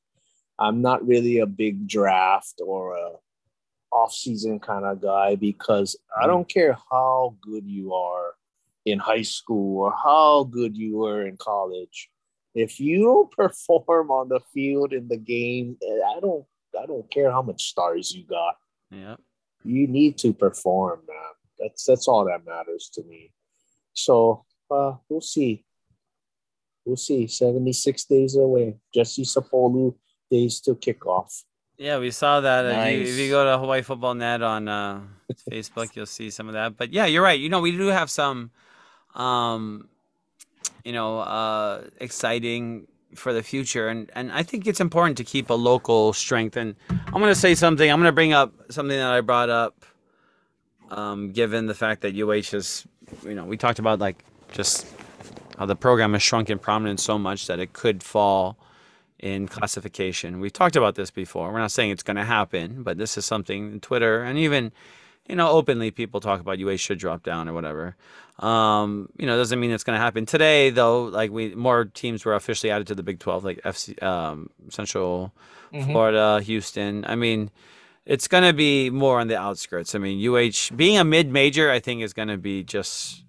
I'm 0.59 0.83
not 0.83 1.07
really 1.07 1.39
a 1.39 1.47
big 1.47 1.87
draft 1.87 2.61
or 2.61 2.97
a 2.97 3.11
off-season 3.93 4.59
kind 4.59 4.85
of 4.85 5.01
guy 5.01 5.37
because 5.37 5.97
I 6.21 6.27
don't 6.27 6.49
care 6.49 6.77
how 6.91 7.37
good 7.41 7.65
you 7.67 7.95
are 7.95 8.35
in 8.85 8.99
high 8.99 9.23
school 9.23 9.85
or 9.85 9.93
how 9.93 10.45
good 10.51 10.77
you 10.77 10.97
were 10.99 11.25
in 11.25 11.37
college. 11.37 12.11
If 12.53 12.81
you 12.81 13.05
don't 13.05 13.31
perform 13.43 14.11
on 14.11 14.29
the 14.29 14.41
field 14.53 14.93
in 14.93 15.07
the 15.07 15.23
game, 15.37 15.77
I 16.17 16.19
don't 16.21 16.45
I 16.77 16.87
don't 16.87 17.09
care 17.13 17.31
how 17.31 17.43
much 17.43 17.63
stars 17.71 18.11
you 18.13 18.25
got. 18.27 18.57
Yeah. 18.91 19.17
You 19.65 19.87
need 19.87 20.19
to 20.19 20.33
perform, 20.33 21.01
man. 21.09 21.34
That's 21.59 21.85
that's 21.85 22.09
all 22.09 22.25
that 22.27 22.45
matters 22.47 22.91
to 22.95 23.03
me. 23.05 23.33
So 23.93 24.45
uh, 24.71 24.95
we'll 25.09 25.21
see. 25.21 25.65
We'll 26.85 26.97
see. 26.97 27.27
76 27.27 28.05
days 28.05 28.37
away. 28.37 28.77
Jesse 28.93 29.23
Sapolu 29.23 29.95
days 30.31 30.61
to 30.63 30.75
kick 30.75 31.07
off. 31.07 31.45
Yeah, 31.77 31.99
we 31.99 32.11
saw 32.11 32.41
that. 32.41 32.67
Uh, 32.67 32.89
you, 32.89 33.03
if 33.03 33.19
you 33.19 33.31
go 33.31 33.45
to 33.45 33.59
Hawaii 33.59 33.83
Football 33.83 34.15
Net 34.15 34.43
on 34.43 34.69
uh, 34.69 35.01
Facebook, 35.51 35.97
you'll 35.97 36.07
see 36.07 36.31
some 36.31 36.47
of 36.47 36.55
that. 36.55 36.77
But 36.77 36.93
yeah, 36.93 37.07
you're 37.07 37.23
right. 37.23 37.39
You 37.39 37.49
know, 37.49 37.61
we 37.61 37.73
do 37.73 37.89
have 37.89 38.11
some, 38.11 38.51
um, 39.15 39.89
you 40.85 40.93
know, 40.93 41.19
uh, 41.19 41.83
exciting 42.01 42.87
for 43.17 43.33
the 43.33 43.43
future, 43.43 43.89
and 43.89 44.11
and 44.15 44.31
I 44.31 44.45
think 44.45 44.67
it's 44.67 44.81
important 44.81 45.17
to 45.19 45.25
keep 45.25 45.51
a 45.51 45.55
local 45.55 46.13
strength. 46.13 46.57
And 46.57 46.77
I'm 46.89 47.21
gonna 47.21 47.35
say 47.35 47.57
something. 47.57 47.91
I'm 47.91 47.99
gonna 47.99 48.13
bring 48.13 48.33
up 48.33 48.53
something 48.71 48.97
that 48.97 49.11
I 49.11 49.21
brought 49.21 49.51
up, 49.51 49.85
um, 50.95 51.33
given 51.33 51.67
the 51.67 51.75
fact 51.75 52.03
that 52.03 52.15
UH 52.15 52.57
is, 52.57 52.87
you 53.25 53.35
know, 53.35 53.45
we 53.45 53.57
talked 53.57 53.79
about 53.79 53.99
like 53.99 54.25
just 54.53 54.87
how 55.59 55.67
the 55.67 55.77
program 55.77 56.13
has 56.13 56.23
shrunk 56.23 56.51
in 56.51 56.59
prominence 56.59 57.03
so 57.03 57.19
much 57.19 57.47
that 57.47 57.59
it 57.59 57.73
could 57.73 58.03
fall 58.03 58.57
in 59.19 59.49
classification. 59.49 60.41
We've 60.41 60.53
talked 60.53 60.77
about 60.77 60.95
this 60.95 61.11
before. 61.11 61.53
We're 61.53 61.59
not 61.61 61.73
saying 61.73 61.91
it's 61.91 62.03
going 62.03 62.17
to 62.17 62.25
happen, 62.25 62.83
but 62.83 62.99
this 62.99 63.17
is 63.17 63.25
something 63.25 63.81
Twitter 63.81 64.23
and 64.23 64.39
even, 64.39 64.73
you 65.29 65.37
know, 65.37 65.51
openly 65.51 65.91
people 65.91 66.21
talk 66.21 66.41
about 66.41 66.59
UA 66.59 66.77
should 66.79 66.99
drop 66.99 67.23
down 67.23 67.49
or 67.49 67.53
whatever. 67.53 67.97
Um, 68.41 69.09
you 69.17 69.27
know, 69.27 69.37
doesn't 69.37 69.61
mean 69.61 69.71
it's 69.71 69.85
going 69.85 69.97
to 69.97 70.03
happen 70.03 70.27
today 70.27 70.71
though. 70.71 71.05
Like 71.05 71.31
we 71.31 71.55
more 71.55 71.85
teams 71.85 72.25
were 72.25 72.35
officially 72.35 72.71
added 72.71 72.87
to 72.89 72.95
the 72.95 73.03
Big 73.03 73.19
12, 73.21 73.45
like 73.45 73.61
FC, 73.63 74.03
um, 74.03 74.51
Central 74.71 75.33
Mhm. 75.73 75.87
Florida, 75.87 76.41
Houston. 76.43 77.05
I 77.07 77.15
mean, 77.17 77.51
it's 78.07 78.29
going 78.29 78.45
to 78.45 78.53
be 78.53 78.91
more 78.91 79.21
on 79.21 79.29
the 79.29 79.39
outskirts. 79.39 79.95
I 79.95 79.99
mean, 79.99 80.19
UH 80.29 80.75
being 80.77 80.99
a 80.99 81.05
mid-major, 81.05 81.71
I 81.71 81.81
think 81.81 82.03
is 82.03 82.13
going 82.13 82.29
to 82.29 82.37
be 82.37 82.63
just 82.63 83.25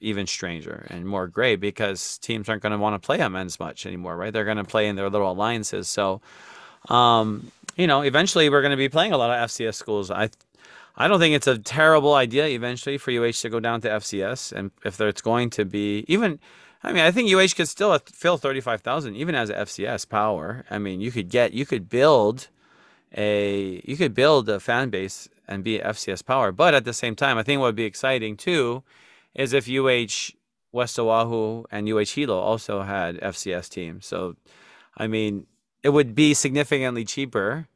even 0.00 0.26
stranger 0.26 0.86
and 0.90 1.06
more 1.06 1.28
gray 1.28 1.56
because 1.56 2.18
teams 2.18 2.48
aren't 2.48 2.62
going 2.62 2.72
to 2.72 2.78
want 2.78 3.00
to 3.00 3.04
play 3.04 3.18
them 3.18 3.36
as 3.36 3.58
much 3.60 3.86
anymore, 3.86 4.16
right? 4.16 4.32
They're 4.32 4.44
going 4.44 4.56
to 4.56 4.64
play 4.64 4.88
in 4.88 4.96
their 4.96 5.08
little 5.08 5.30
alliances. 5.30 5.88
So, 5.88 6.20
um, 6.88 7.50
you 7.76 7.86
know, 7.86 8.02
eventually 8.02 8.48
we're 8.48 8.62
going 8.62 8.72
to 8.72 8.76
be 8.76 8.88
playing 8.88 9.12
a 9.12 9.16
lot 9.16 9.30
of 9.30 9.48
FCS 9.48 9.74
schools. 9.74 10.10
I, 10.10 10.30
I 10.96 11.08
don't 11.08 11.20
think 11.20 11.34
it's 11.34 11.46
a 11.46 11.58
terrible 11.58 12.14
idea 12.14 12.46
eventually 12.46 12.98
for 12.98 13.10
UH 13.10 13.32
to 13.42 13.48
go 13.48 13.60
down 13.60 13.80
to 13.82 13.88
FCS, 13.88 14.52
and 14.52 14.70
if 14.84 14.96
there's 14.96 15.20
going 15.20 15.50
to 15.50 15.64
be 15.64 16.04
even, 16.08 16.40
I 16.82 16.92
mean, 16.92 17.04
I 17.04 17.10
think 17.10 17.32
UH 17.32 17.54
could 17.56 17.68
still 17.68 17.96
fill 18.12 18.36
thirty-five 18.36 18.82
thousand 18.82 19.16
even 19.16 19.34
as 19.34 19.50
a 19.50 19.54
FCS 19.54 20.08
power. 20.08 20.64
I 20.68 20.78
mean, 20.78 21.00
you 21.00 21.10
could 21.10 21.28
get, 21.28 21.52
you 21.52 21.64
could 21.64 21.88
build 21.88 22.48
a, 23.16 23.82
you 23.84 23.96
could 23.96 24.14
build 24.14 24.48
a 24.48 24.60
fan 24.60 24.90
base 24.90 25.28
and 25.48 25.64
be 25.64 25.78
FCS 25.78 26.24
power, 26.24 26.52
but 26.52 26.74
at 26.74 26.84
the 26.84 26.92
same 26.92 27.16
time, 27.16 27.38
I 27.38 27.42
think 27.42 27.60
what 27.60 27.66
would 27.66 27.76
be 27.76 27.84
exciting 27.84 28.36
too 28.36 28.82
is 29.34 29.52
if 29.52 29.68
UH 29.68 30.34
West 30.72 30.98
Oahu 30.98 31.64
and 31.70 31.88
UH 31.88 32.14
Hilo 32.14 32.38
also 32.38 32.82
had 32.82 33.16
FCS 33.20 33.68
teams. 33.68 34.06
So, 34.06 34.36
I 34.96 35.06
mean, 35.06 35.46
it 35.82 35.90
would 35.90 36.14
be 36.14 36.34
significantly 36.34 37.04
cheaper 37.04 37.66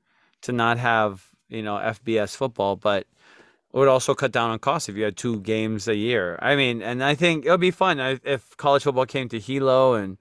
to 0.43 0.53
not 0.53 0.79
have, 0.79 1.31
you 1.49 1.63
know, 1.63 1.77
FBS 1.77 2.37
football, 2.37 2.77
but 2.77 3.01
it 3.01 3.79
would 3.79 3.89
also 3.89 4.15
cut 4.15 4.31
down 4.31 4.51
on 4.51 4.59
costs 4.61 4.89
if 4.89 4.97
you 4.97 5.05
had 5.05 5.17
two 5.17 5.41
games 5.41 5.89
a 5.89 5.97
year. 5.97 6.39
I 6.41 6.55
mean, 6.55 6.83
and 6.83 7.03
I 7.03 7.15
think 7.15 7.45
it 7.45 7.51
would 7.51 7.61
be 7.61 7.73
fun 7.73 7.99
if 8.25 8.57
college 8.57 8.85
football 8.85 9.07
came 9.07 9.29
to 9.31 9.41
Hilo 9.41 9.95
and, 9.95 10.17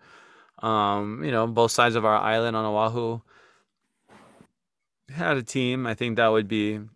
um, 0.59 1.24
you 1.24 1.32
know, 1.32 1.45
both 1.45 1.72
sides 1.72 1.95
of 1.95 2.05
our 2.05 2.18
island 2.18 2.55
on 2.55 2.66
Oahu 2.66 3.22
had 5.10 5.38
a 5.38 5.43
team. 5.43 5.86
I 5.86 5.93
think 5.93 6.18
that 6.18 6.28
would 6.28 6.47
be, 6.47 6.72
you 6.72 6.89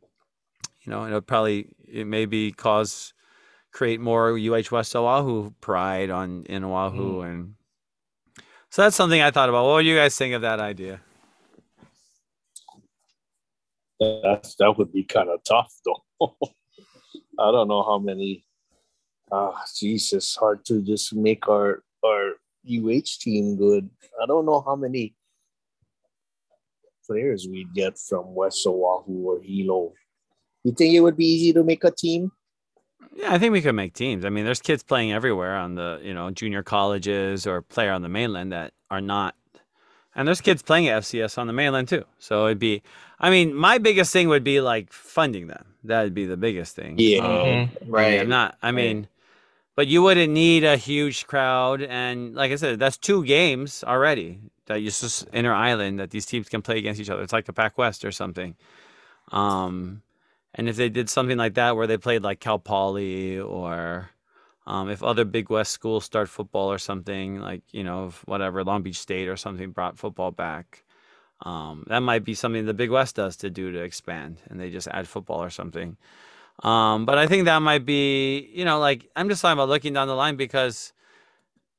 know, 0.86 1.04
it 1.06 1.12
would 1.12 1.28
probably, 1.28 1.70
it 1.88 2.06
maybe 2.08 2.52
cause 2.52 3.14
create 3.72 4.00
more 4.00 4.38
UH 4.38 4.72
West 4.72 4.96
Oahu 4.96 5.52
pride 5.62 6.10
on 6.10 6.46
in 6.46 6.64
Oahu, 6.64 7.22
and 7.22 7.56
so 8.70 8.82
that's 8.82 8.96
something 8.96 9.22
I 9.22 9.32
thought 9.32 9.50
about. 9.50 9.66
What 9.66 9.82
do 9.82 9.88
you 9.88 9.96
guys 9.96 10.18
think 10.18 10.34
of 10.34 10.42
that 10.42 10.60
idea? 10.60 11.02
That's 14.00 14.56
that 14.56 14.78
would 14.78 14.92
be 14.92 15.04
kind 15.04 15.30
of 15.30 15.44
tough 15.44 15.74
though. 15.86 16.36
I 17.40 17.52
don't 17.52 17.68
know 17.68 17.84
how 17.84 18.00
many. 18.00 18.44
Ah, 19.32 19.62
Jesus, 19.76 20.36
hard 20.36 20.64
to 20.66 20.82
just 20.82 21.14
make 21.14 21.48
our 21.50 21.84
our 22.04 22.34
UH 22.66 23.20
team 23.20 23.58
good. 23.58 23.90
I 24.22 24.26
don't 24.26 24.46
know 24.46 24.62
how 24.62 24.76
many 24.76 25.16
players 27.08 27.48
we'd 27.50 27.74
get 27.74 27.98
from 27.98 28.36
West 28.36 28.66
Oahu 28.68 29.12
or 29.30 29.42
Hilo. 29.42 29.94
You 30.64 30.74
think 30.74 30.94
it 30.94 31.00
would 31.00 31.18
be 31.18 31.26
easy 31.26 31.54
to 31.54 31.64
make 31.64 31.84
a 31.84 31.92
team? 31.92 32.32
Yeah, 33.16 33.34
I 33.34 33.40
think 33.40 33.52
we 33.54 33.62
could 33.62 33.74
make 33.74 33.94
teams. 33.94 34.26
I 34.26 34.30
mean, 34.30 34.46
there's 34.46 34.62
kids 34.62 34.84
playing 34.84 35.12
everywhere 35.12 35.56
on 35.56 35.76
the 35.76 36.00
you 36.04 36.14
know 36.14 36.30
junior 36.30 36.62
colleges 36.62 37.48
or 37.48 37.62
player 37.62 37.92
on 37.92 38.02
the 38.02 38.10
mainland 38.10 38.52
that 38.52 38.74
are 38.92 39.02
not, 39.02 39.34
and 40.16 40.28
there's 40.28 40.42
kids 40.42 40.62
playing 40.62 40.88
at 40.88 41.02
FCS 41.04 41.38
on 41.38 41.48
the 41.48 41.54
mainland 41.54 41.88
too. 41.88 42.06
So 42.20 42.46
it'd 42.46 42.60
be, 42.60 42.84
I 43.20 43.30
mean, 43.30 43.56
my 43.56 43.78
biggest 43.80 44.12
thing 44.14 44.28
would 44.30 44.44
be 44.44 44.62
like 44.62 44.92
funding 44.92 45.48
them. 45.48 45.66
That'd 45.84 46.14
be 46.14 46.26
the 46.26 46.38
biggest 46.38 46.76
thing. 46.76 46.96
Yeah. 46.98 47.20
Um, 47.20 47.28
Mhm. 47.28 47.70
Right. 47.88 48.20
I'm 48.20 48.30
not. 48.30 48.58
I 48.62 48.68
Right. 48.68 48.76
mean, 48.76 49.08
but 49.78 49.88
you 49.88 50.02
wouldn't 50.02 50.34
need 50.34 50.64
a 50.64 50.76
huge 50.76 51.28
crowd, 51.28 51.84
and 51.84 52.34
like 52.34 52.52
I 52.52 52.56
said, 52.56 52.80
that's 52.80 52.98
two 52.98 53.24
games 53.24 53.84
already 53.84 54.40
that 54.66 54.82
you 54.82 54.88
just 54.90 55.28
inter 55.32 55.54
island 55.54 56.00
that 56.00 56.10
these 56.10 56.26
teams 56.26 56.50
can 56.50 56.64
play 56.64 56.80
against 56.80 57.00
each 57.00 57.12
other. 57.12 57.22
It's 57.22 57.32
like 57.32 57.48
a 57.48 57.54
Pac 57.54 57.78
West 57.78 58.04
or 58.04 58.12
something. 58.12 58.56
Um, 59.32 60.02
and 60.56 60.68
if 60.68 60.78
they 60.78 60.90
did 60.90 61.12
something 61.12 61.38
like 61.38 61.54
that 61.54 61.76
where 61.76 61.86
they 61.86 61.98
played 61.98 62.24
like 62.24 62.40
Cal 62.40 62.58
Poly 62.58 63.38
or 63.38 64.10
um, 64.66 64.90
if 64.90 65.04
other 65.04 65.26
Big 65.26 65.52
West 65.52 65.74
schools 65.74 66.06
start 66.06 66.28
football 66.28 66.72
or 66.72 66.80
something 66.80 67.40
like 67.40 67.62
you 67.72 67.84
know 67.84 68.12
whatever 68.26 68.64
Long 68.64 68.82
Beach 68.82 68.98
State 68.98 69.28
or 69.28 69.38
something 69.38 69.70
brought 69.70 70.00
football 70.00 70.32
back. 70.32 70.86
Um, 71.44 71.86
that 71.86 72.00
might 72.00 72.24
be 72.24 72.34
something 72.34 72.66
the 72.66 72.74
Big 72.74 72.90
West 72.90 73.18
does 73.18 73.38
to 73.38 73.52
do 73.52 73.72
to 73.72 73.84
expand, 73.84 74.42
and 74.50 74.60
they 74.60 74.72
just 74.72 74.88
add 74.88 75.08
football 75.08 75.44
or 75.44 75.52
something. 75.52 75.98
Um, 76.64 77.06
but 77.06 77.18
I 77.18 77.28
think 77.28 77.46
that 77.46 77.60
might 77.60 77.86
be, 77.86 78.50
you 78.54 78.66
know, 78.66 78.80
like 78.80 79.10
I'm 79.16 79.30
just 79.30 79.42
talking 79.42 79.54
about 79.54 79.70
looking 79.70 79.94
down 79.94 80.08
the 80.08 80.16
line 80.16 80.36
because 80.36 80.94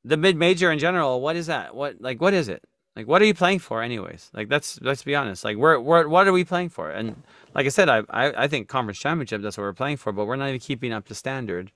the 0.04 0.16
mid 0.16 0.36
major 0.36 0.70
in 0.70 0.78
general, 0.78 1.20
what 1.20 1.36
is 1.36 1.46
that? 1.46 1.74
What 1.74 2.00
like 2.00 2.20
what 2.20 2.34
is 2.34 2.48
it? 2.48 2.62
Like 2.94 3.06
what 3.06 3.20
are 3.22 3.24
you 3.24 3.34
playing 3.34 3.58
for 3.58 3.82
anyways? 3.82 4.30
Like 4.32 4.48
that's 4.48 4.80
let's 4.80 5.02
be 5.02 5.14
honest. 5.14 5.44
Like 5.44 5.56
we're, 5.56 5.78
we're 5.80 6.08
what 6.08 6.28
are 6.28 6.32
we 6.32 6.44
playing 6.44 6.68
for? 6.68 6.90
And 6.90 7.22
like 7.54 7.66
I 7.66 7.70
said, 7.70 7.88
I, 7.88 8.02
I 8.10 8.44
I 8.44 8.48
think 8.48 8.68
conference 8.68 8.98
championship 8.98 9.42
that's 9.42 9.58
what 9.58 9.64
we're 9.64 9.72
playing 9.72 9.96
for, 9.96 10.12
but 10.12 10.26
we're 10.26 10.36
not 10.36 10.48
even 10.48 10.60
keeping 10.60 10.92
up 10.92 11.06
to 11.08 11.14
standard 11.14 11.72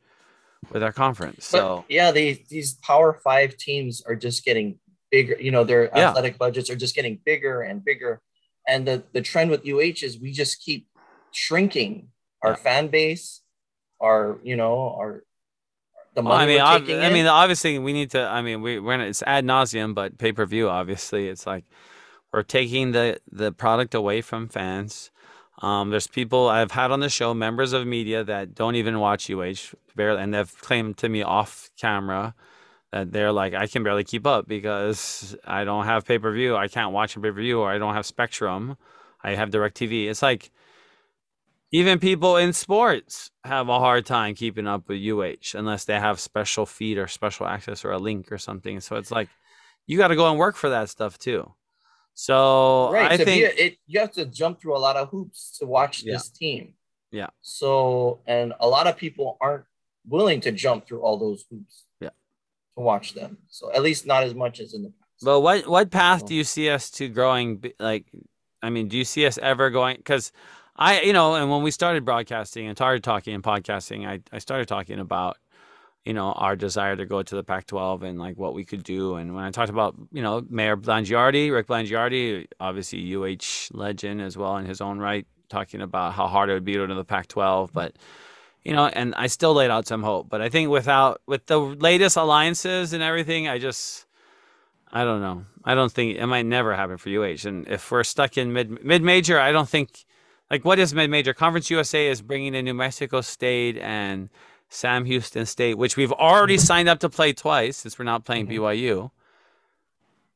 with 0.73 0.83
our 0.83 0.93
conference. 0.93 1.51
But, 1.51 1.59
So 1.59 1.85
yeah, 1.89 2.13
they 2.13 2.45
these 2.49 2.75
Power 2.75 3.21
Five 3.25 3.57
teams 3.57 4.03
are 4.07 4.17
just 4.17 4.45
getting 4.45 4.79
bigger. 5.11 5.37
You 5.41 5.51
know, 5.51 5.65
their 5.65 5.91
Yeah. 5.95 6.11
athletic 6.11 6.39
budgets 6.39 6.71
are 6.71 6.77
just 6.77 6.95
getting 6.95 7.19
bigger 7.25 7.63
and 7.63 7.85
bigger. 7.85 8.21
And 8.69 8.87
the 8.87 9.03
the 9.13 9.23
trend 9.23 9.51
with 9.51 9.67
UH 9.67 10.05
is 10.05 10.21
we 10.21 10.33
just 10.33 10.63
keep 10.63 10.87
shrinking 11.33 12.09
our 12.43 12.57
fan 12.57 12.89
base, 12.89 13.43
our 14.01 14.39
you 14.43 14.57
know 14.57 14.95
our 14.99 15.25
the 16.15 16.23
Well, 16.25 16.37
I 16.37 16.47
money 16.47 16.47
mean, 16.47 16.59
we're 16.59 16.63
ob- 16.63 16.87
taking 16.87 17.01
I 17.03 17.11
mean, 17.11 17.27
obviously 17.27 17.79
we 17.79 17.93
need 17.93 18.11
to. 18.13 18.23
I 18.23 18.43
mean, 18.43 18.63
we 18.63 18.79
we're 18.79 19.01
it's 19.01 19.23
ad 19.25 19.45
nauseum, 19.45 19.95
but 19.95 20.19
pay 20.19 20.33
per 20.33 20.47
view. 20.47 20.69
Obviously, 20.69 21.29
it's 21.29 21.47
like 21.47 21.65
we're 22.33 22.43
taking 22.45 22.93
the 22.93 23.21
the 23.31 23.53
product 23.53 23.95
away 23.95 24.21
from 24.21 24.49
fans. 24.49 25.11
Um, 25.63 25.91
there's 25.91 26.07
people 26.09 26.49
I've 26.49 26.73
had 26.73 26.91
on 26.91 27.01
the 27.01 27.09
show, 27.09 27.35
members 27.35 27.73
of 27.73 27.87
media 27.87 28.25
that 28.25 28.55
don't 28.55 28.75
even 28.77 29.01
watch 29.01 29.31
UH, 29.31 29.75
barely, 29.97 30.23
and 30.23 30.35
they've 30.35 30.59
claimed 30.61 30.97
to 30.99 31.09
me 31.09 31.23
off 31.23 31.71
camera 31.79 32.35
that 32.93 33.13
they're 33.13 33.33
like, 33.33 33.55
I 33.55 33.67
can 33.67 33.83
barely 33.85 34.05
keep 34.05 34.27
up 34.27 34.49
because 34.49 35.37
I 35.47 35.65
don't 35.65 35.85
have 35.87 36.05
pay 36.07 36.19
per 36.19 36.33
view. 36.33 36.57
I 36.57 36.69
can't 36.69 36.93
watch 36.93 37.17
a 37.17 37.21
pay 37.21 37.31
per 37.31 37.41
view, 37.41 37.61
or 37.61 37.71
I 37.71 37.79
don't 37.79 37.95
have 37.95 38.07
Spectrum. 38.07 38.77
I 39.25 39.35
have 39.35 39.51
DirecTV. 39.51 40.09
It's 40.09 40.23
like 40.23 40.51
even 41.73 41.99
people 41.99 42.37
in 42.37 42.53
sports 42.53 43.31
have 43.45 43.69
a 43.69 43.79
hard 43.79 44.05
time 44.07 44.35
keeping 44.35 44.67
up 44.67 44.89
with 44.89 45.01
UH 45.01 45.57
unless 45.59 45.85
they 45.87 45.99
have 45.99 46.21
special 46.21 46.67
feed 46.67 46.99
or 46.99 47.09
special 47.09 47.47
access 47.47 47.85
or 47.85 47.93
a 47.93 47.99
link 47.99 48.31
or 48.31 48.39
something. 48.39 48.79
So 48.81 48.97
it's 48.97 49.11
like 49.11 49.29
you 49.87 49.97
got 49.99 50.09
to 50.09 50.17
go 50.17 50.31
and 50.31 50.39
work 50.39 50.55
for 50.57 50.69
that 50.71 50.91
stuff 50.91 51.19
too. 51.19 51.51
So 52.15 52.93
right. 52.93 53.13
I 53.13 53.17
to 53.17 53.25
think 53.25 53.43
it, 53.59 53.79
you 53.87 54.01
have 54.01 54.13
to 54.13 54.27
jump 54.27 54.61
through 54.61 54.77
a 54.77 54.79
lot 54.79 54.97
of 54.97 55.09
hoops 55.09 55.57
to 55.59 55.67
watch 55.67 56.03
Yeah. 56.03 56.15
this 56.15 56.29
team. 56.29 56.75
Yeah. 57.11 57.29
So, 57.41 58.21
and 58.27 58.53
a 58.61 58.69
lot 58.69 58.87
of 58.87 58.97
people 58.97 59.37
aren't 59.41 59.65
willing 60.07 60.41
to 60.43 60.53
jump 60.53 60.87
through 60.87 61.01
all 61.01 61.19
those 61.19 61.45
hoops. 61.51 61.85
Yeah. 62.01 62.11
To 62.77 62.83
watch 62.83 63.15
them. 63.15 63.39
So 63.49 63.73
at 63.73 63.83
least 63.83 64.07
not 64.07 64.25
as 64.25 64.35
much 64.35 64.61
as 64.61 64.75
in 64.75 64.83
the 64.83 64.91
past. 64.91 65.25
But 65.25 65.41
what 65.41 65.67
what 65.67 65.91
path 65.91 66.21
So- 66.21 66.27
do 66.29 66.35
you 66.35 66.45
see 66.45 66.69
us 66.69 66.91
to 66.93 67.09
growing? 67.09 67.65
Like, 67.79 68.05
I 68.63 68.69
mean, 68.71 68.89
do 68.89 68.97
you 68.99 69.05
see 69.05 69.25
us 69.27 69.39
ever 69.39 69.71
going? 69.71 69.97
Because 69.97 70.33
I, 70.77 71.03
you 71.03 71.13
know, 71.13 71.35
and 71.35 71.51
when 71.51 71.63
we 71.63 71.71
started 71.71 72.05
broadcasting 72.05 72.67
and 72.67 72.77
started 72.77 73.05
talking 73.05 73.35
and 73.35 73.43
podcasting, 73.43 74.07
I 74.07 74.21
I 74.33 74.39
started 74.39 74.69
talking 74.69 74.99
about, 74.99 75.37
you 76.05 76.15
know, 76.15 76.33
our 76.33 76.57
desire 76.57 76.97
to 76.97 77.05
go 77.05 77.23
to 77.23 77.35
the 77.35 77.45
Pac-12 77.45 78.03
and 78.03 78.19
like 78.19 78.37
what 78.39 78.55
we 78.55 78.65
could 78.65 78.83
do. 78.83 79.17
And 79.17 79.35
when 79.35 79.45
I 79.45 79.51
talked 79.51 79.71
about, 79.71 79.95
you 80.13 80.23
know, 80.23 80.45
Mayor 80.49 80.77
Blangiardi, 80.77 81.53
Rick 81.53 81.67
Blangiardi, 81.67 82.47
obviously 82.59 83.15
UH 83.15 83.69
legend 83.73 84.21
as 84.23 84.37
well 84.37 84.57
in 84.57 84.67
his 84.67 84.81
own 84.81 84.99
right, 84.99 85.27
talking 85.49 85.83
about 85.83 86.15
how 86.15 86.27
hard 86.27 86.49
it 86.49 86.55
would 86.55 86.65
be 86.65 86.73
to 86.73 86.79
go 86.81 86.87
to 86.87 86.95
the 86.95 87.05
Pac-12, 87.05 87.71
but. 87.73 87.97
You 88.65 88.73
know, 88.73 88.87
and 88.87 89.13
I 89.17 89.27
still 89.27 89.55
laid 89.55 89.73
out 89.73 89.89
some 89.89 90.05
hope, 90.05 90.29
but 90.29 90.41
I 90.41 90.49
think 90.49 90.71
without 90.71 91.21
with 91.27 91.47
the 91.47 91.59
latest 91.59 92.17
alliances 92.17 92.93
and 92.93 93.03
everything, 93.03 93.49
I 93.49 93.59
just 93.59 94.07
I 94.93 95.05
don't 95.05 95.21
know. 95.21 95.45
I 95.65 95.75
don't 95.75 95.91
think 95.91 96.19
it 96.19 96.27
might 96.27 96.47
never 96.47 96.77
happen 96.77 96.99
for 96.99 97.09
UH. 97.09 97.39
And 97.45 97.67
if 97.67 97.91
we're 97.91 98.05
stuck 98.05 98.39
in 98.39 98.53
mid 98.53 98.85
mid 98.85 99.03
major, 99.03 99.41
I 99.41 99.51
don't 99.51 99.69
think 99.69 100.05
like 100.53 100.65
what 100.65 100.79
is 100.79 100.95
mid 100.95 101.11
major? 101.11 101.35
Conference 101.35 101.71
USA 101.71 102.07
is 102.07 102.23
bringing 102.23 102.55
in 102.55 102.65
New 102.65 102.75
Mexico 102.75 103.23
State 103.23 103.79
and 103.79 104.29
Sam 104.69 105.05
Houston 105.07 105.47
State, 105.47 105.77
which 105.79 105.97
we've 105.97 106.13
already 106.13 106.59
signed 106.59 106.89
up 106.89 107.01
to 107.01 107.09
play 107.09 107.33
twice 107.33 107.79
since 107.79 107.99
we're 107.99 108.05
not 108.05 108.25
playing 108.25 108.47
Mhm. 108.47 108.51
BYU. 108.59 109.11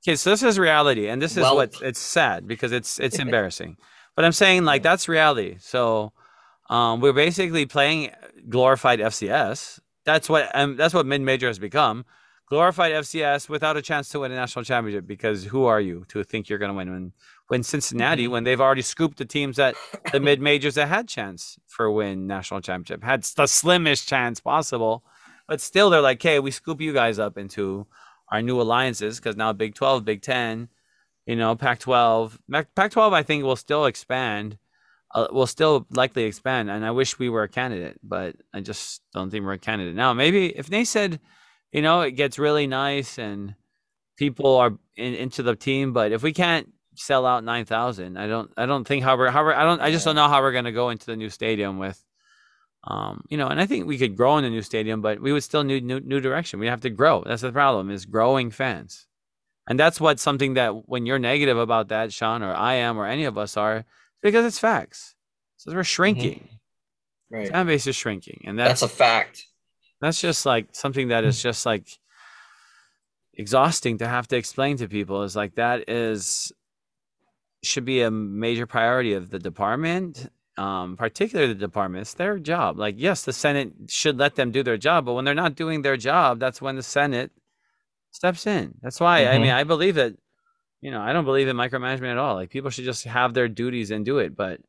Okay, 0.03 0.17
so 0.17 0.31
this 0.31 0.43
is 0.43 0.59
reality, 0.59 1.09
and 1.09 1.21
this 1.21 1.33
is 1.33 1.39
Well- 1.43 1.57
what 1.57 1.75
it's 1.83 2.01
sad 2.01 2.47
because 2.49 2.73
it's 2.73 2.99
it's 2.99 3.19
embarrassing. 3.27 3.77
But 4.15 4.25
I'm 4.25 4.33
saying 4.33 4.65
like 4.65 4.83
that's 4.83 5.09
reality. 5.09 5.57
So 5.61 6.13
um, 6.71 7.01
we're 7.01 7.13
basically 7.13 7.67
playing 7.67 8.11
glorified 8.49 8.99
FCS. 9.01 9.79
That's 10.05 10.29
what 10.29 10.51
um, 10.55 10.77
that's 10.77 10.95
what 10.95 11.07
mid 11.07 11.21
major 11.21 11.47
has 11.49 11.59
become 11.59 12.05
glorified 12.49 12.93
FCS 12.93 13.49
without 13.49 13.77
a 13.77 13.83
chance 13.83 14.09
to 14.11 14.21
win 14.21 14.31
a 14.31 14.37
national 14.37 14.65
championship 14.65 15.05
because 15.07 15.45
who 15.47 15.65
are 15.65 15.81
you 15.81 16.05
to 16.09 16.23
think 16.23 16.49
you're 16.49 16.61
going 16.61 16.71
to 16.71 16.77
win 16.77 16.91
when 16.93 17.13
when 17.49 17.63
Cincinnati 17.63 18.27
Mhm. 18.27 18.31
when 18.31 18.45
they've 18.45 18.61
already 18.61 18.83
scooped 18.83 19.19
the 19.19 19.25
teams 19.25 19.57
that 19.57 19.75
the 20.13 20.21
mid 20.21 20.41
majors 20.41 20.75
that 20.75 20.89
had 20.89 21.09
chance 21.09 21.59
for 21.67 21.91
win 21.91 22.27
national 22.27 22.61
championship 22.61 23.05
had 23.05 23.23
the 23.23 23.47
slimmest 23.47 24.09
chance 24.09 24.41
possible 24.41 25.05
but 25.49 25.61
still 25.61 25.91
they're 25.91 26.01
like 26.01 26.23
hey 26.23 26.39
we 26.41 26.51
scoop 26.51 26.81
you 26.81 26.93
guys 26.93 27.19
up 27.19 27.39
into 27.39 27.87
our 28.33 28.43
new 28.43 28.61
alliances 28.61 29.19
because 29.19 29.37
now 29.37 29.53
Big 29.53 29.75
12 29.75 30.05
Big 30.05 30.23
10 30.23 30.69
you 31.27 31.37
know 31.37 31.55
Pac 31.55 31.79
12 31.79 32.39
Pac 32.75 32.91
12 32.91 33.13
I 33.13 33.23
think 33.23 33.45
will 33.45 33.57
still 33.57 33.87
expand 33.87 34.59
uh, 35.15 35.29
will 35.31 35.47
still 35.47 35.87
likely 35.91 36.25
expand 36.25 36.69
and 36.71 36.85
I 36.85 36.91
wish 36.91 37.19
we 37.19 37.29
were 37.29 37.45
a 37.45 37.49
candidate 37.49 37.99
but 38.03 38.35
I 38.53 38.61
just 38.61 39.03
don't 39.15 39.31
think 39.31 39.45
we're 39.45 39.53
a 39.53 39.59
candidate 39.59 39.95
now 39.95 40.13
maybe 40.13 40.47
if 40.47 40.67
they 40.67 40.85
said 40.85 41.21
you 41.73 41.83
know, 41.83 42.01
it 42.01 42.13
gets 42.13 42.39
really 42.39 42.67
nice 42.67 43.19
and 43.19 43.55
people 44.17 44.57
are 44.57 44.73
in, 44.97 45.15
into 45.15 45.43
the 45.43 45.55
team. 45.55 45.93
But 45.93 46.13
if 46.13 46.23
we 46.23 46.33
can't 46.33 46.73
sell 46.97 47.27
out 47.27 47.45
nine 47.45 47.65
thousand, 47.65 48.17
I 48.17 48.27
don't, 48.27 48.51
I 48.57 48.67
don't 48.67 48.87
think 48.87 49.05
how 49.05 49.17
we're, 49.17 49.31
how 49.31 49.45
we're, 49.45 49.55
I 49.55 49.63
don't, 49.65 49.81
I 49.81 49.91
just 49.91 50.05
don't 50.05 50.17
know 50.17 50.29
how 50.29 50.41
we're 50.43 50.53
going 50.53 50.65
to 50.65 50.73
go 50.73 50.91
into 50.91 51.07
the 51.07 51.17
new 51.17 51.31
stadium 51.31 51.79
with, 51.79 52.03
um, 52.85 53.25
you 53.29 53.37
know, 53.37 53.49
and 53.49 53.61
I 53.61 53.67
think 53.67 53.87
we 53.87 53.99
could 53.99 54.17
grow 54.17 54.37
in 54.39 54.45
the 54.45 54.51
new 54.51 54.63
stadium, 54.63 55.01
but 55.03 55.21
we 55.21 55.33
would 55.33 55.43
still 55.43 55.65
need 55.65 55.85
new, 55.85 56.01
new 56.01 56.21
direction. 56.21 56.61
We 56.61 56.69
have 56.69 56.83
to 56.83 56.91
grow. 56.91 57.23
That's 57.27 57.43
the 57.43 57.53
problem 57.53 57.91
is 57.91 58.05
growing 58.07 58.51
fans, 58.51 59.07
and 59.69 59.79
that's 59.79 60.01
what 60.01 60.21
something 60.21 60.55
that 60.55 60.89
when 60.89 61.07
you're 61.07 61.19
negative 61.19 61.59
about 61.59 61.89
that, 61.89 62.13
Sean, 62.13 62.43
or 62.43 62.55
I 62.55 62.75
am, 62.75 62.99
or 62.99 63.07
any 63.07 63.25
of 63.25 63.37
us 63.37 63.57
are, 63.57 63.85
because 64.23 64.45
it's 64.45 64.59
facts. 64.59 65.15
So 65.57 65.73
we're 65.73 65.85
shrinking. 65.85 66.49
Right. 67.29 67.51
Fan 67.51 67.67
base 67.67 67.89
is 67.89 67.97
shrinking, 67.97 68.45
and 68.47 68.57
That's 68.57 68.83
that's 68.83 68.93
a 68.93 68.97
fact. 68.97 69.47
that's 70.01 70.21
just 70.21 70.47
like 70.47 70.69
something 70.73 71.09
that 71.09 71.25
is 71.25 71.43
just 71.43 71.67
like 71.67 71.89
exhausting 73.35 73.99
to 73.99 74.07
have 74.07 74.29
to 74.29 74.37
explain 74.37 74.77
to 74.79 74.89
people 74.89 75.23
is 75.25 75.35
like 75.35 75.57
that 75.57 75.91
is 75.91 76.53
should 77.67 77.85
be 77.85 78.03
a 78.03 78.11
major 78.11 78.67
priority 78.67 79.13
of 79.13 79.31
the 79.31 79.39
department 79.39 80.31
um 80.57 80.97
particularly 80.97 81.53
the 81.53 81.59
department 81.59 82.03
it's 82.03 82.15
their 82.15 82.39
job. 82.39 82.79
Like 82.79 82.95
yes 82.99 83.25
the 83.25 83.33
senate 83.33 83.73
should 83.89 84.19
let 84.19 84.37
them 84.37 84.51
do 84.51 84.63
their 84.63 84.79
job 84.79 85.05
but 85.05 85.15
when 85.15 85.25
they're 85.25 85.35
not 85.35 85.55
doing 85.55 85.83
their 85.83 85.97
job 85.97 86.41
that's 86.41 86.63
when 86.63 86.77
the 86.77 86.83
senate 86.83 87.31
steps 88.11 88.47
in. 88.47 88.75
That's 88.83 89.01
why 89.01 89.27
i 89.27 89.39
mean 89.39 89.51
i 89.51 89.65
believe 89.65 89.97
that 89.97 90.15
you 90.81 90.91
know 90.91 91.01
i 91.01 91.13
don't 91.13 91.25
believe 91.27 91.49
in 91.49 91.57
micromanagement 91.57 92.13
at 92.13 92.19
all. 92.19 92.35
Like 92.35 92.51
people 92.51 92.71
should 92.71 92.85
just 92.85 93.05
have 93.05 93.35
their 93.35 93.49
duties 93.49 93.91
and 93.91 94.05
do 94.05 94.19
it 94.19 94.37
but 94.37 94.61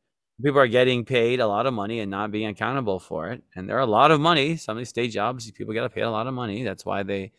people 0.43 0.60
are 0.60 0.68
getting 0.68 1.06
paid 1.06 1.39
a 1.39 1.48
lot 1.48 1.66
of 1.66 1.74
money 1.74 2.00
and 2.00 2.12
not 2.12 2.32
being 2.32 2.48
accountable 2.48 3.00
for 3.00 3.30
it. 3.30 3.41
And 3.56 3.68
there 3.68 3.78
are 3.78 3.82
a 3.82 3.86
lot 3.86 4.12
of 4.12 4.20
money 4.20 4.56
some 4.58 4.78
of 4.78 4.82
these 4.82 4.89
state 4.89 5.12
jobs 5.12 5.50
people 5.52 5.74
get 5.74 5.93
paid 5.93 6.02
a 6.02 6.12
lot 6.12 6.28
of 6.28 6.34
money. 6.34 6.64
That's 6.64 6.86
why 6.86 7.04
they 7.04 7.32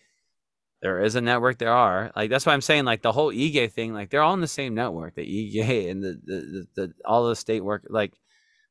there 0.80 1.00
is 1.00 1.14
a 1.14 1.20
network 1.20 1.58
there 1.58 1.72
are 1.72 2.12
like 2.14 2.30
that's 2.30 2.46
why 2.46 2.52
i'm 2.52 2.60
saying 2.60 2.84
like 2.84 3.02
the 3.02 3.12
whole 3.12 3.32
EGA 3.32 3.68
thing 3.68 3.92
like 3.92 4.10
they're 4.10 4.22
all 4.22 4.34
in 4.34 4.40
the 4.40 4.46
same 4.46 4.74
network 4.74 5.14
the 5.14 5.22
EGA 5.22 5.88
and 5.90 6.02
the 6.02 6.20
the, 6.24 6.34
the, 6.34 6.66
the 6.86 6.92
all 7.04 7.28
the 7.28 7.36
state 7.36 7.64
work 7.64 7.84
like 7.90 8.12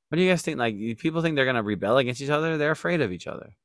what 0.09 0.17
do 0.17 0.23
you 0.23 0.29
guys 0.29 0.41
think 0.41 0.57
like 0.57 0.75
people 0.99 1.21
think 1.21 1.35
they're 1.35 1.45
going 1.45 1.55
to 1.55 1.63
rebel 1.63 1.97
against 1.97 2.21
each 2.21 2.29
other? 2.29 2.57
They're 2.57 2.71
afraid 2.71 3.01
of 3.01 3.11
each 3.11 3.27
other. 3.27 3.55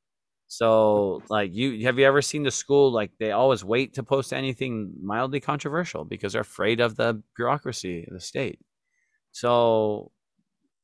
So 0.47 1.23
like 1.29 1.51
you 1.53 1.85
have 1.85 1.97
you 1.97 2.05
ever 2.05 2.21
seen 2.21 2.43
the 2.43 2.51
school 2.51 2.91
like 2.91 3.11
they 3.17 3.31
always 3.31 3.63
wait 3.63 3.93
to 3.95 4.03
post 4.03 4.33
anything 4.33 4.93
mildly 5.01 5.39
controversial 5.39 6.03
because 6.03 6.33
they're 6.33 6.41
afraid 6.41 6.79
of 6.79 6.95
the 6.95 7.21
bureaucracy 7.35 8.05
of 8.07 8.13
the 8.13 8.19
state? 8.19 8.59
So 9.31 10.11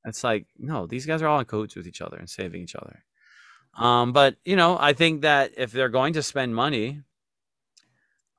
it's 0.06 0.24
like 0.24 0.48
no 0.58 0.88
these 0.88 1.06
guys 1.06 1.22
are 1.22 1.28
all 1.28 1.40
in 1.40 1.46
cahoots 1.46 1.76
with 1.76 1.88
each 1.88 2.02
other 2.02 2.18
and 2.18 2.30
saving 2.30 2.62
each 2.62 2.76
other. 2.76 3.04
Um 3.78 4.14
but 4.14 4.38
you 4.46 4.56
know 4.56 4.78
i 4.80 4.94
think 4.94 5.22
that 5.22 5.52
if 5.58 5.72
they're 5.72 5.90
going 5.90 6.14
to 6.14 6.24
spend 6.24 6.56
money 6.56 7.02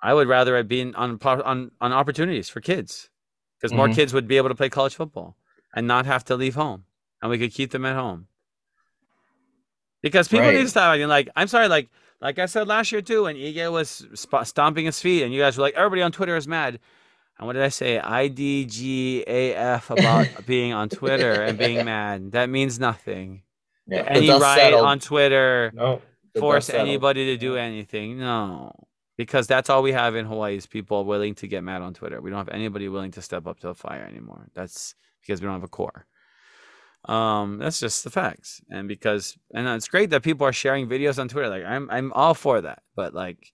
I 0.02 0.14
would 0.14 0.28
rather 0.28 0.56
it 0.56 0.66
be 0.68 0.82
on 0.94 1.18
on 1.22 1.70
on 1.80 1.92
opportunities 1.92 2.48
for 2.48 2.60
kids, 2.60 3.10
because 3.58 3.72
more 3.72 3.88
Mhm. 3.88 3.94
kids 3.94 4.12
would 4.14 4.26
be 4.26 4.36
able 4.38 4.48
to 4.48 4.54
play 4.54 4.68
college 4.70 4.94
football 4.94 5.36
and 5.74 5.86
not 5.86 6.06
have 6.06 6.24
to 6.24 6.36
leave 6.36 6.54
home, 6.54 6.84
and 7.20 7.30
we 7.30 7.38
could 7.38 7.52
keep 7.52 7.70
them 7.70 7.84
at 7.84 7.94
home. 7.96 8.26
Because 10.02 10.28
people 10.28 10.50
need 10.50 10.62
to 10.62 10.68
stop 10.68 10.92
acting 10.94 11.08
like 11.08 11.28
I'm 11.36 11.48
sorry, 11.48 11.68
like 11.68 11.90
like 12.20 12.38
I 12.38 12.46
said 12.46 12.66
last 12.68 12.90
year 12.92 13.02
too, 13.02 13.24
when 13.24 13.36
Ige 13.36 13.70
was 13.70 14.06
sp- 14.16 14.44
stomping 14.44 14.86
his 14.86 15.00
feet, 15.00 15.22
and 15.22 15.32
you 15.32 15.40
guys 15.40 15.56
were 15.58 15.62
like, 15.62 15.74
everybody 15.74 16.02
on 16.02 16.12
Twitter 16.12 16.36
is 16.36 16.48
mad. 16.48 16.78
And 17.38 17.46
what 17.46 17.54
did 17.54 17.62
I 17.62 17.68
say? 17.70 17.98
IDGAF 17.98 19.88
about 19.90 20.26
being 20.46 20.72
on 20.74 20.88
Twitter 20.90 21.32
and 21.42 21.56
being 21.58 21.84
mad. 21.86 22.32
That 22.32 22.50
means 22.50 22.78
nothing. 22.78 23.42
Yeah. 23.86 24.04
Any 24.06 24.28
right 24.30 24.58
settled. 24.58 24.84
on 24.84 24.98
Twitter 25.00 25.72
no, 25.74 26.02
force 26.38 26.68
anybody 26.70 27.24
to 27.26 27.36
do 27.38 27.56
anything. 27.56 28.18
No, 28.18 28.72
because 29.20 29.46
that's 29.46 29.68
all 29.68 29.82
we 29.82 29.92
have 29.92 30.16
in 30.16 30.24
Hawaii 30.24 30.56
is 30.56 30.64
people 30.64 31.04
willing 31.04 31.34
to 31.34 31.46
get 31.46 31.62
mad 31.62 31.82
on 31.82 31.92
Twitter. 31.92 32.22
We 32.22 32.30
don't 32.30 32.38
have 32.38 32.48
anybody 32.48 32.88
willing 32.88 33.10
to 33.10 33.20
step 33.20 33.46
up 33.46 33.60
to 33.60 33.66
the 33.66 33.74
fire 33.74 34.02
anymore. 34.02 34.48
That's 34.54 34.94
because 35.20 35.42
we 35.42 35.44
don't 35.44 35.56
have 35.56 35.62
a 35.62 35.68
core. 35.68 36.06
Um, 37.04 37.58
that's 37.58 37.80
just 37.80 38.02
the 38.02 38.08
facts, 38.08 38.62
and 38.70 38.88
because 38.88 39.36
and 39.52 39.68
it's 39.68 39.88
great 39.88 40.08
that 40.08 40.22
people 40.22 40.46
are 40.46 40.54
sharing 40.54 40.88
videos 40.88 41.18
on 41.18 41.28
Twitter. 41.28 41.50
Like 41.50 41.66
I'm, 41.66 41.90
I'm 41.90 42.14
all 42.14 42.32
for 42.32 42.62
that, 42.62 42.82
but 42.96 43.12
like 43.12 43.52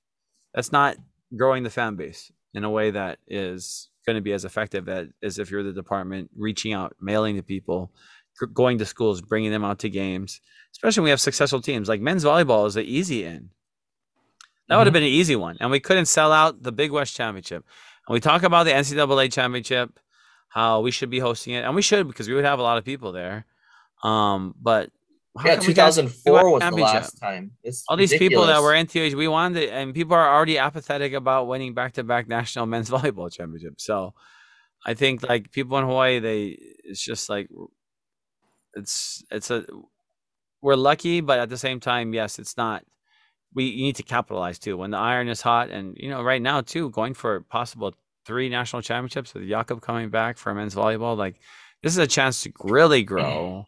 that's 0.54 0.70
not 0.70 0.98
growing 1.36 1.64
the 1.64 1.70
fan 1.70 1.96
base 1.96 2.30
in 2.54 2.62
a 2.62 2.70
way 2.70 2.92
that 2.92 3.18
is 3.26 3.90
going 4.06 4.14
to 4.14 4.22
be 4.22 4.32
as 4.32 4.44
effective 4.44 4.88
as, 4.88 5.38
if 5.40 5.50
you're 5.50 5.64
the 5.64 5.72
department 5.72 6.30
reaching 6.36 6.74
out, 6.74 6.94
mailing 7.00 7.34
to 7.34 7.42
people, 7.42 7.90
going 8.54 8.78
to 8.78 8.86
schools, 8.86 9.20
bringing 9.20 9.50
them 9.50 9.64
out 9.64 9.80
to 9.80 9.90
games 9.90 10.40
especially 10.76 11.00
when 11.00 11.04
we 11.06 11.10
have 11.10 11.20
successful 11.20 11.60
teams. 11.60 11.88
Like 11.88 12.00
men's 12.00 12.24
volleyball 12.24 12.66
is 12.66 12.76
an 12.76 12.84
easy 12.84 13.24
in. 13.24 13.50
That 14.68 14.76
would 14.78 14.86
have 14.86 14.94
been 14.94 15.02
an 15.04 15.08
easy 15.08 15.36
one, 15.36 15.56
and 15.60 15.70
we 15.70 15.80
couldn't 15.80 16.06
sell 16.06 16.32
out 16.32 16.62
the 16.62 16.72
Big 16.72 16.90
West 16.90 17.14
Championship. 17.14 17.64
And 18.08 18.14
we 18.14 18.20
talk 18.20 18.42
about 18.42 18.64
the 18.64 18.72
NCAA 18.72 19.32
Championship, 19.32 19.98
how 20.48 20.80
we 20.80 20.90
should 20.90 21.10
be 21.10 21.18
hosting 21.20 21.54
it, 21.54 21.64
and 21.64 21.74
we 21.74 21.82
should 21.82 22.06
because 22.08 22.28
we 22.28 22.34
would 22.34 22.44
have 22.44 22.58
a 22.58 22.62
lot 22.62 22.78
of 22.78 22.84
people 22.84 23.12
there. 23.12 23.46
Um, 24.02 24.54
but 24.60 24.90
how 25.38 25.48
Yeah, 25.48 25.56
come 25.56 25.66
we 25.66 25.74
can't 25.74 25.92
a 25.98 26.02
2004 26.02 26.50
was 26.50 26.62
the 26.62 26.76
last 26.76 27.18
time. 27.20 27.52
It's 27.62 27.84
All 27.88 27.96
these 27.96 28.10
people 28.10 28.46
that 28.46 28.60
ridiculous. 28.60 28.92
were 28.92 29.10
NTH, 29.10 29.14
we 29.14 29.28
wanted, 29.28 29.64
it, 29.64 29.70
and 29.70 29.94
people 29.94 30.14
are 30.14 30.34
already 30.34 30.58
apathetic 30.58 31.12
about 31.12 31.46
winning 31.46 31.74
back-to-back 31.74 32.28
national 32.28 32.66
men's 32.72 32.90
volleyball 32.90 33.32
championships. 33.32 33.84
So, 33.84 34.14
I 34.84 34.94
think 34.94 35.22
like 35.28 35.52
people 35.52 35.78
in 35.78 35.84
Hawaii, 35.84 36.18
they 36.20 36.58
it's 36.84 37.02
just 37.02 37.28
like 37.28 37.48
it's 38.74 39.24
it's 39.30 39.50
a 39.50 39.64
we're 40.62 40.76
lucky, 40.76 41.20
but 41.20 41.38
at 41.38 41.48
the 41.50 41.58
same 41.58 41.80
time, 41.80 42.14
yes, 42.14 42.38
it's 42.38 42.56
not 42.56 42.84
we 43.56 43.64
you 43.64 43.82
need 43.82 43.96
to 43.96 44.02
capitalize 44.04 44.58
too 44.60 44.76
when 44.76 44.92
the 44.92 44.98
iron 44.98 45.28
is 45.28 45.40
hot, 45.40 45.70
and 45.70 45.96
you 45.98 46.10
know 46.10 46.22
right 46.22 46.42
now 46.42 46.60
too 46.60 46.90
going 46.90 47.14
for 47.14 47.40
possible 47.40 47.94
three 48.26 48.48
national 48.48 48.82
championships 48.82 49.34
with 49.34 49.48
Jakob 49.48 49.80
coming 49.80 50.10
back 50.10 50.36
for 50.36 50.54
men's 50.54 50.74
volleyball. 50.74 51.16
Like 51.16 51.40
this 51.82 51.92
is 51.92 51.98
a 51.98 52.06
chance 52.06 52.42
to 52.42 52.52
really 52.62 53.02
grow 53.14 53.64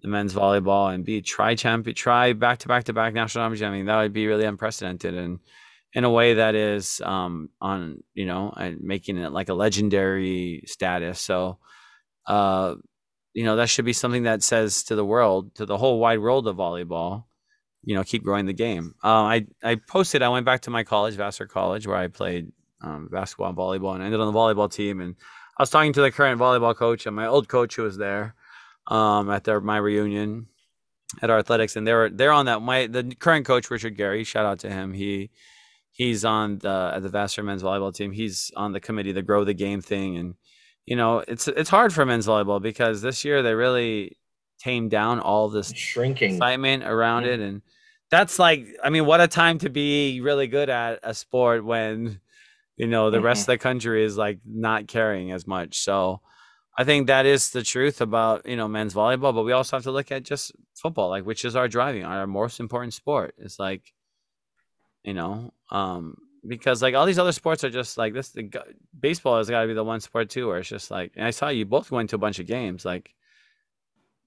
the 0.00 0.08
men's 0.08 0.32
volleyball 0.32 0.94
and 0.94 1.04
be 1.04 1.20
try 1.20 1.56
champion, 1.56 1.94
try 1.94 2.32
back 2.32 2.58
to 2.58 2.68
back 2.68 2.84
to 2.84 2.92
back 2.92 3.12
national 3.12 3.44
championship. 3.44 3.68
I 3.68 3.72
mean 3.72 3.86
that 3.86 4.00
would 4.00 4.12
be 4.12 4.28
really 4.28 4.44
unprecedented 4.44 5.14
and 5.14 5.40
in 5.92 6.04
a 6.04 6.10
way 6.10 6.34
that 6.34 6.54
is 6.54 7.00
um, 7.00 7.50
on 7.60 8.02
you 8.14 8.26
know 8.26 8.52
and 8.56 8.80
making 8.80 9.18
it 9.18 9.32
like 9.32 9.48
a 9.48 9.54
legendary 9.54 10.62
status. 10.66 11.20
So 11.20 11.58
uh, 12.26 12.76
you 13.34 13.44
know 13.44 13.56
that 13.56 13.68
should 13.68 13.84
be 13.84 13.92
something 13.92 14.22
that 14.22 14.44
says 14.44 14.84
to 14.84 14.94
the 14.94 15.04
world, 15.04 15.56
to 15.56 15.66
the 15.66 15.78
whole 15.78 15.98
wide 15.98 16.20
world 16.20 16.46
of 16.46 16.56
volleyball, 16.56 17.24
you 17.86 17.94
know, 17.94 18.04
keep 18.04 18.22
growing 18.24 18.44
the 18.44 18.52
game. 18.52 18.94
Uh, 19.02 19.08
I 19.08 19.46
I 19.62 19.76
posted. 19.76 20.20
I 20.20 20.28
went 20.28 20.44
back 20.44 20.62
to 20.62 20.70
my 20.70 20.82
college, 20.82 21.14
Vassar 21.14 21.46
College, 21.46 21.86
where 21.86 21.96
I 21.96 22.08
played 22.08 22.52
um, 22.82 23.08
basketball 23.10 23.48
and 23.48 23.56
volleyball, 23.56 23.94
and 23.94 24.02
I 24.02 24.06
ended 24.06 24.20
on 24.20 24.30
the 24.30 24.38
volleyball 24.38 24.70
team. 24.70 25.00
And 25.00 25.14
I 25.56 25.62
was 25.62 25.70
talking 25.70 25.92
to 25.94 26.02
the 26.02 26.10
current 26.10 26.40
volleyball 26.40 26.76
coach 26.76 27.06
and 27.06 27.16
my 27.16 27.26
old 27.26 27.48
coach 27.48 27.76
who 27.76 27.84
was 27.84 27.96
there 27.96 28.34
um, 28.88 29.30
at 29.30 29.44
their 29.44 29.60
my 29.60 29.76
reunion 29.78 30.48
at 31.22 31.30
our 31.30 31.38
athletics, 31.38 31.76
and 31.76 31.86
they 31.86 31.92
were 31.92 32.10
they're 32.10 32.32
on 32.32 32.46
that. 32.46 32.60
My 32.60 32.88
the 32.88 33.14
current 33.14 33.46
coach 33.46 33.70
Richard 33.70 33.96
Gary, 33.96 34.24
shout 34.24 34.44
out 34.44 34.58
to 34.60 34.70
him. 34.70 34.92
He 34.92 35.30
he's 35.92 36.24
on 36.24 36.58
the 36.58 36.92
at 36.94 37.04
the 37.04 37.08
Vassar 37.08 37.44
men's 37.44 37.62
volleyball 37.62 37.94
team. 37.94 38.10
He's 38.10 38.50
on 38.56 38.72
the 38.72 38.80
committee, 38.80 39.12
the 39.12 39.22
Grow 39.22 39.44
the 39.44 39.54
Game 39.54 39.80
thing, 39.80 40.16
and 40.16 40.34
you 40.86 40.96
know 40.96 41.22
it's 41.28 41.46
it's 41.46 41.70
hard 41.70 41.92
for 41.92 42.04
men's 42.04 42.26
volleyball 42.26 42.60
because 42.60 43.00
this 43.00 43.24
year 43.24 43.42
they 43.42 43.54
really 43.54 44.18
tamed 44.58 44.90
down 44.90 45.20
all 45.20 45.48
this 45.48 45.72
shrinking 45.72 46.32
excitement 46.34 46.82
around 46.82 47.26
it, 47.26 47.38
and 47.38 47.62
that's 48.10 48.38
like 48.38 48.66
I 48.82 48.90
mean, 48.90 49.06
what 49.06 49.20
a 49.20 49.28
time 49.28 49.58
to 49.58 49.70
be 49.70 50.20
really 50.20 50.46
good 50.46 50.68
at 50.68 51.00
a 51.02 51.14
sport 51.14 51.64
when 51.64 52.20
you 52.76 52.86
know 52.86 53.10
the 53.10 53.18
mm-hmm. 53.18 53.26
rest 53.26 53.42
of 53.42 53.46
the 53.46 53.58
country 53.58 54.04
is 54.04 54.16
like 54.16 54.40
not 54.44 54.88
caring 54.88 55.32
as 55.32 55.46
much. 55.46 55.78
So. 55.78 56.20
I 56.78 56.84
think 56.84 57.06
that 57.06 57.24
is 57.24 57.52
the 57.52 57.62
truth 57.62 58.02
about 58.02 58.44
you 58.44 58.54
know 58.54 58.68
men's 58.68 58.92
volleyball, 58.92 59.34
but 59.34 59.44
we 59.44 59.52
also 59.52 59.78
have 59.78 59.84
to 59.84 59.90
look 59.90 60.12
at 60.12 60.24
just 60.24 60.52
football, 60.74 61.08
like 61.08 61.24
which 61.24 61.46
is 61.46 61.56
our 61.56 61.68
driving, 61.68 62.04
our 62.04 62.26
most 62.26 62.60
important 62.60 62.92
sport. 62.92 63.34
It's 63.38 63.58
like 63.58 63.94
you 65.06 65.14
know 65.14 65.54
um 65.70 66.18
because 66.46 66.82
like 66.82 66.94
all 66.94 67.06
these 67.06 67.18
other 67.18 67.32
sports 67.32 67.64
are 67.64 67.70
just 67.70 67.96
like 67.96 68.12
this 68.12 68.30
the, 68.30 68.50
baseball 68.98 69.38
has 69.38 69.48
got 69.48 69.62
to 69.62 69.68
be 69.68 69.74
the 69.74 69.82
one 69.82 70.00
sport 70.00 70.28
too 70.28 70.48
where 70.48 70.58
it's 70.58 70.68
just 70.68 70.90
like 70.90 71.12
and 71.16 71.24
i 71.24 71.30
saw 71.30 71.48
you 71.48 71.64
both 71.64 71.90
went 71.90 72.10
to 72.10 72.16
a 72.16 72.18
bunch 72.18 72.38
of 72.38 72.46
games 72.46 72.84
like 72.84 73.14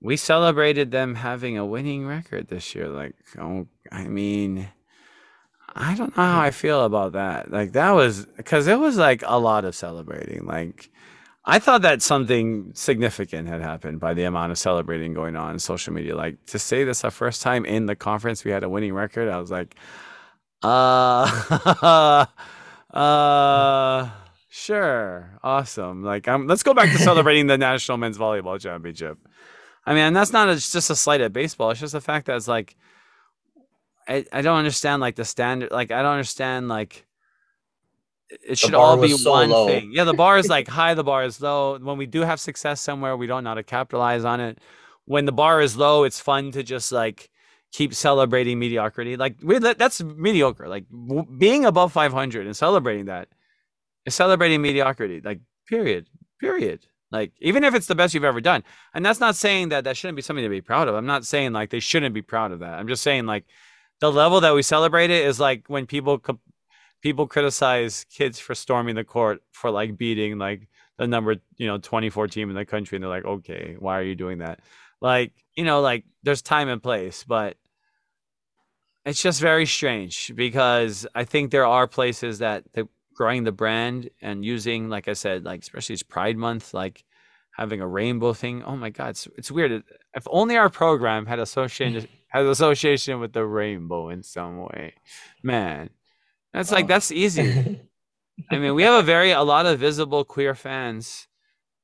we 0.02 0.16
celebrated 0.16 0.91
them 0.91 1.16
having 1.16 1.58
a 1.58 1.66
winning 1.66 2.06
record 2.06 2.47
this 2.47 2.74
year 2.76 2.88
like 2.88 3.16
oh 3.39 3.68
i 3.91 4.04
mean 4.06 4.68
i 5.76 5.95
don't 5.95 6.16
know 6.16 6.24
how 6.24 6.41
i 6.41 6.52
feel 6.52 6.86
about 6.86 7.14
that 7.14 7.52
like 7.52 7.74
that 7.74 7.91
was 7.91 8.26
because 8.38 8.68
it 8.68 8.80
was 8.80 8.97
like 8.97 9.24
a 9.26 9.39
lot 9.39 9.66
of 9.66 9.76
celebrating 9.76 10.45
like 10.45 10.89
i 11.45 11.60
thought 11.60 11.82
that 11.82 12.02
something 12.02 12.72
significant 12.74 13.47
had 13.47 13.62
happened 13.62 14.00
by 14.00 14.14
the 14.14 14.24
amount 14.24 14.52
of 14.52 14.58
celebrating 14.58 15.14
going 15.14 15.36
on 15.36 15.54
in 15.54 15.60
social 15.60 15.93
media 15.93 16.16
like 16.16 16.43
to 16.45 16.58
say 16.58 16.84
this 16.84 17.02
the 17.02 17.12
first 17.12 17.41
time 17.41 17.66
in 17.66 17.86
the 17.86 17.95
conference 17.95 18.43
we 18.43 18.52
had 18.52 18.64
a 18.64 18.70
winning 18.70 18.93
record 18.93 19.28
i 19.30 19.39
was 19.39 19.52
like 19.52 19.76
uh, 20.62 22.26
uh, 22.93 24.10
sure, 24.50 25.39
awesome. 25.43 26.04
Like, 26.04 26.28
um, 26.28 26.47
let's 26.47 26.64
go 26.64 26.74
back 26.74 26.91
to 26.91 26.97
celebrating 26.97 27.47
the 27.47 27.58
National 27.58 27.97
Men's 27.97 28.18
Volleyball 28.18 28.60
Championship. 28.60 29.18
I 29.86 29.94
mean, 29.94 30.14
that's 30.14 30.34
not 30.34 30.50
a, 30.50 30.56
just 30.56 30.90
a 30.90 30.96
slight 30.96 31.22
at 31.22 31.34
baseball. 31.34 31.72
It's 31.72 31.80
just 31.80 31.94
the 31.94 32.02
fact 32.02 32.28
that 32.28 32.36
it's 32.36 32.48
like, 32.48 32.76
I, 34.08 34.26
I 34.32 34.42
don't 34.42 34.58
understand 34.58 35.02
like 35.02 35.16
the 35.16 35.26
standard. 35.26 35.72
Like, 35.72 35.92
I 35.92 36.02
don't 36.02 36.14
understand 36.14 36.68
like 36.68 37.06
it 38.30 38.58
should 38.58 38.76
all 38.76 38.98
be 38.98 39.10
so 39.10 39.32
one 39.32 39.50
low. 39.50 39.68
thing. 39.68 39.92
Yeah, 39.94 40.04
the 40.04 40.14
bar 40.14 40.38
is 40.38 40.50
like 40.50 40.68
high, 40.80 40.94
the 40.94 41.04
bar 41.04 41.24
is 41.24 41.42
low. 41.42 41.78
When 41.78 41.98
we 41.98 42.06
do 42.06 42.22
have 42.22 42.40
success 42.40 42.82
somewhere, 42.82 43.18
we 43.18 43.28
don't 43.28 43.44
know 43.44 43.52
how 43.52 43.56
to 43.56 43.64
capitalize 43.64 44.24
on 44.24 44.40
it. 44.40 44.60
When 45.06 45.26
the 45.26 45.32
bar 45.32 45.62
is 45.62 45.76
low, 45.76 46.04
it's 46.04 46.20
fun 46.20 46.52
to 46.52 46.64
just 46.64 46.92
like 46.92 47.30
keep 47.72 47.94
celebrating 47.94 48.60
mediocrity. 48.60 49.18
Like 49.18 49.38
we, 49.42 49.58
that's 49.60 50.02
mediocre. 50.02 50.68
Like 50.68 50.86
w- 50.90 51.26
being 51.38 51.66
above 51.66 51.92
500 51.92 52.46
and 52.46 52.56
celebrating 52.56 53.06
that 53.06 53.30
is 54.06 54.16
celebrating 54.16 54.62
mediocrity. 54.62 55.22
Like 55.24 55.40
period, 55.68 56.08
period. 56.40 56.86
Like 57.12 57.32
even 57.39 57.64
if 57.64 57.74
it's 57.74 57.88
the 57.88 57.95
best 57.95 58.14
you've 58.14 58.24
ever 58.24 58.41
done, 58.41 58.64
and 58.93 59.05
that's 59.05 59.20
not 59.20 59.36
saying 59.36 59.70
that 59.70 59.84
that 59.86 59.97
shouldn't 59.97 60.16
be 60.16 60.22
something 60.22 60.43
to 60.43 60.49
be 60.49 60.62
proud 60.62 60.88
of. 60.88 60.95
I'm 60.95 61.07
not 61.07 61.26
saying 61.26 61.53
like 61.53 61.70
they 61.70 61.80
shouldn't 61.80 62.14
be 62.14 62.22
proud 62.22 62.51
of 62.51 62.60
that. 62.60 62.74
I'm 62.74 62.88
just 62.88 63.03
saying 63.03 63.26
like 63.26 63.45
the 63.99 64.12
level 64.12 64.41
that 64.41 64.53
we 64.53 64.62
celebrate 64.62 65.10
it 65.10 65.26
is 65.26 65.39
like 65.39 65.66
when 65.68 65.86
people 65.86 66.22
people 67.01 67.28
criticize 67.28 68.05
kids 68.10 68.39
for 68.39 68.53
storming 68.53 68.95
the 68.95 69.03
court 69.03 69.41
for 69.51 69.72
like 69.72 69.97
beating 69.97 70.38
like 70.38 70.68
the 70.97 71.07
number 71.07 71.38
you 71.57 71.66
know 71.66 71.78
24 71.78 72.28
team 72.28 72.49
in 72.49 72.55
the 72.55 72.66
country, 72.66 72.95
and 72.95 73.03
they're 73.03 73.10
like, 73.10 73.26
okay, 73.26 73.76
why 73.80 73.97
are 73.97 74.03
you 74.03 74.16
doing 74.16 74.39
that? 74.39 74.60
Like, 75.01 75.32
you 75.55 75.64
know, 75.64 75.82
like 75.82 76.03
there's 76.24 76.41
time 76.41 76.68
and 76.68 76.84
place, 76.84 77.24
but 77.24 77.55
it's 79.05 79.22
just 79.22 79.39
very 79.41 79.66
strange 79.66 80.34
because 80.36 81.07
I 81.16 81.24
think 81.24 81.51
there 81.51 81.66
are 81.66 81.88
places 81.88 82.39
that 82.39 82.66
the 82.74 82.88
growing 83.20 83.44
the 83.44 83.52
brand 83.52 84.10
and 84.22 84.46
using, 84.46 84.88
like 84.88 85.10
I 85.10 85.14
said, 85.14 85.44
like 85.44 85.62
especially 85.62 85.94
it's 85.94 86.04
Pride 86.04 86.38
Month, 86.38 86.74
like 86.74 87.04
having 87.52 87.82
a 87.82 87.88
rainbow 87.88 88.34
thing. 88.34 88.64
Oh 88.64 88.78
my 88.78 88.90
God, 88.90 89.10
it's, 89.10 89.28
it's 89.38 89.52
weird. 89.52 89.84
If 90.14 90.26
only 90.30 90.56
our 90.56 90.70
program 90.70 91.26
had 91.26 91.40
association 91.40 92.08
has 92.30 92.48
association 92.48 93.20
with 93.20 93.34
the 93.34 93.46
rainbow 93.46 94.10
in 94.10 94.24
some 94.24 94.60
way, 94.60 94.94
man. 95.44 95.90
That's 96.54 96.72
like 96.72 96.88
that's 96.88 97.12
easy. 97.12 97.82
I 98.52 98.58
mean, 98.58 98.74
we 98.74 98.84
have 98.84 99.04
a 99.04 99.06
very 99.06 99.32
a 99.32 99.42
lot 99.44 99.66
of 99.66 99.80
visible 99.80 100.24
queer 100.24 100.56
fans 100.56 101.28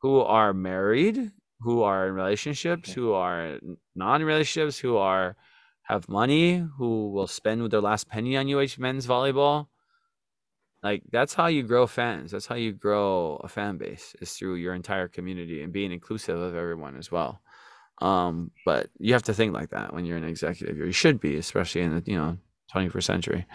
who 0.02 0.22
are 0.22 0.54
married 0.54 1.32
who 1.66 1.82
are 1.82 2.08
in 2.08 2.14
relationships, 2.14 2.94
who 2.94 3.14
are 3.14 3.60
non 3.96 4.24
relationships, 4.24 4.78
who 4.78 4.98
are 4.98 5.36
have 5.84 6.08
money, 6.08 6.66
who 6.78 7.12
will 7.12 7.28
spend 7.28 7.62
with 7.62 7.72
their 7.72 7.82
last 7.82 8.08
penny 8.08 8.38
on 8.38 8.48
UH 8.48 8.78
men's 8.78 9.08
volleyball. 9.08 9.68
Like 10.86 11.02
that's 11.12 11.34
how 11.34 11.48
you 11.48 11.64
grow 11.64 11.88
fans. 11.88 12.30
That's 12.30 12.46
how 12.46 12.54
you 12.54 12.72
grow 12.72 13.42
a 13.44 13.48
fan 13.48 13.78
base 13.78 14.16
is 14.22 14.34
through 14.34 14.56
your 14.56 14.76
entire 14.76 15.08
community 15.08 15.64
and 15.64 15.74
being 15.74 15.92
inclusive 15.92 16.40
of 16.40 16.54
everyone 16.56 16.96
as 16.96 17.12
well. 17.12 17.42
Um, 18.04 18.52
but 18.66 18.92
you 19.00 19.14
have 19.14 19.24
to 19.24 19.34
think 19.34 19.52
like 19.52 19.72
that 19.72 19.96
when 19.96 20.06
you're 20.06 20.16
an 20.16 20.24
executive. 20.24 20.78
You 20.78 20.92
should 20.92 21.20
be, 21.20 21.38
especially 21.38 21.82
in 21.82 21.96
the 21.96 22.04
you 22.06 22.16
know 22.16 22.38
21st 22.72 23.04
century. 23.04 23.46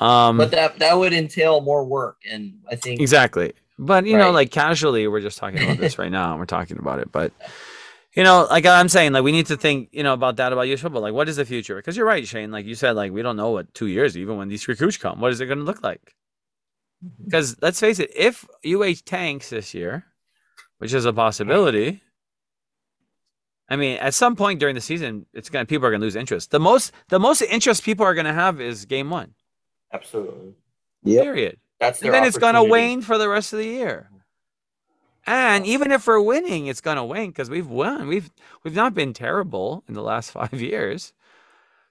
Um, 0.00 0.36
but 0.36 0.50
that 0.50 0.80
that 0.80 0.98
would 0.98 1.12
entail 1.12 1.60
more 1.60 1.84
work, 1.84 2.16
and 2.28 2.54
I 2.68 2.74
think 2.74 3.00
exactly. 3.00 3.52
But 3.78 4.04
you 4.04 4.16
right. 4.16 4.24
know, 4.24 4.32
like 4.32 4.50
casually, 4.50 5.06
we're 5.06 5.20
just 5.20 5.38
talking 5.38 5.62
about 5.62 5.78
this 5.78 5.96
right 6.00 6.10
now, 6.10 6.32
and 6.32 6.40
we're 6.40 6.46
talking 6.46 6.80
about 6.80 6.98
it. 6.98 7.12
But 7.12 7.32
you 8.16 8.24
know, 8.24 8.48
like 8.50 8.66
I'm 8.66 8.88
saying, 8.88 9.12
like 9.12 9.22
we 9.22 9.30
need 9.30 9.46
to 9.46 9.56
think, 9.56 9.90
you 9.92 10.02
know, 10.02 10.12
about 10.12 10.38
that 10.38 10.52
about 10.52 10.62
youth 10.62 10.80
football. 10.80 11.02
Like, 11.02 11.14
what 11.14 11.28
is 11.28 11.36
the 11.36 11.44
future? 11.44 11.76
Because 11.76 11.96
you're 11.96 12.04
right, 12.04 12.26
Shane. 12.26 12.50
Like 12.50 12.66
you 12.66 12.74
said, 12.74 12.96
like 12.96 13.12
we 13.12 13.22
don't 13.22 13.36
know 13.36 13.50
what 13.50 13.72
two 13.74 13.86
years, 13.86 14.16
even 14.16 14.38
when 14.38 14.48
these 14.48 14.66
recruits 14.66 14.96
come, 14.96 15.20
what 15.20 15.30
is 15.30 15.40
it 15.40 15.46
going 15.46 15.60
to 15.60 15.64
look 15.64 15.84
like? 15.84 16.16
Because 17.24 17.56
let's 17.60 17.80
face 17.80 17.98
it, 17.98 18.10
if 18.14 18.46
UH 18.64 19.02
tanks 19.04 19.50
this 19.50 19.74
year, 19.74 20.04
which 20.78 20.94
is 20.94 21.04
a 21.04 21.12
possibility, 21.12 22.02
I 23.68 23.76
mean, 23.76 23.98
at 23.98 24.14
some 24.14 24.36
point 24.36 24.60
during 24.60 24.74
the 24.74 24.80
season, 24.80 25.26
it's 25.32 25.48
gonna 25.48 25.64
people 25.66 25.86
are 25.86 25.90
gonna 25.90 26.04
lose 26.04 26.16
interest. 26.16 26.50
The 26.50 26.60
most 26.60 26.92
the 27.08 27.20
most 27.20 27.42
interest 27.42 27.82
people 27.82 28.04
are 28.06 28.14
gonna 28.14 28.34
have 28.34 28.60
is 28.60 28.84
game 28.84 29.10
one. 29.10 29.34
Absolutely. 29.92 30.54
Yeah. 31.02 31.22
Period. 31.22 31.58
That's 31.78 32.02
and 32.02 32.12
then 32.12 32.24
it's 32.24 32.38
going 32.38 32.54
to 32.54 32.64
wane 32.64 33.02
for 33.02 33.18
the 33.18 33.28
rest 33.28 33.52
of 33.52 33.58
the 33.58 33.66
year. 33.66 34.08
And 35.26 35.66
even 35.66 35.92
if 35.92 36.06
we're 36.06 36.20
winning, 36.20 36.66
it's 36.66 36.80
going 36.80 36.96
to 36.96 37.04
wane 37.04 37.30
because 37.30 37.50
we've 37.50 37.66
won. 37.66 38.08
We've 38.08 38.30
we've 38.62 38.74
not 38.74 38.94
been 38.94 39.12
terrible 39.12 39.84
in 39.88 39.94
the 39.94 40.02
last 40.02 40.30
five 40.38 40.54
years. 40.54 41.12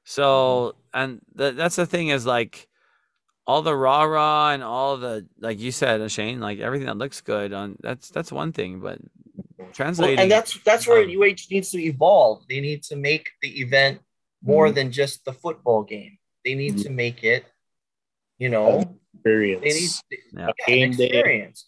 So, 0.03 0.75
and 0.93 1.21
the, 1.33 1.51
that's 1.51 1.77
the 1.77 1.85
thing 1.85 2.09
is 2.09 2.25
like 2.25 2.67
all 3.45 3.61
the 3.61 3.75
rah 3.75 4.03
rah 4.03 4.51
and 4.51 4.63
all 4.63 4.97
the 4.97 5.25
like 5.39 5.59
you 5.59 5.71
said, 5.71 6.09
Shane, 6.11 6.39
like 6.39 6.59
everything 6.59 6.87
that 6.87 6.97
looks 6.97 7.21
good 7.21 7.53
on 7.53 7.77
that's 7.81 8.09
that's 8.09 8.31
one 8.31 8.51
thing, 8.51 8.79
but 8.79 8.99
translating 9.73 10.17
well, 10.17 10.23
and 10.23 10.31
that's 10.31 10.57
that's 10.63 10.87
where 10.87 11.03
um, 11.03 11.09
UH 11.09 11.49
needs 11.51 11.71
to 11.71 11.79
evolve. 11.79 12.43
They 12.47 12.61
need 12.61 12.83
to 12.83 12.95
make 12.95 13.29
the 13.41 13.61
event 13.61 14.01
more 14.41 14.67
mm-hmm. 14.67 14.75
than 14.75 14.91
just 14.91 15.25
the 15.25 15.33
football 15.33 15.83
game. 15.83 16.17
They 16.45 16.55
need 16.55 16.73
mm-hmm. 16.73 16.83
to 16.83 16.89
make 16.89 17.23
it, 17.23 17.45
you 18.37 18.49
know, 18.49 18.97
experience. 19.13 20.03
They 20.09 20.19
need 20.75 20.97
yeah. 20.99 21.05
experience. 21.13 21.67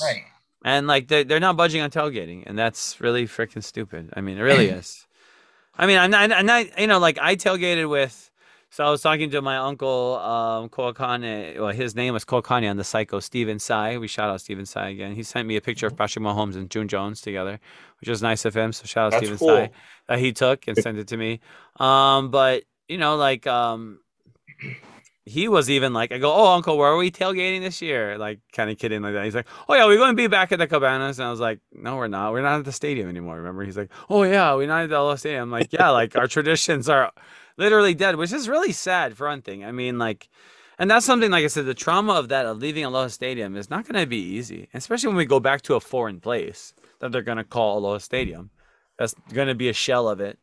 Right. 0.00 0.22
And 0.64 0.86
like 0.86 1.08
they're, 1.08 1.24
they're 1.24 1.40
not 1.40 1.56
budging 1.56 1.80
on 1.80 1.90
tailgating, 1.90 2.44
and 2.46 2.58
that's 2.58 3.00
really 3.00 3.26
freaking 3.26 3.64
stupid. 3.64 4.12
I 4.14 4.20
mean, 4.20 4.38
it 4.38 4.42
really 4.42 4.68
is. 4.80 5.06
I 5.76 5.86
mean, 5.86 5.98
I'm 5.98 6.10
not, 6.10 6.32
I'm 6.32 6.46
not, 6.46 6.78
you 6.78 6.86
know, 6.86 6.98
like 6.98 7.18
I 7.20 7.36
tailgated 7.36 7.88
with. 7.88 8.29
So 8.72 8.84
I 8.84 8.90
was 8.90 9.02
talking 9.02 9.30
to 9.30 9.42
my 9.42 9.56
uncle, 9.56 10.16
um. 10.18 10.70
Well, 10.72 11.72
his 11.72 11.96
name 11.96 12.14
was 12.14 12.24
Koakane 12.24 12.70
on 12.70 12.76
the 12.76 12.84
Psycho, 12.84 13.18
Steven 13.18 13.58
Sai. 13.58 13.98
We 13.98 14.06
shout 14.06 14.30
out 14.30 14.40
Steven 14.40 14.64
Sai 14.64 14.90
again. 14.90 15.16
He 15.16 15.24
sent 15.24 15.48
me 15.48 15.56
a 15.56 15.60
picture 15.60 15.88
of 15.88 15.96
Patrick 15.96 16.24
Mahomes 16.24 16.54
and 16.54 16.70
June 16.70 16.86
Jones 16.86 17.20
together, 17.20 17.58
which 18.00 18.08
was 18.08 18.22
nice 18.22 18.44
of 18.44 18.54
him. 18.54 18.72
So 18.72 18.84
shout 18.84 19.06
out 19.06 19.10
That's 19.12 19.24
Steven 19.24 19.38
cool. 19.38 19.48
Sai 19.48 19.70
that 20.06 20.20
he 20.20 20.32
took 20.32 20.68
and 20.68 20.76
sent 20.76 20.98
it 20.98 21.08
to 21.08 21.16
me. 21.16 21.40
Um, 21.80 22.30
but 22.30 22.62
you 22.88 22.96
know, 22.96 23.16
like 23.16 23.44
um, 23.48 23.98
he 25.24 25.48
was 25.48 25.68
even 25.68 25.92
like, 25.92 26.12
I 26.12 26.18
go, 26.18 26.32
oh, 26.32 26.54
uncle, 26.54 26.78
where 26.78 26.90
are 26.90 26.96
we 26.96 27.10
tailgating 27.10 27.60
this 27.60 27.82
year? 27.82 28.18
Like, 28.18 28.40
kind 28.52 28.70
of 28.70 28.78
kidding 28.78 29.02
like 29.02 29.14
that. 29.14 29.24
He's 29.24 29.34
like, 29.34 29.46
oh 29.68 29.74
yeah, 29.74 29.84
we're 29.86 29.96
going 29.96 30.10
to 30.12 30.16
be 30.16 30.26
back 30.26 30.52
at 30.52 30.58
the 30.58 30.66
Cabanas, 30.66 31.18
and 31.18 31.26
I 31.26 31.30
was 31.30 31.40
like, 31.40 31.60
no, 31.72 31.96
we're 31.96 32.08
not. 32.08 32.32
We're 32.32 32.42
not 32.42 32.60
at 32.60 32.64
the 32.64 32.72
stadium 32.72 33.08
anymore. 33.08 33.36
Remember? 33.36 33.64
He's 33.64 33.76
like, 33.76 33.90
oh 34.08 34.22
yeah, 34.22 34.54
we're 34.54 34.66
not 34.68 34.84
at 34.84 34.90
the 34.90 34.98
LA 35.00 35.16
Stadium. 35.16 35.42
I'm 35.44 35.50
like, 35.50 35.72
yeah, 35.72 35.90
like 35.90 36.16
our 36.16 36.28
traditions 36.28 36.88
are 36.88 37.12
literally 37.56 37.94
dead, 37.94 38.16
which 38.16 38.32
is 38.32 38.48
really 38.48 38.72
sad 38.72 39.16
for 39.16 39.26
one 39.28 39.42
thing. 39.42 39.64
I 39.64 39.72
mean, 39.72 39.98
like. 39.98 40.28
And 40.78 40.90
that's 40.90 41.04
something, 41.04 41.30
like 41.30 41.44
I 41.44 41.48
said, 41.48 41.66
the 41.66 41.74
trauma 41.74 42.14
of 42.14 42.30
that, 42.30 42.46
of 42.46 42.56
leaving 42.56 42.86
Aloha 42.86 43.08
Stadium, 43.08 43.54
is 43.54 43.68
not 43.68 43.86
going 43.86 44.00
to 44.00 44.06
be 44.06 44.16
easy, 44.16 44.70
especially 44.72 45.08
when 45.08 45.18
we 45.18 45.26
go 45.26 45.38
back 45.38 45.60
to 45.62 45.74
a 45.74 45.80
foreign 45.80 46.20
place 46.20 46.72
that 47.00 47.12
they're 47.12 47.20
going 47.20 47.36
to 47.36 47.44
call 47.44 47.76
Aloha 47.76 47.98
Stadium. 47.98 48.48
That's 48.98 49.14
going 49.30 49.48
to 49.48 49.54
be 49.54 49.68
a 49.68 49.74
shell 49.74 50.08
of 50.08 50.22
it. 50.22 50.38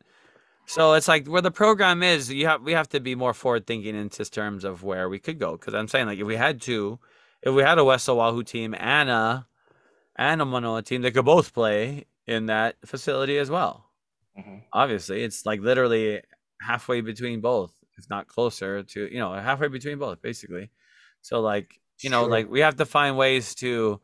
So 0.66 0.92
it's 0.92 1.08
like 1.08 1.26
where 1.26 1.42
the 1.42 1.50
program 1.50 2.04
is, 2.04 2.30
you 2.30 2.46
have 2.46 2.62
we 2.62 2.72
have 2.72 2.88
to 2.90 3.00
be 3.00 3.14
more 3.14 3.34
forward 3.34 3.66
thinking 3.66 3.96
into 3.96 4.24
terms 4.26 4.62
of 4.62 4.84
where 4.84 5.08
we 5.08 5.18
could 5.18 5.40
go. 5.40 5.52
Because 5.52 5.74
I'm 5.74 5.88
saying, 5.88 6.06
like, 6.06 6.20
if 6.20 6.26
we 6.26 6.36
had 6.36 6.60
to, 6.62 7.00
if 7.42 7.54
we 7.54 7.62
had 7.62 7.78
a 7.78 7.84
West 7.84 8.08
Oahu 8.08 8.44
team 8.44 8.76
and 8.78 9.10
a 9.10 9.46
and 10.14 10.42
a 10.42 10.44
Manoa 10.44 10.82
team, 10.82 11.02
they 11.02 11.10
could 11.10 11.24
both 11.24 11.54
play 11.54 12.04
in 12.26 12.46
that 12.46 12.76
facility 12.84 13.38
as 13.38 13.50
well. 13.50 13.86
Mhm. 14.38 14.62
Obviously, 14.72 15.24
it's 15.24 15.46
like 15.46 15.60
literally 15.60 16.20
halfway 16.60 17.00
between 17.00 17.40
both, 17.40 17.72
if 17.96 18.08
not 18.10 18.26
closer 18.28 18.82
to, 18.82 19.12
you 19.12 19.18
know, 19.18 19.32
halfway 19.34 19.68
between 19.68 19.98
both, 19.98 20.20
basically. 20.22 20.70
So 21.22 21.40
like, 21.40 21.80
you 22.00 22.10
know, 22.10 22.22
Sure. 22.22 22.30
like 22.30 22.50
we 22.50 22.60
have 22.60 22.76
to 22.76 22.86
find 22.86 23.16
ways 23.16 23.54
to 23.56 24.00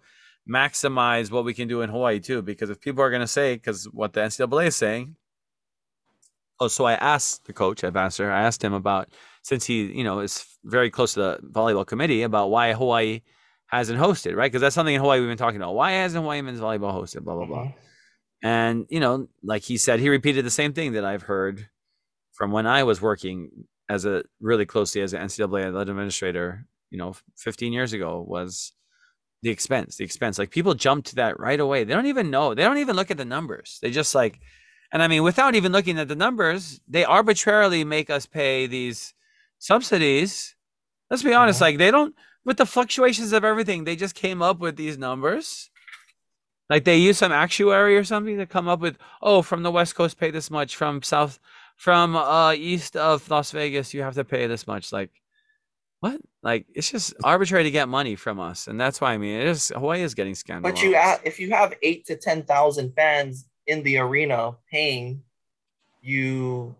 maximize 0.49 1.31
what 1.31 1.45
we 1.45 1.55
can 1.55 1.69
do 1.69 1.81
in 1.83 1.91
Hawaii 1.91 2.21
too, 2.21 2.43
because 2.43 2.71
if 2.71 2.81
people 2.81 3.03
are 3.03 3.11
going 3.11 3.21
to 3.21 3.27
say, 3.27 3.55
because 3.55 3.85
what 3.87 4.13
the 4.13 4.21
NCAA 4.21 4.67
is 4.67 4.77
saying, 4.77 5.17
oh, 6.61 6.69
so 6.69 6.85
I 6.85 6.95
asked 6.95 7.47
the 7.47 7.53
coach, 7.53 7.83
I've 7.85 7.97
asked 7.97 8.19
her, 8.19 8.31
I 8.31 8.43
asked 8.43 8.63
him 8.63 8.73
about 8.75 9.09
since 9.43 9.65
he, 9.65 9.85
you 9.93 10.05
know, 10.05 10.21
is 10.21 10.45
very 10.65 10.91
close 10.91 11.15
to 11.15 11.21
the 11.21 11.39
volleyball 11.51 11.87
committee 11.87 12.23
about 12.23 12.51
why 12.51 12.73
Hawaii 12.73 13.21
hasn't 13.67 13.99
hosted, 14.01 14.37
right? 14.37 14.51
Because 14.51 14.61
that's 14.61 14.75
something 14.75 14.95
in 14.95 15.01
Hawaii 15.01 15.21
we've 15.21 15.29
been 15.29 15.37
talking 15.39 15.61
about. 15.61 15.75
Why 15.75 15.93
hasn't 15.93 16.23
Hawaii 16.23 16.43
men's 16.43 16.61
volleyball 16.61 16.95
hosted? 16.95 17.23
Blah 17.25 17.35
blah 17.37 17.47
blah. 17.47 17.65
Mhm. 17.65 17.75
And 18.43 18.87
you 18.91 19.01
know, 19.01 19.29
like 19.43 19.63
he 19.63 19.77
said, 19.79 20.01
he 20.01 20.09
repeated 20.09 20.45
the 20.45 20.51
same 20.51 20.73
thing 20.73 20.93
that 20.93 21.05
I've 21.05 21.23
heard 21.23 21.69
from 22.35 22.53
when 22.53 22.67
I 22.67 22.83
was 22.83 23.01
working 23.01 23.51
as 23.89 24.05
a 24.05 24.25
really 24.41 24.67
closely 24.67 25.01
as 25.01 25.15
an 25.15 25.23
NCAA 25.23 25.81
administrator, 25.81 26.67
you 26.91 26.99
know, 26.99 27.15
15 27.37 27.73
years 27.73 27.93
ago 27.93 28.25
was 28.27 28.73
the 29.43 29.51
expense, 29.51 29.97
the 29.97 30.05
expense. 30.05 30.39
Like 30.39 30.51
people 30.51 30.75
jump 30.75 31.05
to 31.07 31.17
that 31.17 31.39
right 31.39 31.61
away. 31.61 31.85
They 31.85 31.95
don't 31.95 32.07
even 32.07 32.31
know. 32.31 32.55
They 32.55 32.63
don't 32.63 32.79
even 32.79 32.97
look 32.97 33.11
at 33.11 33.17
the 33.19 33.25
numbers. 33.25 33.79
They 33.83 33.91
just 33.91 34.15
like, 34.15 34.41
and 34.93 35.03
I 35.03 35.09
mean, 35.09 35.23
without 35.23 35.55
even 35.55 35.73
looking 35.73 35.99
at 35.99 36.09
the 36.09 36.17
numbers, 36.17 36.81
they 36.89 37.05
arbitrarily 37.05 37.85
make 37.85 38.11
us 38.11 38.27
pay 38.27 38.67
these 38.67 39.13
subsidies. 39.59 40.55
Let's 41.11 41.23
be 41.23 41.35
honest. 41.35 41.59
Mhm. 41.59 41.63
Like 41.63 41.79
they 41.79 41.91
don't, 41.91 42.15
with 42.45 42.57
the 42.59 42.67
fluctuations 42.67 43.33
of 43.33 43.45
everything, 43.45 43.85
they 43.85 43.97
just 43.97 44.15
came 44.15 44.43
up 44.43 44.59
with 44.61 44.77
these 44.77 44.99
numbers. 44.99 45.71
Like 46.71 46.85
they 46.85 46.97
use 46.97 47.19
some 47.19 47.33
actuary 47.33 47.97
or 47.97 48.05
something 48.05 48.39
to 48.39 48.47
come 48.47 48.69
up 48.69 48.81
with, 48.81 48.97
oh, 49.21 49.43
from 49.43 49.63
the 49.63 49.71
West 49.71 49.95
Coast 49.95 50.19
pay 50.19 50.31
this 50.31 50.51
much, 50.51 50.77
from 50.77 51.03
South, 51.03 51.39
from 51.77 52.17
uh 52.17 52.53
east 52.53 52.97
of 52.97 53.29
Las 53.31 53.51
Vegas 53.51 53.93
you 53.93 54.03
have 54.03 54.15
to 54.15 54.25
pay 54.25 54.47
this 54.47 54.67
much. 54.67 54.93
Like, 54.93 55.11
what? 56.01 56.21
Like 56.43 56.67
it's 56.75 56.91
just 56.91 57.15
arbitrary 57.23 57.65
to 57.65 57.71
get 57.71 57.89
money 57.89 58.17
from 58.17 58.39
us, 58.41 58.69
and 58.69 58.81
that's 58.81 59.01
why 59.01 59.13
I 59.13 59.19
mean 59.19 59.41
it 59.41 59.47
is 59.47 59.69
Hawaii 59.75 60.03
is 60.03 60.15
getting 60.15 60.35
scammed. 60.35 60.63
But 60.63 60.83
you, 60.83 60.93
along. 60.93 61.19
a- 61.25 61.29
if 61.29 61.41
you 61.41 61.51
have 61.53 61.75
eight 61.83 62.07
to 62.07 62.17
ten 62.17 62.43
thousand 62.43 62.93
fans 62.95 63.47
in 63.67 63.83
the 63.83 63.99
arena 63.99 64.55
paying, 64.71 65.23
you 66.03 66.75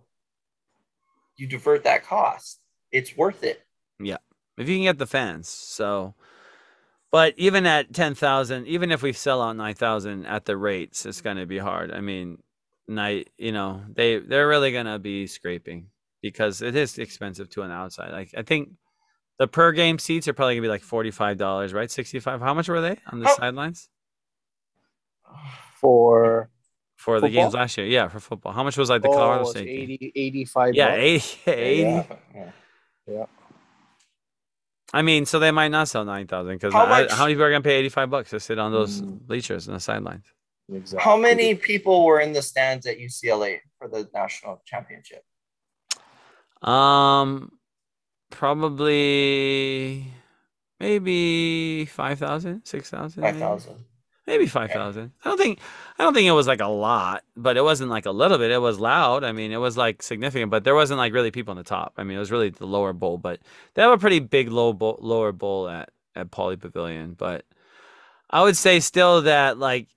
you 1.37 1.47
divert 1.47 1.85
that 1.85 2.05
cost. 2.05 2.61
It's 2.93 3.17
worth 3.17 3.43
it. 3.43 3.63
Yeah, 3.99 4.19
if 4.57 4.69
you 4.69 4.77
can 4.77 4.85
get 4.85 4.99
the 4.99 5.07
fans. 5.07 5.49
So, 5.49 6.15
but 7.11 7.35
even 7.37 7.67
at 7.67 7.93
ten 7.93 8.15
thousand, 8.15 8.67
even 8.67 8.93
if 8.93 9.03
we 9.03 9.13
sell 9.13 9.43
out 9.43 9.57
nine 9.57 9.75
thousand 9.75 10.27
at 10.27 10.45
the 10.45 10.57
rates, 10.57 11.07
it's 11.07 11.21
going 11.21 11.39
to 11.39 11.47
be 11.47 11.59
hard. 11.59 11.91
I 11.91 12.01
mean, 12.01 12.39
night, 12.89 13.31
you 13.39 13.53
know, 13.53 13.83
they 13.93 14.19
they're 14.19 14.49
really 14.49 14.73
going 14.73 14.87
to 14.87 14.99
be 14.99 15.27
scraping 15.27 15.89
because 16.23 16.63
it 16.63 16.75
is 16.77 16.99
expensive 16.99 17.49
to 17.51 17.63
an 17.63 17.71
outside. 17.71 18.11
Like 18.13 18.31
I 18.37 18.43
think 18.43 18.71
the 19.39 19.47
per 19.49 19.73
game 19.73 19.99
seats 19.99 20.29
are 20.29 20.33
probably 20.33 20.55
going 20.55 20.63
to 20.63 20.67
be 20.67 20.71
like 20.71 20.83
forty 20.83 21.11
five 21.11 21.37
dollars, 21.39 21.73
right? 21.73 21.91
Sixty 21.91 22.21
five. 22.21 22.41
How 22.41 22.55
much 22.55 22.69
were 22.69 22.81
they 22.81 22.99
on 23.11 23.21
the 23.21 23.27
How- 23.27 23.37
sidelines 23.37 23.89
For 25.81 26.51
for 26.97 27.21
the 27.21 27.29
games 27.29 27.55
last 27.55 27.77
year? 27.77 27.87
Yeah, 27.87 28.09
for 28.09 28.21
football. 28.21 28.53
How 28.53 28.63
much 28.65 28.77
was 28.77 28.89
like 28.91 29.03
the 29.03 29.09
oh, 29.09 29.13
Colorado 29.15 29.43
it's 29.43 29.51
State? 29.51 29.67
game? 29.67 29.91
80, 29.91 30.13
85 30.15 30.75
Yeah, 30.75 30.95
80, 30.95 31.39
80. 31.51 31.81
Yeah. 31.83 32.05
Yeah. 33.07 33.27
I 34.93 35.03
mean, 35.03 35.27
so 35.27 35.39
they 35.41 35.51
might 35.51 35.69
not 35.73 35.89
sell 35.89 36.05
nine 36.05 36.27
thousand 36.29 36.55
because 36.55 36.73
How 36.73 36.87
how, 36.87 37.09
how 37.09 37.25
many 37.25 37.35
people 37.35 37.45
are 37.45 37.51
gonna 37.51 37.63
pay 37.63 37.75
eighty 37.75 37.89
five 37.89 38.09
bucks 38.11 38.31
to 38.31 38.39
sit 38.41 38.59
on 38.59 38.71
those 38.73 39.03
Mm. 39.03 39.21
bleachers 39.27 39.67
on 39.69 39.75
the 39.75 39.81
sidelines? 39.81 40.25
Exactly. 40.73 41.05
How 41.05 41.17
many 41.17 41.55
people 41.55 42.05
were 42.05 42.21
in 42.21 42.33
the 42.33 42.43
stands 42.43 42.87
at 42.87 42.99
UCLA 42.99 43.61
for 43.79 43.89
the 43.89 44.09
national 44.15 44.63
championship? 44.67 45.25
Um, 46.63 47.53
probably 48.31 50.07
maybe 50.81 51.85
5,000, 51.87 52.65
6,000, 52.65 53.23
Five 53.23 53.35
maybe. 53.35 53.41
thousand. 53.41 53.85
maybe 54.27 54.47
5,000. 54.47 55.13
I 55.25 55.29
don't 55.29 55.39
think, 55.39 55.61
I 55.99 56.03
don't 56.05 56.15
think 56.15 56.27
it 56.27 56.33
was 56.33 56.47
like 56.47 56.61
a 56.61 56.67
lot, 56.69 57.25
but 57.37 57.57
it 57.59 57.63
wasn't 57.63 57.91
like 57.91 58.07
a 58.07 58.11
little 58.11 58.39
bit. 58.39 58.51
It 58.51 58.59
was 58.59 58.81
loud. 58.81 59.23
I 59.25 59.33
mean, 59.33 59.53
it 59.53 59.59
was 59.59 59.77
like 59.77 60.03
significant, 60.03 60.51
but 60.51 60.65
there 60.65 60.75
wasn't 60.75 60.99
like 60.99 61.13
really 61.13 61.31
people 61.31 61.53
on 61.53 61.59
the 61.59 61.63
top. 61.65 61.93
I 61.99 62.05
mean, 62.05 62.17
it 62.17 62.21
was 62.21 62.31
really 62.33 62.49
the 62.51 62.67
lower 62.67 62.93
bowl, 62.95 63.19
but 63.19 63.41
they 63.75 63.83
have 63.83 63.93
a 63.93 63.99
pretty 63.99 64.21
big 64.21 64.51
low 64.51 64.73
bowl, 64.73 64.99
lower 65.03 65.33
bowl 65.33 65.69
at, 65.69 65.91
at 66.17 66.31
Pauley 66.31 66.59
Pavilion. 66.59 67.13
But 67.13 67.45
I 68.31 68.43
would 68.43 68.57
say 68.57 68.81
still 68.81 69.23
that 69.23 69.59
like, 69.59 69.89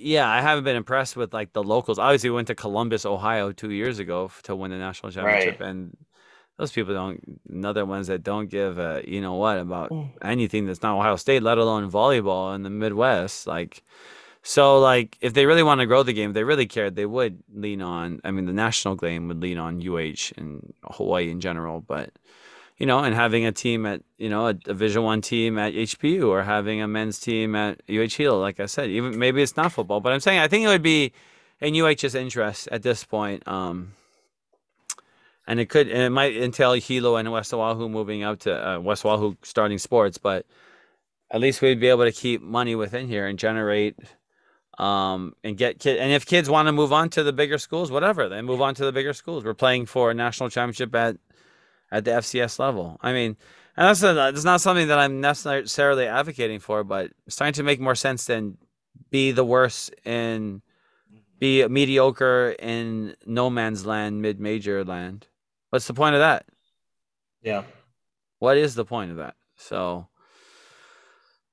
yeah, 0.00 0.28
I 0.28 0.40
haven't 0.40 0.64
been 0.64 0.76
impressed 0.76 1.16
with 1.16 1.32
like 1.32 1.52
the 1.52 1.62
locals. 1.62 1.98
Obviously, 1.98 2.30
we 2.30 2.36
went 2.36 2.48
to 2.48 2.54
Columbus, 2.54 3.04
Ohio, 3.06 3.52
two 3.52 3.70
years 3.70 3.98
ago 3.98 4.30
to 4.44 4.56
win 4.56 4.70
the 4.70 4.78
national 4.78 5.12
championship, 5.12 5.60
and 5.60 5.96
those 6.56 6.72
people 6.72 6.94
don't. 6.94 7.40
Another 7.48 7.84
ones 7.86 8.06
that 8.08 8.22
don't 8.22 8.48
give 8.50 8.78
a 8.78 9.02
you 9.06 9.20
know 9.20 9.34
what 9.34 9.58
about 9.58 9.90
Mm. 9.90 10.10
anything 10.22 10.66
that's 10.66 10.82
not 10.82 10.98
Ohio 10.98 11.16
State, 11.16 11.42
let 11.42 11.58
alone 11.58 11.90
volleyball 11.90 12.54
in 12.54 12.62
the 12.62 12.70
Midwest. 12.70 13.46
Like, 13.46 13.82
so 14.42 14.78
like 14.78 15.16
if 15.20 15.34
they 15.34 15.46
really 15.46 15.62
want 15.62 15.80
to 15.80 15.86
grow 15.86 16.02
the 16.02 16.12
game, 16.12 16.30
if 16.30 16.34
they 16.34 16.44
really 16.44 16.66
cared, 16.66 16.96
they 16.96 17.06
would 17.06 17.42
lean 17.54 17.82
on. 17.82 18.20
I 18.24 18.30
mean, 18.30 18.46
the 18.46 18.52
national 18.52 18.96
game 18.96 19.28
would 19.28 19.40
lean 19.40 19.58
on 19.58 19.80
UH 19.80 20.32
and 20.36 20.72
Hawaii 20.84 21.30
in 21.30 21.40
general, 21.40 21.80
but 21.80 22.10
you 22.80 22.86
know, 22.86 23.00
and 23.00 23.14
having 23.14 23.44
a 23.44 23.52
team 23.52 23.84
at 23.84 24.02
you 24.16 24.30
know 24.30 24.46
a 24.46 24.54
Division 24.54 25.02
One 25.02 25.20
team 25.20 25.58
at 25.58 25.74
HPU 25.74 26.26
or 26.26 26.42
having 26.42 26.80
a 26.80 26.88
men's 26.88 27.20
team 27.20 27.54
at 27.54 27.82
UH 27.88 28.16
Hill, 28.16 28.40
like 28.40 28.58
I 28.58 28.66
said, 28.66 28.88
even 28.88 29.18
maybe 29.18 29.42
it's 29.42 29.56
not 29.56 29.70
football, 29.70 30.00
but 30.00 30.12
I'm 30.12 30.20
saying 30.20 30.40
I 30.40 30.48
think 30.48 30.64
it 30.64 30.68
would 30.68 30.82
be 30.82 31.12
in 31.60 31.74
UH's 31.74 32.14
interest 32.14 32.68
at 32.72 32.82
this 32.82 33.04
point. 33.04 33.46
Um, 33.46 33.92
and 35.46 35.60
it 35.60 35.68
could, 35.68 35.88
and 35.88 36.00
it 36.00 36.10
might 36.10 36.36
entail 36.36 36.72
Hilo 36.72 37.16
and 37.16 37.30
West 37.30 37.52
Oahu 37.52 37.88
moving 37.88 38.22
out 38.22 38.40
to 38.40 38.70
uh, 38.70 38.80
West 38.80 39.04
Oahu 39.04 39.34
starting 39.42 39.78
sports, 39.78 40.16
but 40.16 40.46
at 41.30 41.40
least 41.40 41.60
we'd 41.60 41.80
be 41.80 41.88
able 41.88 42.04
to 42.04 42.12
keep 42.12 42.40
money 42.40 42.74
within 42.74 43.08
here 43.08 43.26
and 43.26 43.38
generate, 43.38 43.96
um, 44.78 45.34
and 45.44 45.58
get 45.58 45.80
kid. 45.80 45.98
And 45.98 46.12
if 46.12 46.24
kids 46.24 46.48
want 46.48 46.68
to 46.68 46.72
move 46.72 46.92
on 46.92 47.10
to 47.10 47.22
the 47.22 47.32
bigger 47.32 47.58
schools, 47.58 47.90
whatever, 47.90 48.28
they 48.28 48.40
move 48.40 48.62
on 48.62 48.74
to 48.76 48.84
the 48.84 48.92
bigger 48.92 49.12
schools. 49.12 49.44
We're 49.44 49.54
playing 49.54 49.86
for 49.86 50.10
a 50.10 50.14
national 50.14 50.48
championship 50.50 50.94
at 50.94 51.16
at 51.90 52.04
the 52.04 52.12
FCS 52.12 52.58
level. 52.58 52.98
I 53.00 53.12
mean, 53.12 53.36
and 53.76 53.88
that's 53.88 54.02
a, 54.02 54.12
that's 54.12 54.44
not 54.44 54.60
something 54.60 54.88
that 54.88 54.98
I'm 54.98 55.20
necessarily 55.20 56.06
advocating 56.06 56.58
for, 56.58 56.84
but 56.84 57.10
it's 57.26 57.36
starting 57.36 57.54
to 57.54 57.62
make 57.62 57.80
more 57.80 57.94
sense 57.94 58.26
than 58.26 58.58
be 59.10 59.32
the 59.32 59.44
worst 59.44 59.94
in 60.04 60.62
be 61.38 61.66
mediocre 61.66 62.54
in 62.58 63.16
no 63.26 63.48
man's 63.48 63.86
land, 63.86 64.20
mid 64.20 64.40
major 64.40 64.84
land. 64.84 65.26
What's 65.70 65.86
the 65.86 65.94
point 65.94 66.14
of 66.14 66.20
that? 66.20 66.46
Yeah. 67.42 67.62
What 68.38 68.58
is 68.58 68.74
the 68.74 68.84
point 68.84 69.10
of 69.10 69.16
that? 69.18 69.36
So 69.56 70.08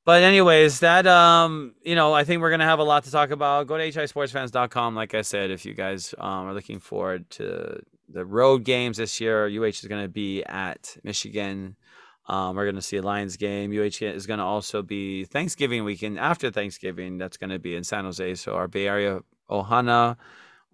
but 0.07 0.23
anyways, 0.23 0.79
that 0.79 1.05
um, 1.05 1.75
you 1.83 1.93
know, 1.93 2.13
I 2.13 2.23
think 2.23 2.41
we're 2.41 2.49
gonna 2.49 2.63
have 2.63 2.79
a 2.79 2.83
lot 2.85 3.03
to 3.03 3.11
talk 3.11 3.29
about. 3.29 3.67
Go 3.67 3.77
to 3.77 3.91
hisportsfans.com. 3.91 4.95
Like 4.95 5.13
I 5.13 5.21
said, 5.21 5.51
if 5.51 5.65
you 5.65 5.73
guys 5.73 6.15
um, 6.17 6.47
are 6.47 6.53
looking 6.53 6.79
forward 6.79 7.29
to 7.31 7.81
the 8.09 8.25
road 8.25 8.63
games 8.63 8.97
this 8.97 9.19
year, 9.19 9.47
UH 9.47 9.67
is 9.67 9.85
gonna 9.87 10.07
be 10.07 10.43
at 10.43 10.97
Michigan. 11.03 11.75
Um, 12.27 12.55
we're 12.55 12.65
gonna 12.65 12.81
see 12.81 12.97
a 12.97 13.01
Lions 13.01 13.37
game. 13.37 13.71
UH 13.71 14.01
is 14.01 14.27
gonna 14.27 14.45
also 14.45 14.81
be 14.81 15.25
Thanksgiving 15.25 15.83
weekend 15.83 16.19
after 16.19 16.51
Thanksgiving. 16.51 17.17
That's 17.17 17.37
gonna 17.37 17.59
be 17.59 17.75
in 17.75 17.83
San 17.83 18.05
Jose. 18.05 18.35
So 18.35 18.53
our 18.53 18.67
Bay 18.67 18.87
Area 18.87 19.21
Ohana 19.49 20.17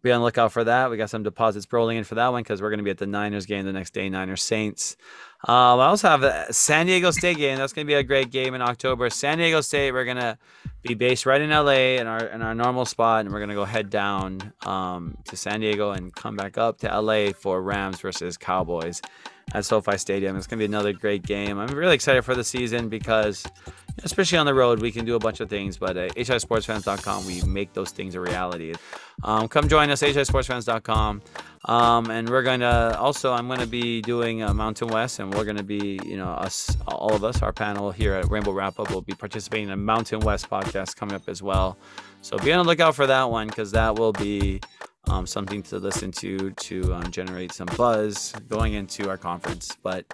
be 0.04 0.12
on 0.12 0.20
the 0.20 0.26
lookout 0.26 0.52
for 0.52 0.66
that. 0.66 0.92
We 0.92 0.98
got 0.98 1.10
some 1.10 1.24
deposits 1.24 1.66
rolling 1.72 1.98
in 1.98 2.04
for 2.04 2.16
that 2.16 2.28
one 2.28 2.44
because 2.44 2.62
we're 2.62 2.70
going 2.70 2.80
to 2.80 2.84
be 2.84 2.92
at 2.92 2.98
the 2.98 3.08
Niners 3.08 3.46
game 3.46 3.66
the 3.66 3.72
next 3.72 3.94
day, 3.94 4.10
Niners 4.10 4.44
Saints. 4.44 4.98
Um, 5.46 5.80
I 5.80 5.88
also 5.88 6.10
have 6.10 6.24
a 6.24 6.52
San 6.54 6.86
Diego 6.86 7.12
State 7.12 7.38
game. 7.38 7.58
That's 7.58 7.74
going 7.74 7.88
to 7.88 7.90
be 7.90 7.96
a 7.96 8.04
great 8.04 8.30
game 8.30 8.54
in 8.54 8.62
October. 8.62 9.10
San 9.10 9.38
Diego 9.38 9.62
State, 9.62 9.92
we're 9.92 10.06
going 10.06 10.18
to 10.18 10.38
be 10.84 10.94
based 10.94 11.26
right 11.26 11.42
in 11.42 11.50
LA 11.50 12.00
in 12.00 12.08
our 12.08 12.26
in 12.26 12.42
our 12.42 12.54
normal 12.54 12.86
spot, 12.86 13.22
and 13.22 13.34
we're 13.34 13.40
going 13.40 13.50
to 13.50 13.56
go 13.56 13.66
head 13.66 13.90
down 13.90 14.54
um, 14.66 15.18
to 15.26 15.36
San 15.38 15.62
Diego 15.62 15.92
and 15.92 16.14
come 16.14 16.36
back 16.36 16.58
up 16.58 16.80
to 16.80 17.02
LA 17.02 17.32
for 17.32 17.62
Rams 17.62 18.00
versus 18.02 18.38
Cowboys. 18.38 19.02
at 19.54 19.66
SoFi 19.66 19.98
Stadium. 19.98 20.36
It's 20.38 20.48
going 20.48 20.60
to 20.60 20.62
be 20.62 20.66
another 20.66 20.94
great 20.94 21.24
game. 21.24 21.60
I'm 21.60 21.68
really 21.76 21.96
excited 21.96 22.24
for 22.24 22.36
the 22.36 22.44
season 22.44 22.90
because, 22.90 23.46
especially 24.04 24.38
on 24.38 24.46
the 24.46 24.54
road, 24.54 24.82
we 24.82 24.92
can 24.92 25.06
do 25.06 25.16
a 25.16 25.20
bunch 25.20 25.40
of 25.40 25.50
things. 25.50 25.78
But 25.78 25.98
at 25.98 26.16
hisportsfans.com, 26.16 27.26
we 27.26 27.42
make 27.44 27.74
those 27.74 27.92
things 27.92 28.16
a 28.16 28.22
reality. 28.22 28.74
Um, 29.24 29.48
come 29.48 29.68
join 29.68 29.90
us, 29.90 30.02
hisportsfans.com. 30.02 31.22
Um, 31.66 32.12
and 32.12 32.30
we're 32.30 32.44
going 32.44 32.60
to 32.60 32.98
also, 33.00 33.32
I'm 33.32 33.48
going 33.48 33.60
to 33.60 33.68
be 33.68 34.02
doing 34.02 34.44
uh, 34.44 34.54
Mountain 34.54 34.90
West, 34.90 35.20
and 35.20 35.34
we're 35.34 35.46
going 35.46 35.58
to 35.58 35.64
be, 35.64 36.00
you 36.04 36.18
know, 36.18 36.30
us, 36.30 36.76
all 36.88 37.14
of 37.14 37.24
us, 37.24 37.42
our 37.42 37.54
panel 37.54 37.92
here 37.92 38.14
at 38.16 38.30
Rainbow 38.30 38.52
Wrap 38.52 38.80
Up 38.80 38.92
will 38.92 39.02
be 39.02 39.14
participating 39.14 39.68
in 39.68 39.74
a 39.74 39.78
Mountain 39.78 40.20
West 40.22 40.50
podcast 40.50 40.96
coming 40.96 41.16
up 41.16 41.30
as 41.30 41.42
well. 41.42 41.78
So 42.22 42.38
be 42.38 42.52
on 42.52 42.66
the 42.66 42.70
lookout 42.70 42.96
for 42.96 43.08
that 43.08 43.30
one 43.30 43.48
because 43.48 43.72
that 43.72 43.98
will 43.98 44.14
be 44.14 44.62
um, 45.10 45.28
something 45.28 45.62
to 45.64 45.80
listen 45.80 46.12
to 46.14 46.52
to 46.52 46.94
um, 46.94 47.12
generate 47.12 47.52
some 47.52 47.68
buzz 47.78 48.34
going 48.48 48.74
into 48.74 49.10
our 49.10 49.18
conference. 49.18 49.78
But 49.82 50.06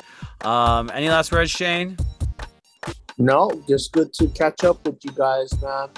um, 0.42 0.90
any 0.94 1.10
last 1.10 1.32
words, 1.32 1.52
Shane? 1.52 1.98
No, 3.20 3.52
just 3.68 3.92
good 3.92 4.14
to 4.14 4.28
catch 4.30 4.64
up 4.64 4.86
with 4.88 5.04
you 5.04 5.12
guys, 5.12 5.52
man. 5.62 5.90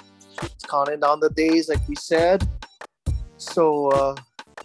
It's 0.41 0.65
counting 0.65 0.99
down 0.99 1.19
the 1.19 1.29
days, 1.29 1.69
like 1.69 1.87
we 1.87 1.95
said. 1.95 2.47
So 3.37 3.89
uh, 3.89 4.15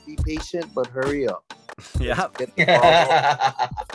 be 0.07 0.17
patient, 0.25 0.67
but 0.75 0.87
hurry 0.87 1.29
up. 1.29 1.45
yeah. 2.01 2.27
Get 2.39 2.57
the 2.57 2.65
ball. 2.65 3.69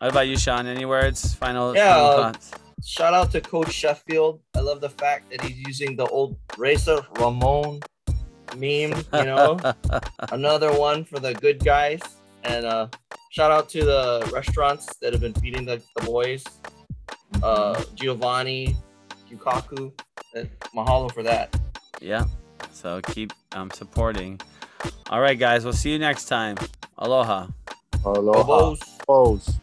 What 0.00 0.12
about 0.12 0.28
you, 0.28 0.38
Sean? 0.38 0.66
Any 0.66 0.86
words? 0.86 1.34
Final, 1.34 1.74
Yeah, 1.76 1.92
final 1.92 2.06
uh, 2.06 2.32
thoughts? 2.32 2.52
Shout 2.82 3.12
out 3.12 3.30
to 3.32 3.40
Coach 3.42 3.70
Sheffield. 3.70 4.40
I 4.56 4.60
love 4.60 4.80
the 4.80 4.88
fact 4.88 5.30
that 5.30 5.42
he's 5.42 5.58
using 5.66 5.94
the 5.94 6.06
old 6.06 6.38
Razor 6.56 7.06
Ramon 7.18 7.80
meme, 8.56 8.94
you 9.12 9.24
know. 9.24 9.58
Another 10.32 10.72
one 10.72 11.04
for 11.04 11.18
the 11.20 11.34
good 11.34 11.62
guys. 11.62 12.00
And 12.44 12.64
uh 12.64 12.88
shout 13.30 13.50
out 13.52 13.68
to 13.70 13.84
the 13.84 14.30
restaurants 14.32 14.86
that 15.02 15.12
have 15.12 15.20
been 15.20 15.34
feeding 15.34 15.66
the, 15.66 15.82
the 15.96 16.04
boys. 16.04 16.44
Uh 17.42 17.82
Giovanni, 17.94 18.76
Yukaku. 19.30 19.92
Uh, 20.36 20.44
mahalo 20.74 21.12
for 21.12 21.22
that. 21.22 21.54
yeah. 22.00 22.24
So 22.72 23.00
keep 23.08 23.32
um, 23.52 23.70
supporting. 23.70 24.40
All 25.10 25.20
right, 25.20 25.38
guys. 25.38 25.64
We'll 25.64 25.72
see 25.72 25.92
you 25.92 25.98
next 25.98 26.26
time. 26.26 26.56
Aloha. 26.98 27.48
Aloha. 28.04 28.42
Bobos. 28.44 28.80
Pose. 29.06 29.58